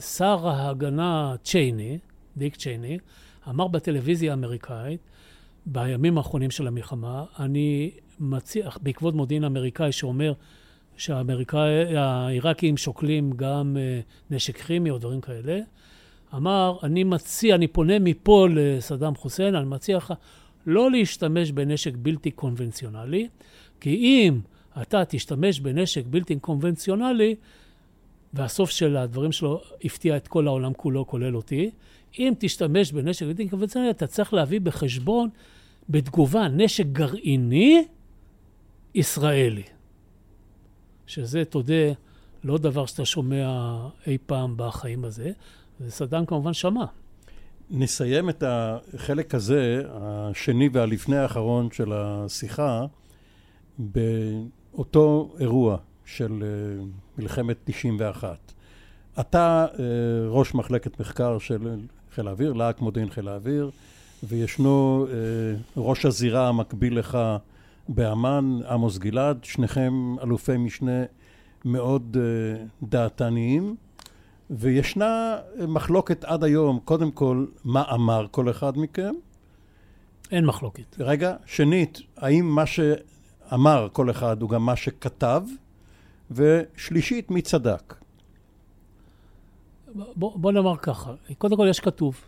שר 0.00 0.48
ההגנה 0.48 1.34
צ'ייני, 1.42 1.98
דיק 2.36 2.56
צ'ייני, 2.56 2.98
אמר 3.48 3.68
בטלוויזיה 3.68 4.30
האמריקאית, 4.30 5.00
בימים 5.66 6.18
האחרונים 6.18 6.50
של 6.50 6.66
המלחמה, 6.66 7.24
אני 7.38 7.90
מציע, 8.20 8.68
בעקבות 8.82 9.14
מודיעין 9.14 9.44
אמריקאי 9.44 9.92
שאומר 9.92 10.32
שהעיראקים 10.96 12.76
שוקלים 12.76 13.32
גם 13.36 13.76
אה, 13.80 14.00
נשק 14.30 14.56
כימי 14.56 14.90
או 14.90 14.98
דברים 14.98 15.20
כאלה, 15.20 15.60
אמר, 16.34 16.76
אני 16.82 17.04
מציע, 17.04 17.54
אני 17.54 17.66
פונה 17.66 17.98
מפה 17.98 18.46
לסדאם 18.54 19.14
חוסיין, 19.14 19.54
אני 19.54 19.66
מציע 19.66 19.96
לך 19.96 20.14
לא 20.66 20.90
להשתמש 20.90 21.52
בנשק 21.52 21.92
בלתי 21.96 22.30
קונבנציונלי, 22.30 23.28
כי 23.80 23.94
אם 23.96 24.40
אתה 24.82 25.04
תשתמש 25.04 25.60
בנשק 25.60 26.04
בלתי 26.06 26.36
קונבנציונלי, 26.36 27.34
והסוף 28.32 28.70
של 28.70 28.96
הדברים 28.96 29.32
שלו 29.32 29.60
הפתיע 29.84 30.16
את 30.16 30.28
כל 30.28 30.46
העולם 30.46 30.72
כולו, 30.72 31.06
כולל 31.06 31.36
אותי, 31.36 31.70
אם 32.18 32.34
תשתמש 32.38 32.92
בנשק 32.92 33.26
בלתי 33.26 33.48
קונבנציונלי, 33.48 33.90
אתה 33.90 34.06
צריך 34.06 34.34
להביא 34.34 34.60
בחשבון 34.60 35.28
בתגובה 35.88 36.48
נשק 36.48 36.86
גרעיני 36.86 37.84
ישראלי. 38.94 39.62
שזה, 41.06 41.44
תודה, 41.44 41.92
לא 42.44 42.58
דבר 42.58 42.86
שאתה 42.86 43.04
שומע 43.04 43.76
אי 44.06 44.18
פעם 44.26 44.54
בחיים 44.56 45.04
הזה, 45.04 45.32
וסדאם 45.80 46.26
כמובן 46.26 46.52
שמע. 46.52 46.84
נסיים 47.70 48.28
את 48.28 48.44
החלק 48.46 49.34
הזה, 49.34 49.82
השני 49.90 50.68
והלפני 50.72 51.16
האחרון 51.16 51.70
של 51.70 51.92
השיחה, 51.92 52.86
באותו 53.78 55.34
אירוע 55.40 55.76
של 56.04 56.42
אה, 56.42 56.84
מלחמת 57.18 57.56
91. 57.64 58.52
אתה 59.20 59.66
אה, 59.78 59.84
ראש 60.28 60.54
מחלקת 60.54 61.00
מחקר 61.00 61.38
של 61.38 61.76
חיל 62.14 62.28
האוויר, 62.28 62.52
להק 62.52 62.80
מודיעין 62.80 63.10
חיל 63.10 63.28
האוויר, 63.28 63.70
וישנו 64.22 65.06
אה, 65.10 65.14
ראש 65.76 66.06
הזירה 66.06 66.48
המקביל 66.48 66.98
לך 66.98 67.18
באמ"ן, 67.88 68.58
עמוס 68.70 68.98
גלעד, 68.98 69.44
שניכם 69.44 70.14
אלופי 70.22 70.56
משנה 70.56 71.04
מאוד 71.64 72.16
דעתניים. 72.82 73.76
וישנה 74.50 75.36
מחלוקת 75.68 76.24
עד 76.24 76.44
היום, 76.44 76.78
קודם 76.84 77.10
כל, 77.10 77.46
מה 77.64 77.84
אמר 77.94 78.26
כל 78.30 78.50
אחד 78.50 78.78
מכם? 78.78 79.14
אין 80.30 80.46
מחלוקת. 80.46 80.96
רגע, 80.98 81.36
שנית, 81.46 82.00
האם 82.16 82.44
מה 82.46 82.64
שאמר 82.66 83.88
כל 83.92 84.10
אחד 84.10 84.42
הוא 84.42 84.50
גם 84.50 84.66
מה 84.66 84.76
שכתב? 84.76 85.42
ושלישית, 86.30 87.30
מי 87.30 87.42
צדק? 87.42 87.94
בוא, 89.94 90.38
בוא 90.38 90.52
נאמר 90.52 90.76
ככה, 90.76 91.12
קודם 91.38 91.56
כל 91.56 91.66
יש 91.70 91.80
כתוב. 91.80 92.20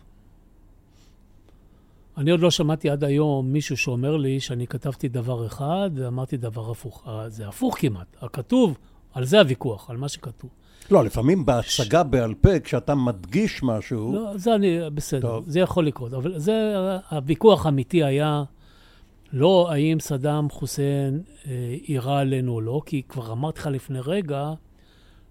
אני 2.17 2.31
עוד 2.31 2.39
לא 2.39 2.51
שמעתי 2.51 2.89
עד 2.89 3.03
היום 3.03 3.53
מישהו 3.53 3.77
שאומר 3.77 4.17
לי 4.17 4.39
שאני 4.39 4.67
כתבתי 4.67 5.07
דבר 5.07 5.45
אחד 5.45 5.89
ואמרתי 5.95 6.37
דבר 6.37 6.71
הפוך. 6.71 7.07
זה 7.27 7.47
הפוך 7.47 7.77
כמעט. 7.79 8.17
הכתוב, 8.21 8.77
על 9.13 9.25
זה 9.25 9.39
הוויכוח, 9.39 9.89
על 9.89 9.97
מה 9.97 10.09
שכתוב. 10.09 10.49
לא, 10.91 11.03
לפעמים 11.03 11.45
בהצגה. 11.45 12.03
בעל 12.03 12.33
פה, 12.33 12.59
כשאתה 12.59 12.95
מדגיש 12.95 13.63
משהו... 13.63 14.13
לא, 14.13 14.37
זה 14.37 14.55
אני, 14.55 14.79
בסדר, 14.93 15.21
טוב. 15.21 15.43
זה 15.47 15.59
יכול 15.59 15.87
לקרות. 15.87 16.13
אבל 16.13 16.39
זה, 16.39 16.75
הוויכוח 17.11 17.65
האמיתי 17.65 18.03
היה 18.03 18.43
לא 19.33 19.67
האם 19.71 19.99
סדאם 19.99 20.49
חוסיין 20.49 21.21
אה, 21.47 21.75
יירה 21.87 22.19
עלינו 22.19 22.53
או 22.53 22.61
לא, 22.61 22.81
כי 22.85 23.01
כבר 23.09 23.31
אמרתי 23.31 23.59
לך 23.59 23.67
לפני 23.67 23.99
רגע 24.05 24.51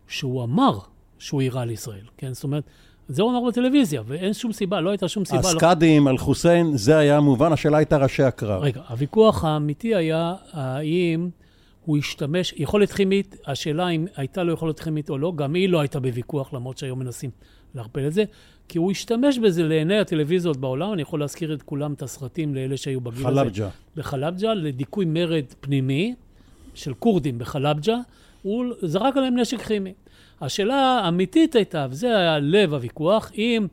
שהוא 0.08 0.44
אמר 0.44 0.78
שהוא 1.18 1.42
יירה 1.42 1.62
על 1.62 1.70
ישראל, 1.70 2.04
כן? 2.16 2.34
זאת 2.34 2.44
אומרת, 2.44 2.64
זה 3.08 3.22
הוא 3.22 3.30
אמר 3.30 3.48
בטלוויזיה, 3.48 4.02
ואין 4.06 4.32
שום 4.32 4.52
סיבה, 4.52 4.80
לא 4.80 4.90
הייתה 4.90 5.08
שום 5.08 5.24
סיבה. 5.24 5.38
הסקאדים 5.38 6.04
לא... 6.04 6.10
על 6.10 6.18
חוסיין, 6.18 6.76
זה 6.76 6.98
היה 6.98 7.20
מובן, 7.20 7.52
השאלה 7.52 7.78
הייתה 7.78 7.96
ראשי 7.96 8.22
הקרב. 8.22 8.62
רגע, 8.62 8.80
הוויכוח 8.88 9.44
האמיתי 9.44 9.94
היה 9.94 10.34
האם... 10.52 11.30
הוא 11.90 11.98
השתמש, 11.98 12.54
יכולת 12.56 12.92
כימית, 12.92 13.36
השאלה 13.46 13.88
אם 13.88 14.06
הייתה 14.16 14.42
לו 14.42 14.52
יכולת 14.52 14.80
כימית 14.80 15.10
או 15.10 15.18
לא, 15.18 15.32
גם 15.36 15.54
היא 15.54 15.68
לא 15.68 15.80
הייתה 15.80 16.00
בוויכוח, 16.00 16.52
למרות 16.52 16.78
שהיום 16.78 16.98
מנסים 16.98 17.30
לערפל 17.74 18.06
את 18.06 18.12
זה, 18.12 18.24
כי 18.68 18.78
הוא 18.78 18.90
השתמש 18.90 19.38
בזה 19.38 19.62
לעיני 19.62 19.98
הטלוויזיות 19.98 20.56
בעולם, 20.56 20.92
אני 20.92 21.02
יכול 21.02 21.20
להזכיר 21.20 21.54
את 21.54 21.62
כולם, 21.62 21.92
את 21.92 22.02
הסרטים 22.02 22.54
לאלה 22.54 22.76
שהיו 22.76 23.00
בגיל 23.00 23.26
הזה. 23.26 23.40
חלבג'ה. 23.40 23.68
בחלבג'ה, 23.96 24.54
לדיכוי 24.54 25.04
מרד 25.04 25.44
פנימי 25.60 26.14
של 26.74 26.94
כורדים 26.94 27.38
בחלבג'ה, 27.38 27.96
הוא 28.42 28.64
זרק 28.82 29.16
עליהם 29.16 29.38
נשק 29.38 29.60
כימי. 29.60 29.92
השאלה 30.40 31.00
האמיתית 31.04 31.54
הייתה, 31.54 31.86
וזה 31.90 32.18
היה 32.18 32.38
לב 32.38 32.74
הוויכוח, 32.74 33.32
אם 33.34 33.66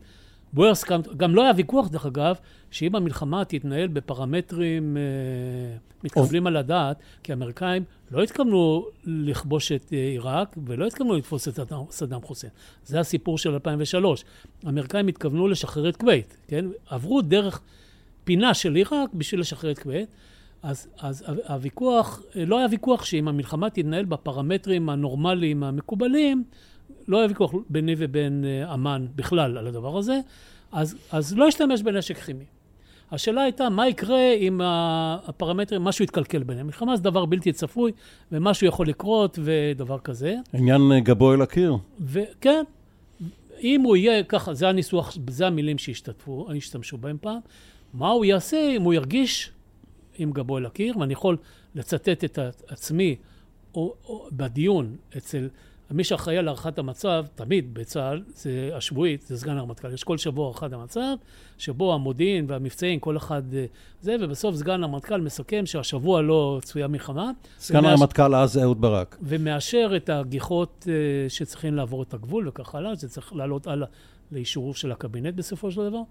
בוירס, 0.53 0.85
גם 1.17 1.35
לא 1.35 1.43
היה 1.43 1.51
ויכוח, 1.55 1.87
דרך 1.87 2.05
אגב, 2.05 2.35
שאם 2.71 2.95
המלחמה 2.95 3.45
תתנהל 3.45 3.87
בפרמטרים 3.87 4.97
אה, 4.97 5.77
מתקבלים 6.03 6.47
על 6.47 6.57
הדעת, 6.57 6.97
כי 7.23 7.31
האמריקאים 7.31 7.83
לא 8.11 8.23
התכוונו 8.23 8.85
לכבוש 9.05 9.71
את 9.71 9.93
אה, 9.93 9.97
עיראק 9.97 10.55
ולא 10.65 10.87
התכוונו 10.87 11.15
לתפוס 11.15 11.47
את 11.47 11.59
סדאם 11.89 12.21
חוסיין. 12.21 12.51
זה 12.85 12.99
הסיפור 12.99 13.37
של 13.37 13.53
2003. 13.53 14.23
האמריקאים 14.63 15.07
התכוונו 15.07 15.47
לשחרר 15.47 15.89
את 15.89 15.97
כווית, 15.97 16.37
כן? 16.47 16.65
עברו 16.89 17.21
דרך 17.21 17.61
פינה 18.23 18.53
של 18.53 18.75
עיראק 18.75 19.13
בשביל 19.13 19.41
לשחרר 19.41 19.71
את 19.71 19.79
כווית. 19.79 20.09
אז, 20.63 20.87
אז 20.99 21.23
הוויכוח, 21.47 22.21
אה, 22.35 22.45
לא 22.45 22.57
היה 22.57 22.67
ויכוח 22.71 23.05
שאם 23.05 23.27
המלחמה 23.27 23.69
תתנהל 23.69 24.05
בפרמטרים 24.05 24.89
הנורמליים 24.89 25.63
המקובלים, 25.63 26.43
לא 27.07 27.17
היה 27.17 27.27
ויכוח 27.27 27.53
ביני 27.69 27.95
ובין 27.97 28.45
אה, 28.45 28.73
אמ"ן 28.73 29.05
בכלל 29.15 29.57
על 29.57 29.67
הדבר 29.67 29.97
הזה, 29.97 30.19
אז, 30.71 30.95
אז 31.11 31.37
לא 31.37 31.47
השתמש 31.47 31.81
בנשק 31.81 32.17
כימי. 32.17 32.45
השאלה 33.11 33.41
הייתה, 33.41 33.69
מה 33.69 33.87
יקרה 33.87 34.33
אם 34.33 34.61
הפרמטרים, 34.63 35.83
משהו 35.83 36.03
יתקלקל 36.03 36.43
ביניהם? 36.43 36.65
מלחמה 36.65 36.95
זה 36.97 37.03
דבר 37.03 37.25
בלתי 37.25 37.51
צפוי, 37.51 37.91
ומשהו 38.31 38.67
יכול 38.67 38.87
לקרות, 38.87 39.39
ודבר 39.43 39.99
כזה. 39.99 40.35
עניין 40.53 40.81
אה, 40.91 40.99
גבו 40.99 41.33
אל 41.33 41.41
הקיר. 41.41 41.77
וכן, 41.99 42.63
אם 43.61 43.81
הוא 43.81 43.95
יהיה 43.95 44.23
ככה, 44.23 44.53
זה 44.53 44.69
הניסוח, 44.69 45.17
זה 45.29 45.47
המילים 45.47 45.77
שהשתתפו, 45.77 46.47
השתמשו 46.57 46.97
בהם 46.97 47.17
פעם, 47.21 47.39
מה 47.93 48.09
הוא 48.09 48.25
יעשה 48.25 48.71
אם 48.75 48.81
הוא 48.81 48.93
ירגיש 48.93 49.51
עם 50.17 50.31
גבו 50.31 50.57
אל 50.57 50.65
הקיר, 50.65 50.97
ואני 50.97 51.13
יכול 51.13 51.37
לצטט 51.75 52.23
את 52.23 52.39
עצמי 52.67 53.15
או, 53.75 53.93
או, 54.05 54.27
בדיון 54.31 54.95
אצל 55.17 55.47
מי 55.91 56.03
שאחראי 56.03 56.37
על 56.37 56.47
הערכת 56.47 56.79
המצב, 56.79 57.25
תמיד 57.35 57.73
בצה"ל, 57.73 58.23
זה 58.35 58.69
השבועית, 58.73 59.21
זה 59.21 59.37
סגן 59.37 59.57
הרמטכ"ל. 59.57 59.93
יש 59.93 60.03
כל 60.03 60.17
שבוע 60.17 60.45
הערכת 60.45 60.73
המצב, 60.73 61.15
שבו 61.57 61.93
המודיעין 61.93 62.45
והמבצעים, 62.47 62.99
כל 62.99 63.17
אחד 63.17 63.53
אה, 63.53 63.65
זה, 64.01 64.15
ובסוף 64.21 64.55
סגן 64.55 64.83
הרמטכ"ל 64.83 65.21
מסכם 65.21 65.65
שהשבוע 65.65 66.21
לא 66.21 66.59
צפויה 66.63 66.87
מלחמה. 66.87 67.31
סגן 67.59 67.79
ומאש... 67.79 67.99
הרמטכ"ל 67.99 68.35
אז 68.35 68.57
אהוד 68.57 68.81
ברק. 68.81 69.17
ומאשר 69.21 69.93
את 69.95 70.09
הגיחות 70.09 70.87
uh, 70.87 71.29
שצריכים 71.29 71.75
לעבור 71.75 72.03
את 72.03 72.13
הגבול 72.13 72.47
וכך 72.47 72.75
הלאה, 72.75 72.95
זה 72.95 73.09
צריך 73.09 73.33
לעלות 73.33 73.67
הלאה 73.67 73.87
לאישורו 74.31 74.73
של 74.73 74.91
הקבינט 74.91 75.33
בסופו 75.35 75.71
של 75.71 75.89
דבר. 75.89 76.01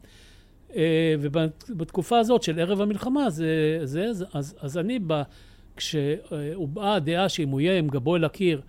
Uh, 0.70 0.74
ובתקופה 1.20 2.18
הזאת 2.18 2.42
של 2.42 2.60
ערב 2.60 2.80
המלחמה, 2.80 3.30
זה, 3.30 3.80
זה, 3.84 4.10
אז, 4.32 4.54
אז 4.60 4.78
אני, 4.78 4.98
ב, 5.06 5.22
כשהובעה 5.76 6.94
הדעה 6.94 7.28
שאם 7.28 7.48
הוא 7.48 7.60
יהיה 7.60 7.78
עם 7.78 7.88
גבו 7.88 8.16
אל 8.16 8.24
הקיר, 8.24 8.60
אה, 8.60 8.64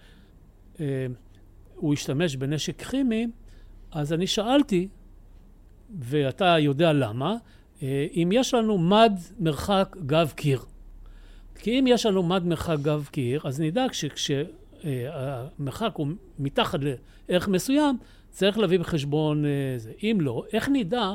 הוא 1.75 1.93
השתמש 1.93 2.36
בנשק 2.36 2.82
כימי, 2.82 3.28
אז 3.91 4.13
אני 4.13 4.28
שאלתי, 4.28 4.88
ואתה 5.99 6.55
יודע 6.59 6.93
למה, 6.93 7.36
אה, 7.84 8.07
אם 8.13 8.30
יש 8.34 8.53
לנו 8.53 8.78
מד 8.78 9.13
מרחק 9.39 9.95
גב 10.05 10.34
קיר. 10.36 10.61
כי 11.55 11.80
אם 11.80 11.86
יש 11.88 12.05
לנו 12.05 12.23
מד 12.23 12.45
מרחק 12.45 12.78
גב 12.82 13.09
קיר, 13.11 13.41
אז 13.43 13.61
נדע 13.61 13.86
שכשהמרחק 13.91 15.32
הוא 15.93 16.07
מתחת 16.39 16.80
לערך 17.30 17.47
מסוים, 17.47 17.97
צריך 18.30 18.57
להביא 18.57 18.80
בחשבון 18.80 19.45
זה. 19.78 19.91
אם 20.03 20.17
לא, 20.21 20.43
איך 20.53 20.69
נדע 20.73 21.11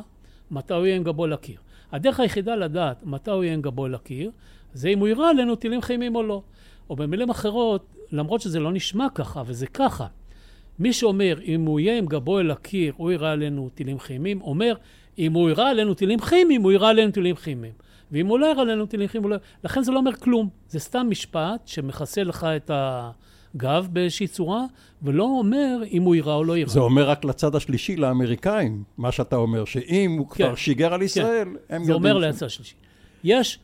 מתי 0.51 0.75
הוא 0.75 0.87
יהיה 0.87 0.97
עם 0.97 1.03
גבו 1.03 1.27
לקיר? 1.27 1.57
הדרך 1.93 2.21
היחידה 2.21 2.57
לדעת 2.57 3.05
מתי 3.05 3.31
הוא 3.31 3.45
יהיה 3.45 3.55
עם 3.55 3.63
גבו 3.63 3.89
לקיר, 3.89 4.31
זה 4.75 4.89
אם 4.89 4.99
הוא 4.99 5.09
יראה 5.09 5.31
עלינו 5.31 5.57
טילים 5.57 5.81
כימיים 5.81 6.17
או 6.17 6.23
לא. 6.23 6.43
או 6.91 6.97
במילים 6.97 7.31
אחרות, 7.31 7.87
למרות 8.13 8.41
שזה 8.41 8.61
לא 8.61 8.73
נשמע 8.73 9.07
ככה, 9.15 9.43
וזה 9.47 9.67
ככה. 9.67 10.07
מי 10.79 10.93
שאומר, 10.93 11.39
אם 11.45 11.65
הוא 11.65 11.81
יהיה 11.81 11.99
עם 11.99 12.07
גבו 12.07 12.41
אל 12.41 12.51
הקיר, 12.51 12.93
הוא 12.97 13.13
יראה 13.13 13.33
עלינו 13.33 13.69
טילים 13.75 13.99
כימיים, 13.99 14.43
אומר, 14.43 14.75
אם 15.19 15.33
הוא 15.33 15.51
יראה 15.51 15.71
עלינו 15.71 15.95
טילים 15.95 16.19
כימיים, 16.19 16.63
הוא 16.63 16.73
יראה 16.73 16.89
עלינו 16.89 17.13
טילים 17.13 17.37
כימיים. 17.37 17.73
ואם 18.13 18.27
הוא 18.27 18.39
לא 18.39 18.47
יראה 18.47 18.63
עלינו 18.63 18.87
טילים 18.87 19.09
כימיים, 19.09 19.31
לא... 19.31 19.37
לכן 19.65 19.83
זה 19.83 19.93
לא 19.93 19.99
אומר 19.99 20.13
כלום. 20.13 20.49
זה 20.69 20.79
סתם 20.79 21.07
משפט 21.11 21.61
שמכסה 21.67 22.25
לך 22.25 22.47
את 22.57 22.71
גב 23.57 23.89
באיזושהי 23.93 24.27
צורה, 24.27 24.65
ולא 25.03 25.25
אומר 25.25 25.83
אם 25.91 26.03
הוא 26.03 26.15
יירה 26.15 26.35
או 26.35 26.45
לא 26.45 26.57
יירה. 26.57 26.71
זה 26.71 26.81
אומר 26.81 27.09
רק 27.11 27.25
לצד 27.25 27.55
השלישי, 27.55 27.97
לאמריקאים, 27.97 28.85
מה 28.99 29.13
שאתה 29.13 29.37
אומר, 29.37 29.65
שאם 29.65 30.17
הוא 30.19 30.29
כן, 30.29 30.45
כבר 30.45 30.55
שיגר 30.55 30.95
על 30.95 31.01
כן. 31.01 31.05
ישראל, 31.05 31.49
הם 31.49 31.55
יודעים... 31.59 31.85
זה 31.85 31.93
אומר 31.93 32.21
ש- 32.21 32.25
לצד 32.25 32.47
השלישי. 32.47 32.75
יש 33.25 33.59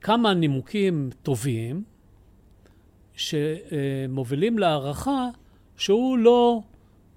כמה 0.00 0.34
נימוקים 0.34 1.10
טובים 1.22 1.82
שמובילים 3.16 4.58
להערכה 4.58 5.28
שהוא 5.76 6.18
לא 6.18 6.60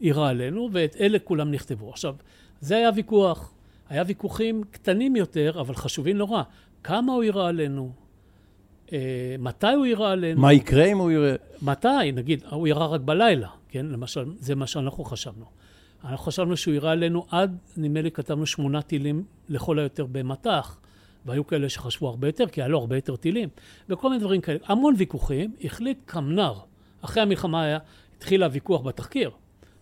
יירה 0.01 0.29
עלינו, 0.29 0.69
ואת 0.71 0.95
אלה 0.99 1.19
כולם 1.19 1.51
נכתבו. 1.51 1.89
עכשיו, 1.89 2.15
זה 2.61 2.75
היה 2.75 2.89
ויכוח. 2.95 3.51
היה 3.89 4.03
ויכוחים 4.07 4.63
קטנים 4.71 5.15
יותר, 5.15 5.51
אבל 5.59 5.75
חשובים 5.75 6.17
נורא. 6.17 6.43
כמה 6.83 7.13
הוא 7.13 7.23
יירה 7.23 7.47
עלינו? 7.47 7.91
אה, 8.93 9.35
מתי 9.39 9.73
הוא 9.73 9.85
יירה 9.85 10.11
עלינו? 10.11 10.41
מה 10.41 10.53
יקרה 10.53 10.85
אם 10.85 10.97
הוא 10.97 11.11
יראה? 11.11 11.35
מתי? 11.61 12.11
נגיד, 12.13 12.43
הוא 12.49 12.67
ירה 12.67 12.87
רק 12.87 13.01
בלילה, 13.01 13.47
כן? 13.69 13.85
למשל, 13.85 14.25
זה 14.39 14.55
מה 14.55 14.67
שאנחנו 14.67 15.03
חשבנו. 15.03 15.45
אנחנו 16.03 16.25
חשבנו 16.25 16.57
שהוא 16.57 16.73
ירה 16.73 16.91
עלינו 16.91 17.25
עד, 17.29 17.57
נדמה 17.77 18.01
לי, 18.01 18.11
כתבנו 18.11 18.45
שמונה 18.45 18.81
טילים 18.81 19.23
לכל 19.49 19.79
היותר 19.79 20.05
במטח, 20.11 20.79
והיו 21.26 21.47
כאלה 21.47 21.69
שחשבו 21.69 22.07
הרבה 22.07 22.28
יותר, 22.28 22.47
כי 22.47 22.61
היה 22.61 22.67
לו 22.67 22.80
הרבה 22.80 22.95
יותר 22.95 23.15
טילים, 23.15 23.49
וכל 23.89 24.09
מיני 24.09 24.21
דברים 24.21 24.41
כאלה. 24.41 24.59
המון 24.65 24.93
ויכוחים, 24.97 25.53
החליט 25.63 25.97
קמנר. 26.05 26.53
אחרי 27.01 27.23
המלחמה 27.23 27.63
היה, 27.63 27.78
התחיל 28.17 28.43
הוויכוח 28.43 28.82
בתחקיר. 28.82 29.32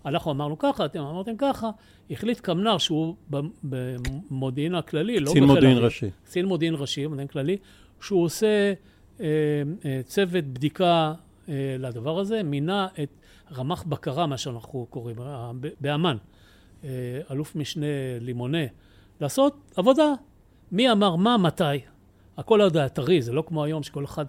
אנחנו 0.06 0.32
אמרנו 0.32 0.58
ככה, 0.58 0.86
אתם 0.86 1.00
אמרתם 1.00 1.38
ככה, 1.38 1.70
החליט 2.12 2.40
קמנר 2.40 2.78
שהוא 2.78 3.16
במודיעין 3.64 4.76
הכללי, 4.76 5.20
לא 5.20 5.30
קצין 5.30 5.44
בחיל 5.44 5.54
מודיעין 5.56 5.72
האוויר. 5.72 5.86
ראשי. 5.86 6.10
קצין 6.26 6.46
מודיעין 6.46 6.76
ראשי, 6.78 7.08
מודיעין 7.08 7.28
כללי, 7.28 7.58
שהוא 8.02 8.24
עושה 8.24 8.74
אה, 9.20 9.26
אה, 9.86 10.02
צוות 10.06 10.44
בדיקה 10.44 11.14
אה, 11.50 11.76
לדבר 11.80 12.20
הזה, 12.20 12.44
מינה 12.44 12.88
את 13.04 13.10
רמ"ח 13.52 13.84
בקרה, 13.84 14.28
מה 14.28 14.38
שאנחנו 14.38 14.88
קוראים, 14.90 15.22
אה, 15.22 15.52
באמ"ן, 15.82 16.18
אה, 16.84 16.90
אלוף 17.32 17.56
משנה 17.56 17.86
לימונה, 18.20 18.64
לעשות 19.22 19.72
עבודה. 19.76 20.14
מי 20.74 20.92
אמר 20.92 21.16
מה, 21.16 21.38
מתי. 21.38 21.64
הכל 22.38 22.62
עוד 22.62 22.78
היה 22.78 22.90
טרי, 22.90 23.22
זה 23.22 23.34
לא 23.34 23.44
כמו 23.48 23.64
היום 23.64 23.84
שכל 23.84 24.06
אחד 24.06 24.26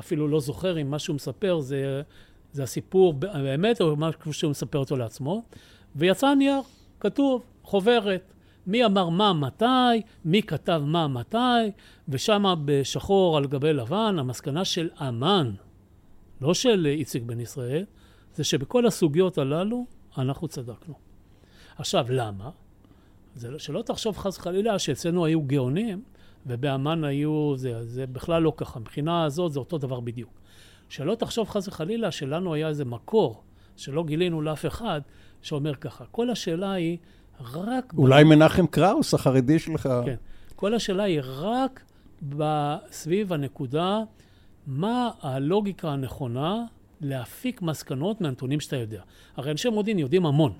אפילו 0.00 0.28
לא 0.28 0.40
זוכר 0.40 0.80
אם 0.80 0.90
מה 0.90 0.98
שהוא 0.98 1.16
מספר 1.16 1.60
זה, 1.60 2.02
זה 2.52 2.62
הסיפור 2.62 3.12
באמת 3.12 3.80
או 3.80 3.96
משהו 3.96 4.32
שהוא 4.32 4.50
מספר 4.50 4.78
אותו 4.78 4.96
לעצמו. 4.96 5.42
ויצא 5.96 6.34
נייר, 6.34 6.60
כתוב, 7.00 7.42
חוברת, 7.62 8.32
מי 8.66 8.84
אמר 8.84 9.08
מה 9.08 9.32
מתי, 9.32 10.02
מי 10.24 10.42
כתב 10.42 10.82
מה 10.86 11.08
מתי, 11.08 11.36
ושם 12.08 12.54
בשחור 12.64 13.36
על 13.36 13.46
גבי 13.46 13.72
לבן, 13.72 14.16
המסקנה 14.18 14.64
של 14.64 14.90
אמן, 15.08 15.52
לא 16.40 16.54
של 16.54 16.86
איציק 16.86 17.22
בן 17.22 17.40
ישראל, 17.40 17.84
זה 18.34 18.44
שבכל 18.44 18.86
הסוגיות 18.86 19.38
הללו 19.38 19.86
אנחנו 20.18 20.48
צדקנו. 20.48 20.94
עכשיו, 21.76 22.06
למה? 22.08 22.50
זה 23.36 23.50
לא, 23.50 23.58
שלא 23.58 23.82
תחשוב 23.82 24.16
חס 24.18 24.38
וחלילה 24.38 24.78
שאצלנו 24.78 25.24
היו 25.24 25.42
גאונים, 25.42 26.02
ובאמן 26.46 27.04
היו, 27.04 27.56
זה, 27.56 27.84
זה 27.84 28.06
בכלל 28.06 28.42
לא 28.42 28.52
ככה. 28.56 28.80
מבחינה 28.80 29.24
הזאת 29.24 29.52
זה 29.52 29.58
אותו 29.58 29.78
דבר 29.78 30.00
בדיוק. 30.00 30.30
שלא 30.88 31.14
תחשוב 31.14 31.48
חס 31.48 31.68
וחלילה 31.68 32.10
שלנו 32.10 32.54
היה 32.54 32.68
איזה 32.68 32.84
מקור, 32.84 33.42
שלא 33.76 34.04
גילינו 34.04 34.42
לאף 34.42 34.66
אחד, 34.66 35.00
שאומר 35.42 35.74
ככה. 35.74 36.04
כל 36.10 36.30
השאלה 36.30 36.72
היא 36.72 36.98
רק... 37.40 37.92
אולי 37.98 38.24
מנחם 38.24 38.66
קראוס, 38.66 39.14
החרדי 39.14 39.58
שלך. 39.58 39.88
כן. 40.04 40.16
כל 40.56 40.74
השאלה 40.74 41.02
היא 41.02 41.20
רק 41.24 41.80
ב- 42.36 42.76
סביב 42.90 43.32
הנקודה, 43.32 44.00
מה 44.66 45.10
הלוגיקה 45.20 45.90
הנכונה 45.90 46.64
להפיק 47.00 47.62
מסקנות 47.62 48.20
מהנתונים 48.20 48.60
שאתה 48.60 48.76
יודע. 48.76 49.02
הרי 49.36 49.50
אנשי 49.50 49.68
מודיעין 49.68 49.98
יודעים 49.98 50.26
המון. 50.26 50.52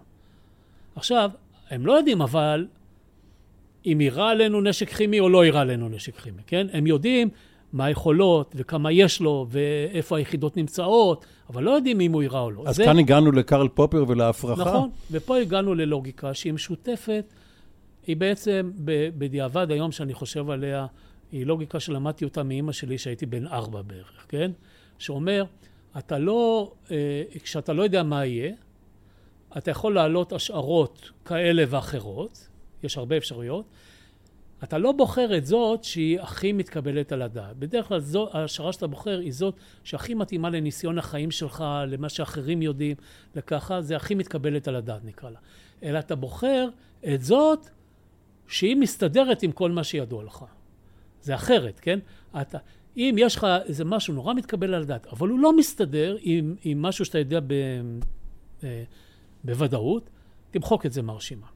עכשיו, 0.96 1.30
הם 1.70 1.86
לא 1.86 1.92
יודעים 1.92 2.22
אבל 2.22 2.66
אם 3.86 4.00
יירה 4.00 4.30
עלינו 4.30 4.60
נשק 4.60 4.88
כימי 4.88 5.20
או 5.20 5.28
לא 5.28 5.44
יירה 5.44 5.60
עלינו 5.60 5.88
נשק 5.88 6.16
כימי, 6.20 6.42
כן? 6.46 6.66
הם 6.72 6.86
יודעים 6.86 7.28
מה 7.72 7.84
היכולות 7.84 8.52
וכמה 8.58 8.92
יש 8.92 9.20
לו 9.20 9.46
ואיפה 9.50 10.16
היחידות 10.18 10.56
נמצאות, 10.56 11.26
אבל 11.50 11.62
לא 11.62 11.70
יודעים 11.70 12.00
אם 12.00 12.12
הוא 12.12 12.22
יירה 12.22 12.40
או 12.40 12.50
לא. 12.50 12.62
אז 12.66 12.76
זה- 12.76 12.84
כאן 12.84 12.98
הגענו 12.98 13.32
לקרל 13.32 13.68
פופר 13.68 14.04
ולהפרחה. 14.08 14.62
נכון, 14.62 14.90
ופה 15.10 15.36
הגענו 15.36 15.74
ללוגיקה 15.74 16.34
שהיא 16.34 16.52
משותפת, 16.52 17.32
היא 18.06 18.16
בעצם 18.16 18.70
בדיעבד 19.18 19.70
היום 19.70 19.92
שאני 19.92 20.14
חושב 20.14 20.50
עליה, 20.50 20.86
היא 21.32 21.46
לוגיקה 21.46 21.80
שלמדתי 21.80 22.24
אותה 22.24 22.42
מאימא 22.42 22.72
שלי 22.72 22.98
שהייתי 22.98 23.26
בן 23.26 23.46
ארבע 23.46 23.82
בערך, 23.82 24.26
כן? 24.28 24.50
שאומר, 24.98 25.44
אתה 25.98 26.18
לא, 26.18 26.72
אה, 26.90 26.96
כשאתה 27.42 27.72
לא 27.72 27.82
יודע 27.82 28.02
מה 28.02 28.26
יהיה, 28.26 28.52
אתה 29.58 29.70
יכול 29.70 29.94
להעלות 29.94 30.32
השערות 30.32 31.10
כאלה 31.24 31.64
ואחרות, 31.68 32.48
יש 32.82 32.98
הרבה 32.98 33.16
אפשרויות, 33.16 33.64
אתה 34.64 34.78
לא 34.78 34.92
בוחר 34.92 35.36
את 35.36 35.46
זאת 35.46 35.84
שהיא 35.84 36.20
הכי 36.20 36.52
מתקבלת 36.52 37.12
על 37.12 37.22
הדעת. 37.22 37.56
בדרך 37.56 37.88
כלל 37.88 38.00
זו, 38.00 38.28
ההשערה 38.32 38.72
שאתה 38.72 38.86
בוחר 38.86 39.18
היא 39.18 39.32
זאת 39.32 39.54
שהכי 39.84 40.14
מתאימה 40.14 40.50
לניסיון 40.50 40.98
החיים 40.98 41.30
שלך, 41.30 41.64
למה 41.86 42.08
שאחרים 42.08 42.62
יודעים, 42.62 42.96
לככה, 43.34 43.82
זה 43.82 43.96
הכי 43.96 44.14
מתקבלת 44.14 44.68
על 44.68 44.76
הדעת 44.76 45.04
נקרא 45.04 45.30
לה. 45.30 45.38
אלא 45.82 45.98
אתה 45.98 46.14
בוחר 46.14 46.68
את 47.14 47.22
זאת 47.22 47.68
שהיא 48.48 48.76
מסתדרת 48.76 49.42
עם 49.42 49.52
כל 49.52 49.70
מה 49.70 49.84
שידוע 49.84 50.24
לך. 50.24 50.44
זה 51.22 51.34
אחרת, 51.34 51.80
כן? 51.80 51.98
אתה, 52.40 52.58
אם 52.96 53.14
יש 53.18 53.36
לך 53.36 53.46
איזה 53.64 53.84
משהו 53.84 54.14
נורא 54.14 54.34
מתקבל 54.34 54.74
על 54.74 54.82
הדעת, 54.82 55.06
אבל 55.06 55.28
הוא 55.28 55.38
לא 55.38 55.56
מסתדר 55.56 56.16
עם, 56.20 56.54
עם 56.64 56.82
משהו 56.82 57.04
שאתה 57.04 57.18
יודע 57.18 57.40
ב, 57.40 57.52
אה, 58.64 58.84
בוודאות, 59.46 60.10
תמחוק 60.50 60.86
את 60.86 60.92
זה 60.92 61.02
מהרשימה. 61.02 61.46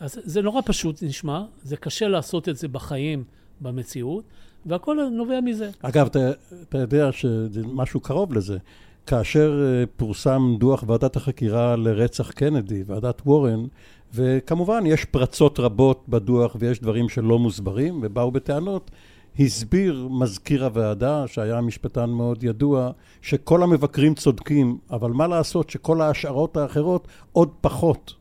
אז 0.00 0.20
זה 0.24 0.42
נורא 0.42 0.60
פשוט 0.64 1.02
נשמע, 1.02 1.42
זה 1.62 1.76
קשה 1.76 2.08
לעשות 2.08 2.48
את 2.48 2.56
זה 2.56 2.68
בחיים, 2.68 3.24
במציאות, 3.60 4.24
והכל 4.66 4.96
נובע 5.12 5.40
מזה. 5.40 5.70
אגב, 5.82 6.06
אתה, 6.06 6.30
אתה 6.62 6.78
יודע 6.78 7.12
שזה 7.12 7.62
משהו 7.66 8.00
קרוב 8.00 8.34
לזה. 8.34 8.58
כאשר 9.06 9.62
אה, 9.64 9.84
פורסם 9.96 10.54
דוח 10.58 10.84
ועדת 10.86 11.16
החקירה 11.16 11.76
לרצח 11.76 12.30
קנדי, 12.30 12.82
ועדת 12.86 13.22
וורן, 13.26 13.66
וכמובן 14.14 14.82
יש 14.86 15.04
פרצות 15.04 15.60
רבות 15.60 16.04
בדוח 16.08 16.56
ויש 16.58 16.80
דברים 16.80 17.08
שלא 17.08 17.38
מוסברים, 17.38 18.00
ובאו 18.02 18.30
בטענות, 18.30 18.90
הסביר 19.38 20.08
מזכיר 20.10 20.64
הוועדה, 20.64 21.26
שהיה 21.26 21.60
משפטן 21.60 22.10
מאוד 22.10 22.44
ידוע, 22.44 22.90
שכל 23.22 23.62
המבקרים 23.62 24.14
צודקים, 24.14 24.78
אבל 24.90 25.10
מה 25.10 25.26
לעשות 25.26 25.70
שכל 25.70 26.00
ההשערות 26.00 26.56
האחרות 26.56 27.08
עוד 27.32 27.50
פחות 27.60 28.14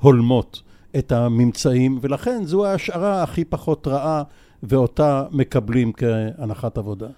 הולמות 0.00 0.62
את 0.98 1.12
הממצאים, 1.12 1.98
ולכן 2.02 2.44
זו 2.44 2.66
ההשערה 2.66 3.22
הכי 3.22 3.44
פחות 3.44 3.86
רעה, 3.86 4.22
ואותה 4.62 5.26
מקבלים 5.30 5.92
כהנחת 5.92 6.78
עבודה. 6.78 7.08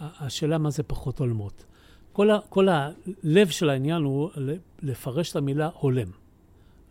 השאלה 0.00 0.58
מה 0.58 0.70
זה 0.70 0.82
פחות 0.82 1.18
הולמות. 1.18 1.64
כל, 2.12 2.30
ה, 2.30 2.38
כל 2.48 2.68
הלב 2.68 3.48
של 3.48 3.70
העניין 3.70 4.02
הוא 4.02 4.30
לפרש 4.82 5.30
את 5.30 5.36
המילה 5.36 5.70
הולם. 5.80 6.08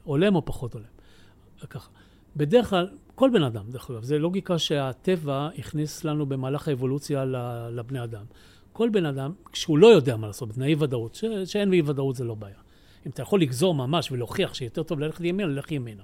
הולם 0.04 0.36
או 0.36 0.46
פחות 0.46 0.74
הולם. 0.74 0.86
ככה. 1.70 1.90
בדרך 2.36 2.70
כלל, 2.70 2.88
כל 3.16 3.30
בן 3.34 3.44
אדם, 3.44 3.64
דרך 3.70 3.92
אגב, 3.92 4.04
זו 4.04 4.20
לוגיקה 4.20 4.60
שהטבע 4.60 5.50
הכניס 5.58 6.04
לנו 6.04 6.26
במהלך 6.26 6.68
האבולוציה 6.68 7.26
לבני 7.72 8.04
אדם. 8.04 8.26
כל 8.74 8.90
בן 8.90 9.06
אדם, 9.06 9.34
כשהוא 9.52 9.78
לא 9.78 9.88
יודע 9.88 10.18
מה 10.18 10.28
לעשות, 10.28 10.50
בתנאי 10.50 10.76
ודאות, 10.80 11.16
ש, 11.16 11.26
שאין 11.46 11.74
אי 11.74 11.82
ודאות 11.86 12.16
זה 12.16 12.24
לא 12.24 12.36
בעיה. 12.36 12.56
אם 13.06 13.12
אתה 13.12 13.22
יכול 13.22 13.42
לגזור 13.42 13.76
ממש 13.76 14.12
ולהוכיח 14.12 14.54
שיותר 14.54 14.84
טוב 14.84 15.00
ללכת 15.00 15.24
ימינה, 15.24 15.50
ללך 15.50 15.72
ימינה. 15.72 16.04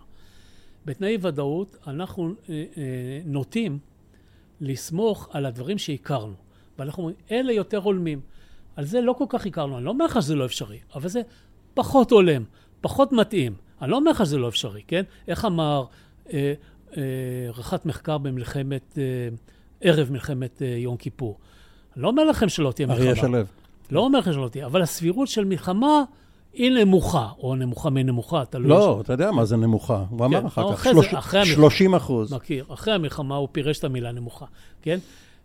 בתנאי 0.85 1.17
ודאות 1.21 1.77
אנחנו 1.87 2.33
אה, 2.49 2.63
אה, 2.77 3.21
נוטים 3.25 3.79
לסמוך 4.61 5.29
על 5.31 5.45
הדברים 5.45 5.77
שהכרנו. 5.77 6.33
ואנחנו 6.79 7.03
אומרים, 7.03 7.17
אלה 7.31 7.53
יותר 7.53 7.77
הולמים. 7.77 8.21
על 8.75 8.85
זה 8.85 9.01
לא 9.01 9.13
כל 9.13 9.25
כך 9.29 9.45
הכרנו, 9.45 9.77
אני 9.77 9.85
לא 9.85 9.89
אומר 9.89 10.05
לך 10.05 10.21
שזה 10.21 10.35
לא 10.35 10.45
אפשרי, 10.45 10.79
אבל 10.95 11.09
זה 11.09 11.21
פחות 11.73 12.11
הולם, 12.11 12.43
פחות 12.81 13.11
מתאים. 13.11 13.53
אני 13.81 13.91
לא 13.91 13.95
אומר 13.95 14.11
לך 14.11 14.25
שזה 14.25 14.37
לא 14.37 14.47
אפשרי, 14.47 14.81
כן? 14.87 15.03
איך 15.27 15.45
אמר 15.45 15.85
אה, 16.33 16.53
רח"ט 17.53 17.85
מחקר 17.85 18.17
במלחמת, 18.17 18.97
אה, 18.97 19.03
ערב 19.81 20.11
מלחמת 20.11 20.61
אה, 20.61 20.67
יום 20.67 20.97
כיפור? 20.97 21.37
לא 21.95 22.07
אומר 22.07 22.23
לכם 22.23 22.49
שלא 22.49 22.71
תהיה 22.71 22.87
מלחמה. 22.87 23.03
אריה 23.05 23.15
שלו. 23.15 23.37
לא 23.91 23.99
אומר 23.99 24.19
לכם 24.19 24.33
שלא 24.33 24.47
תהיה, 24.51 24.65
אבל 24.65 24.81
הסבירות 24.81 25.27
של 25.27 25.45
מלחמה 25.45 26.03
היא 26.53 26.71
נמוכה, 26.71 27.29
או 27.39 27.55
נמוכה 27.55 27.89
מנמוכה, 27.89 28.43
תלוי. 28.45 28.67
לא, 28.69 29.01
אתה 29.01 29.13
יודע 29.13 29.31
מה 29.31 29.45
זה 29.45 29.57
נמוכה. 29.57 30.03
הוא 30.09 30.25
אמר 30.25 30.39
כן, 30.39 30.45
אחר 30.45 30.63
או 30.63 30.73
כך, 30.73 30.73
אחרי 30.79 30.93
זה, 30.93 31.01
שלוש- 31.03 31.13
אחרי 31.13 31.39
המלחמה. 31.39 31.55
30 31.55 31.95
אחוז. 31.95 32.33
מכיר. 32.33 32.65
אחרי 32.69 32.93
המלחמה 32.93 33.35
הוא 33.35 33.47
פירש 33.51 33.79
את 33.79 33.83
המילה 33.83 34.11
נמוכה, 34.11 34.45
כן? 34.81 34.97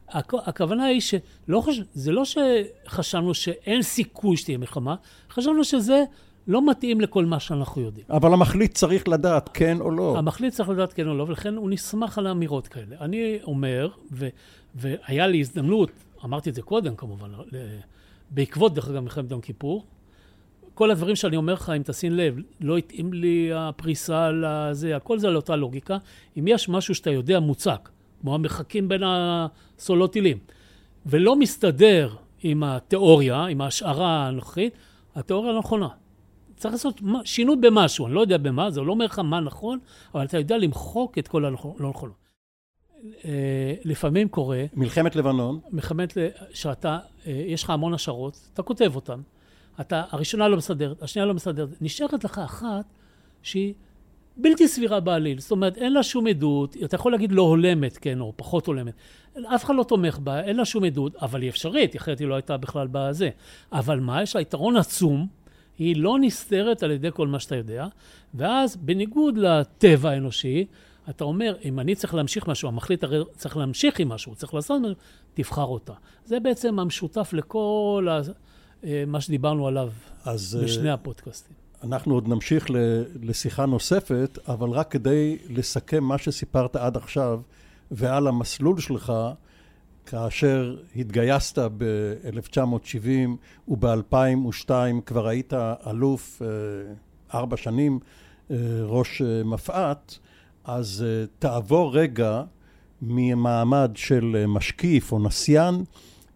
הכ- 0.09 0.15
הכוונה 0.47 0.85
היא 0.85 1.01
שלא 1.01 1.61
חש... 1.61 1.81
זה 1.95 2.13
לא 2.13 2.23
שחשבנו 2.25 3.35
שאין 3.35 3.83
סיכוי 3.83 4.37
שתהיה 4.37 4.59
מלחמה, 4.59 4.95
חשבנו 5.31 5.65
שזה 5.65 6.05
לא 6.49 6.71
מתאים 6.71 7.01
לכל 7.01 7.25
מה 7.25 7.41
שאנחנו 7.41 7.83
יודעים. 7.83 8.07
אבל 8.11 8.33
המחליט 8.33 8.75
צריך 8.75 9.09
לדעת 9.09 9.51
כן 9.55 9.81
או 9.81 9.91
לא. 9.91 10.19
המחליט 10.19 10.55
צריך 10.55 10.69
לדעת 10.69 10.93
כן 10.93 11.09
או 11.09 11.15
לא, 11.15 11.23
ולכן 11.23 11.55
הוא 11.55 11.71
נסמך 11.71 12.19
על 12.19 12.27
האמירות 12.27 12.69
כאלה. 12.69 12.97
אני 13.01 13.39
אומר, 13.43 13.89
ו... 14.13 14.29
והיה 14.75 15.27
לי 15.27 15.41
הזדמנות, 15.41 15.91
אמרתי 16.25 16.51
את 16.51 16.55
זה 16.55 16.63
קודם 16.63 16.97
כמובן, 16.97 17.31
בעקבות, 18.31 18.75
דרך 18.75 18.89
אגב, 18.89 19.01
מלחמת 19.01 19.31
יום 19.31 19.41
כיפור, 19.41 19.87
כל 20.75 20.91
הדברים 20.91 21.17
שאני 21.17 21.37
אומר 21.37 21.53
לך, 21.53 21.73
אם 21.77 21.83
תשים 21.83 22.13
לב, 22.13 22.37
לא 22.61 22.77
התאים 22.77 23.13
לי 23.13 23.51
הפריסה 23.55 24.31
לזה, 24.31 24.97
הכל 24.97 25.19
זה 25.19 25.29
על 25.29 25.37
אותה 25.37 25.57
לוגיקה. 25.57 25.99
אם 26.39 26.45
יש 26.49 26.69
משהו 26.69 26.95
שאתה 26.95 27.11
יודע 27.11 27.41
מוצק, 27.41 27.89
כמו 28.21 28.35
המרחקים 28.35 28.89
בין 28.89 29.03
הסולות 29.07 30.13
טילים, 30.13 30.39
ולא 31.07 31.37
מסתדר 31.37 32.15
עם 32.43 32.63
התיאוריה, 32.63 33.45
עם 33.45 33.61
ההשערה 33.61 34.27
הנוכחית, 34.27 34.73
התיאוריה 35.15 35.53
לא 35.53 35.59
נכונה. 35.59 35.89
צריך 36.57 36.75
לעשות 36.75 37.01
שינוי 37.25 37.57
במשהו, 37.57 38.07
אני 38.07 38.15
לא 38.15 38.21
יודע 38.21 38.39
במה, 38.39 38.71
זה 38.71 38.81
לא 38.81 38.93
אומר 38.93 39.05
לך 39.05 39.19
מה 39.19 39.41
נכון, 39.41 39.79
אבל 40.15 40.25
אתה 40.25 40.39
יודע 40.39 40.59
למחוק 40.59 41.19
את 41.19 41.29
כל 41.29 41.45
הלא 41.45 41.57
נכונות. 41.91 42.27
אה, 43.25 43.75
לפעמים 43.85 44.29
קורה... 44.29 44.65
מלחמת 44.75 45.17
לבנון. 45.17 45.61
מלחמת, 45.71 46.19
שאתה, 46.53 46.99
אה, 47.27 47.33
יש 47.33 47.63
לך 47.63 47.71
המון 47.71 47.95
השערות, 47.95 48.49
אתה 48.55 48.63
כותב 48.63 48.93
אותן, 48.95 49.21
אתה, 49.81 50.03
הראשונה 50.11 50.49
לא 50.49 50.57
מסדרת, 50.57 51.03
השנייה 51.03 51.27
לא 51.27 51.35
מסדרת, 51.35 51.69
נשארת 51.81 52.25
לך 52.25 52.39
אחת 52.39 52.85
שהיא 53.43 53.75
בלתי 54.37 54.69
סבירה 54.69 55.01
בעליל, 55.01 55.41
זאת 55.41 55.51
אומרת, 55.51 55.77
אין 55.77 55.93
לה 55.93 56.03
שום 56.03 56.27
עדות, 56.27 56.77
אתה 56.85 56.97
יכול 56.97 57.13
להגיד 57.13 57.33
לא 57.33 57.43
הולמת, 57.43 57.97
כן, 57.97 58.21
או 58.21 58.33
פחות 58.37 58.67
הולמת. 58.67 58.95
אף 59.55 59.65
אחד 59.65 59.75
לא 59.75 59.83
תומך 59.83 60.19
בה, 60.19 60.41
אין 60.41 60.57
לה 60.57 60.65
שום 60.65 60.85
עדות, 60.85 61.17
אבל 61.17 61.43
היא 61.43 61.51
אפשרית, 61.51 61.97
אחרת 61.97 62.19
היא 62.19 62.29
לא 62.29 62.35
הייתה 62.35 62.57
בכלל 62.57 62.89
בזה. 62.91 63.31
אבל 63.73 64.01
מה, 64.01 64.23
יש 64.23 64.37
לה 64.37 64.43
יתרון 64.43 64.77
עצום, 64.77 65.27
היא 65.79 65.97
לא 65.97 66.18
נסתרת 66.20 66.83
על 66.83 66.91
ידי 66.91 67.09
כל 67.14 67.29
מה 67.29 67.41
שאתה 67.41 67.57
יודע, 67.57 67.87
ואז 68.35 68.77
בניגוד 68.77 69.39
לטבע 69.39 70.11
האנושי, 70.11 70.66
אתה 71.11 71.24
אומר, 71.24 71.57
אם 71.64 71.81
אני 71.81 71.95
צריך 71.95 72.14
להמשיך 72.14 72.49
משהו, 72.49 72.68
המחליט 72.68 73.05
הרי 73.05 73.22
צריך 73.37 73.57
להמשיך 73.57 74.01
עם 74.01 74.09
משהו, 74.09 74.35
צריך 74.35 74.55
לעשות 74.55 74.81
משהו, 74.83 74.95
תבחר 75.35 75.64
אותה. 75.64 75.93
זה 76.24 76.41
בעצם 76.41 76.79
המשותף 76.79 77.31
לכל 77.33 78.09
ה... 78.11 78.20
אה, 78.85 79.05
מה 79.07 79.20
שדיברנו 79.20 79.66
עליו 79.66 79.91
אז, 80.24 80.59
בשני 80.64 80.89
אה, 80.89 80.95
הפודקאסטים. 80.95 81.57
אנחנו 81.83 82.14
עוד 82.14 82.29
נמשיך 82.29 82.66
לשיחה 83.22 83.66
נוספת, 83.66 84.39
אבל 84.49 84.70
רק 84.70 84.91
כדי 84.91 85.39
לסכם 85.49 86.05
מה 86.05 86.18
שסיפרת 86.18 86.77
עד 86.77 86.97
עכשיו, 86.97 87.41
ועל 87.91 88.27
המסלול 88.27 88.81
שלך, 88.81 89.12
כאשר 90.07 90.77
התגייסת 90.97 91.59
ב-1970 91.59 93.31
וב-2002 93.69 94.71
כבר 95.07 95.29
היית 95.29 95.53
אלוף 95.87 96.43
אה, 96.43 96.49
ארבע 97.39 97.57
שנים, 97.57 97.99
ראש 98.83 99.23
מפא"ת, 99.45 100.19
אז 100.65 101.05
תעבור 101.39 101.97
רגע 101.97 102.43
ממעמד 103.03 103.91
של 103.95 104.45
משקיף 104.49 105.13
או 105.13 105.19
נסיין 105.19 105.85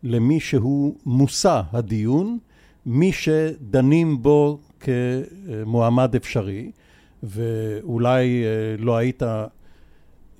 למי 0.02 0.40
שהוא 0.40 0.96
מושא 1.06 1.60
הדיון, 1.72 2.38
מי 2.86 3.12
שדנים 3.12 4.22
בו 4.22 4.58
כמועמד 4.80 6.14
אפשרי, 6.14 6.70
ואולי 7.22 8.44
אה, 8.44 8.76
לא 8.78 8.96
היית 8.96 9.22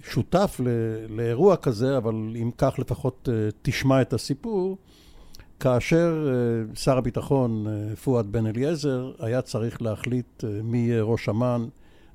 שותף 0.03 0.61
לאירוע 1.09 1.57
כזה, 1.57 1.97
אבל 1.97 2.15
אם 2.15 2.51
כך 2.59 2.79
לפחות 2.79 3.29
אה, 3.33 3.49
תשמע 3.63 4.03
את 4.03 4.13
הסיפור. 4.13 4.79
כאשר 5.61 6.29
אה, 6.29 6.75
שר 6.77 6.99
הביטחון 6.99 7.67
פואד 8.05 8.33
בן 8.33 8.47
אליעזר 8.47 9.13
היה 9.19 9.43
צריך 9.43 9.83
להחליט 9.83 10.45
מי 10.63 10.79
יהיה 10.79 11.03
ראש 11.03 11.29
אמ"ן 11.29 11.67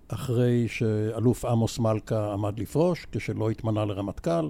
אחרי 0.07 0.67
שאלוף 0.67 1.45
עמוס 1.45 1.79
מלכה 1.79 2.33
עמד 2.33 2.59
לפרוש, 2.59 3.07
כשלא 3.11 3.49
התמנה 3.49 3.86
לרמטכ"ל, 3.86 4.49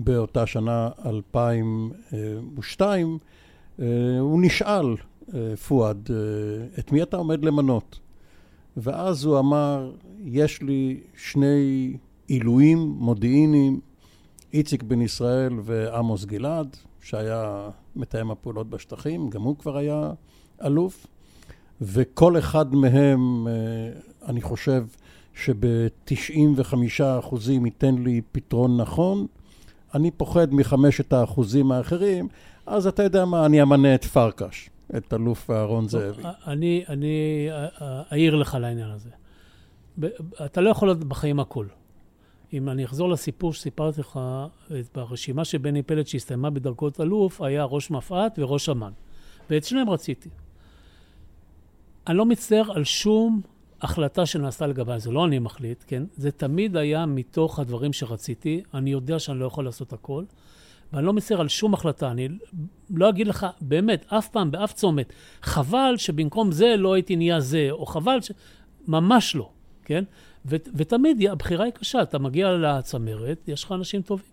באותה 0.00 0.46
שנה 0.46 0.88
2002, 1.06 3.18
אה, 3.80 3.86
הוא 4.20 4.42
נשאל, 4.42 4.96
אה, 5.34 5.56
פואד, 5.56 6.08
אה, 6.10 6.16
את 6.78 6.92
מי 6.92 7.02
אתה 7.02 7.16
עומד 7.16 7.44
למנות? 7.44 7.98
ואז 8.76 9.24
הוא 9.24 9.38
אמר, 9.38 9.92
יש 10.24 10.62
לי 10.62 11.00
שני 11.16 11.96
עילויים 12.26 12.78
מודיעיניים, 12.78 13.80
איציק 14.52 14.82
בן 14.82 15.00
ישראל 15.00 15.52
ועמוס 15.62 16.24
גלעד, 16.24 16.76
שהיה 17.00 17.70
מתאם 17.96 18.30
הפעולות 18.30 18.70
בשטחים, 18.70 19.30
גם 19.30 19.42
הוא 19.42 19.56
כבר 19.58 19.76
היה 19.76 20.12
אלוף, 20.64 21.06
וכל 21.80 22.38
אחד 22.38 22.74
מהם, 22.74 23.46
אני 24.26 24.42
חושב 24.42 24.84
שב-95% 25.34 27.34
ייתן 27.64 27.94
לי 27.94 28.20
פתרון 28.32 28.80
נכון, 28.80 29.26
אני 29.94 30.10
פוחד 30.10 30.54
מחמשת 30.54 31.12
האחוזים 31.12 31.72
האחרים, 31.72 32.28
אז 32.66 32.86
אתה 32.86 33.02
יודע 33.02 33.24
מה, 33.24 33.46
אני 33.46 33.62
אמנה 33.62 33.94
את 33.94 34.04
פרקש, 34.04 34.70
את 34.96 35.14
אלוף 35.14 35.50
אהרון 35.50 35.88
זאבי. 35.88 36.22
אני, 36.46 36.84
אני 36.88 37.48
אעיר 38.12 38.34
לך 38.34 38.56
לעניין 38.60 38.90
הזה. 38.90 39.10
אתה 40.44 40.60
לא 40.60 40.70
יכול 40.70 40.88
להיות 40.88 41.04
בחיים 41.04 41.40
הכול. 41.40 41.68
אם 42.54 42.68
אני 42.68 42.84
אחזור 42.84 43.08
לסיפור 43.08 43.52
שסיפרתי 43.52 44.00
לך, 44.00 44.20
ברשימה 44.94 45.44
של 45.44 45.58
בני 45.58 45.82
פלד 45.82 46.06
שהסתיימה 46.06 46.50
בדרגות 46.50 47.00
אלוף, 47.00 47.40
היה 47.40 47.64
ראש 47.64 47.90
מפא"ת 47.90 48.38
וראש 48.38 48.68
אמ"ן. 48.68 48.92
ואת 49.50 49.64
שניהם 49.64 49.90
רציתי. 49.90 50.28
אני 52.06 52.16
לא 52.16 52.26
מצטער 52.26 52.72
על 52.72 52.84
שום 52.84 53.40
החלטה 53.82 54.26
שנעשתה 54.26 54.66
לגביי, 54.66 55.00
זה 55.00 55.10
לא 55.10 55.24
אני 55.24 55.38
מחליט, 55.38 55.84
כן? 55.86 56.02
זה 56.16 56.30
תמיד 56.30 56.76
היה 56.76 57.06
מתוך 57.06 57.58
הדברים 57.58 57.92
שרציתי. 57.92 58.62
אני 58.74 58.90
יודע 58.90 59.18
שאני 59.18 59.38
לא 59.38 59.44
יכול 59.44 59.64
לעשות 59.64 59.92
הכל, 59.92 60.24
ואני 60.92 61.06
לא 61.06 61.12
מצטער 61.12 61.40
על 61.40 61.48
שום 61.48 61.74
החלטה. 61.74 62.10
אני 62.10 62.28
לא 62.90 63.08
אגיד 63.08 63.26
לך, 63.26 63.46
באמת, 63.60 64.04
אף 64.08 64.28
פעם, 64.28 64.50
באף 64.50 64.72
צומת, 64.72 65.12
חבל 65.42 65.94
שבמקום 65.96 66.52
זה 66.52 66.76
לא 66.76 66.94
הייתי 66.94 67.16
נהיה 67.16 67.40
זה, 67.40 67.68
או 67.70 67.86
חבל 67.86 68.20
ש... 68.20 68.30
ממש 68.88 69.36
לא, 69.36 69.50
כן? 69.84 70.04
ו- 70.46 70.56
ותמיד 70.74 71.22
הבחירה 71.30 71.64
היא 71.64 71.72
קשה, 71.72 72.02
אתה 72.02 72.18
מגיע 72.18 72.52
לצמרת, 72.52 73.48
יש 73.48 73.64
לך 73.64 73.72
אנשים 73.72 74.02
טובים. 74.02 74.26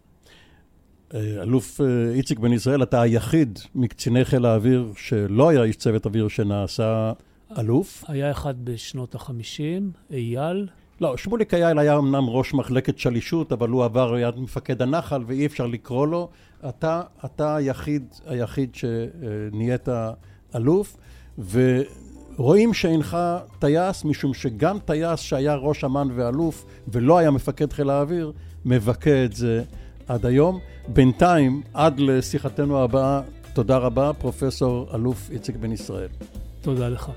אה, 1.13 1.41
אלוף 1.43 1.81
אה, 1.81 2.11
איציק 2.13 2.39
בן 2.39 2.53
ישראל, 2.53 2.83
אתה 2.83 3.01
היחיד 3.01 3.59
מקציני 3.75 4.25
חיל 4.25 4.45
האוויר 4.45 4.91
שלא 4.97 5.49
היה 5.49 5.63
איש 5.63 5.75
צוות 5.75 6.05
אוויר 6.05 6.27
שנעשה 6.27 7.13
אלוף. 7.57 8.03
היה 8.07 8.31
אחד 8.31 8.53
בשנות 8.63 9.15
החמישים, 9.15 9.91
אייל. 10.11 10.67
לא, 11.01 11.17
שמוליק 11.17 11.53
אייל 11.53 11.79
היה 11.79 11.97
אמנם 11.97 12.29
ראש 12.29 12.53
מחלקת 12.53 12.99
שלישות, 12.99 13.51
אבל 13.51 13.69
הוא 13.69 13.83
עבר 13.83 14.11
ליד 14.11 14.39
מפקד 14.39 14.81
הנחל 14.81 15.23
ואי 15.27 15.45
אפשר 15.45 15.67
לקרוא 15.67 16.07
לו. 16.07 16.29
אתה, 16.69 17.01
אתה 17.25 17.55
היחיד, 17.55 18.03
היחיד 18.25 18.75
שנהיית 18.75 19.89
אלוף, 20.55 20.97
ורואים 22.39 22.73
שאינך 22.73 23.17
טייס, 23.59 24.05
משום 24.05 24.33
שגם 24.33 24.79
טייס 24.79 25.19
שהיה 25.19 25.55
ראש 25.55 25.83
אמ"ן 25.83 26.07
ואלוף 26.15 26.65
ולא 26.87 27.17
היה 27.17 27.31
מפקד 27.31 27.73
חיל 27.73 27.89
האוויר, 27.89 28.31
מבכה 28.65 29.25
את 29.25 29.33
זה 29.33 29.63
עד 30.07 30.25
היום. 30.25 30.59
בינתיים, 30.87 31.61
עד 31.73 31.99
לשיחתנו 31.99 32.83
הבאה, 32.83 33.21
תודה 33.53 33.77
רבה, 33.77 34.11
פרופסור 34.13 34.87
אלוף 34.95 35.29
איציק 35.31 35.55
בן 35.55 35.71
ישראל. 35.71 36.09
תודה 36.61 36.89
לך. 36.89 37.11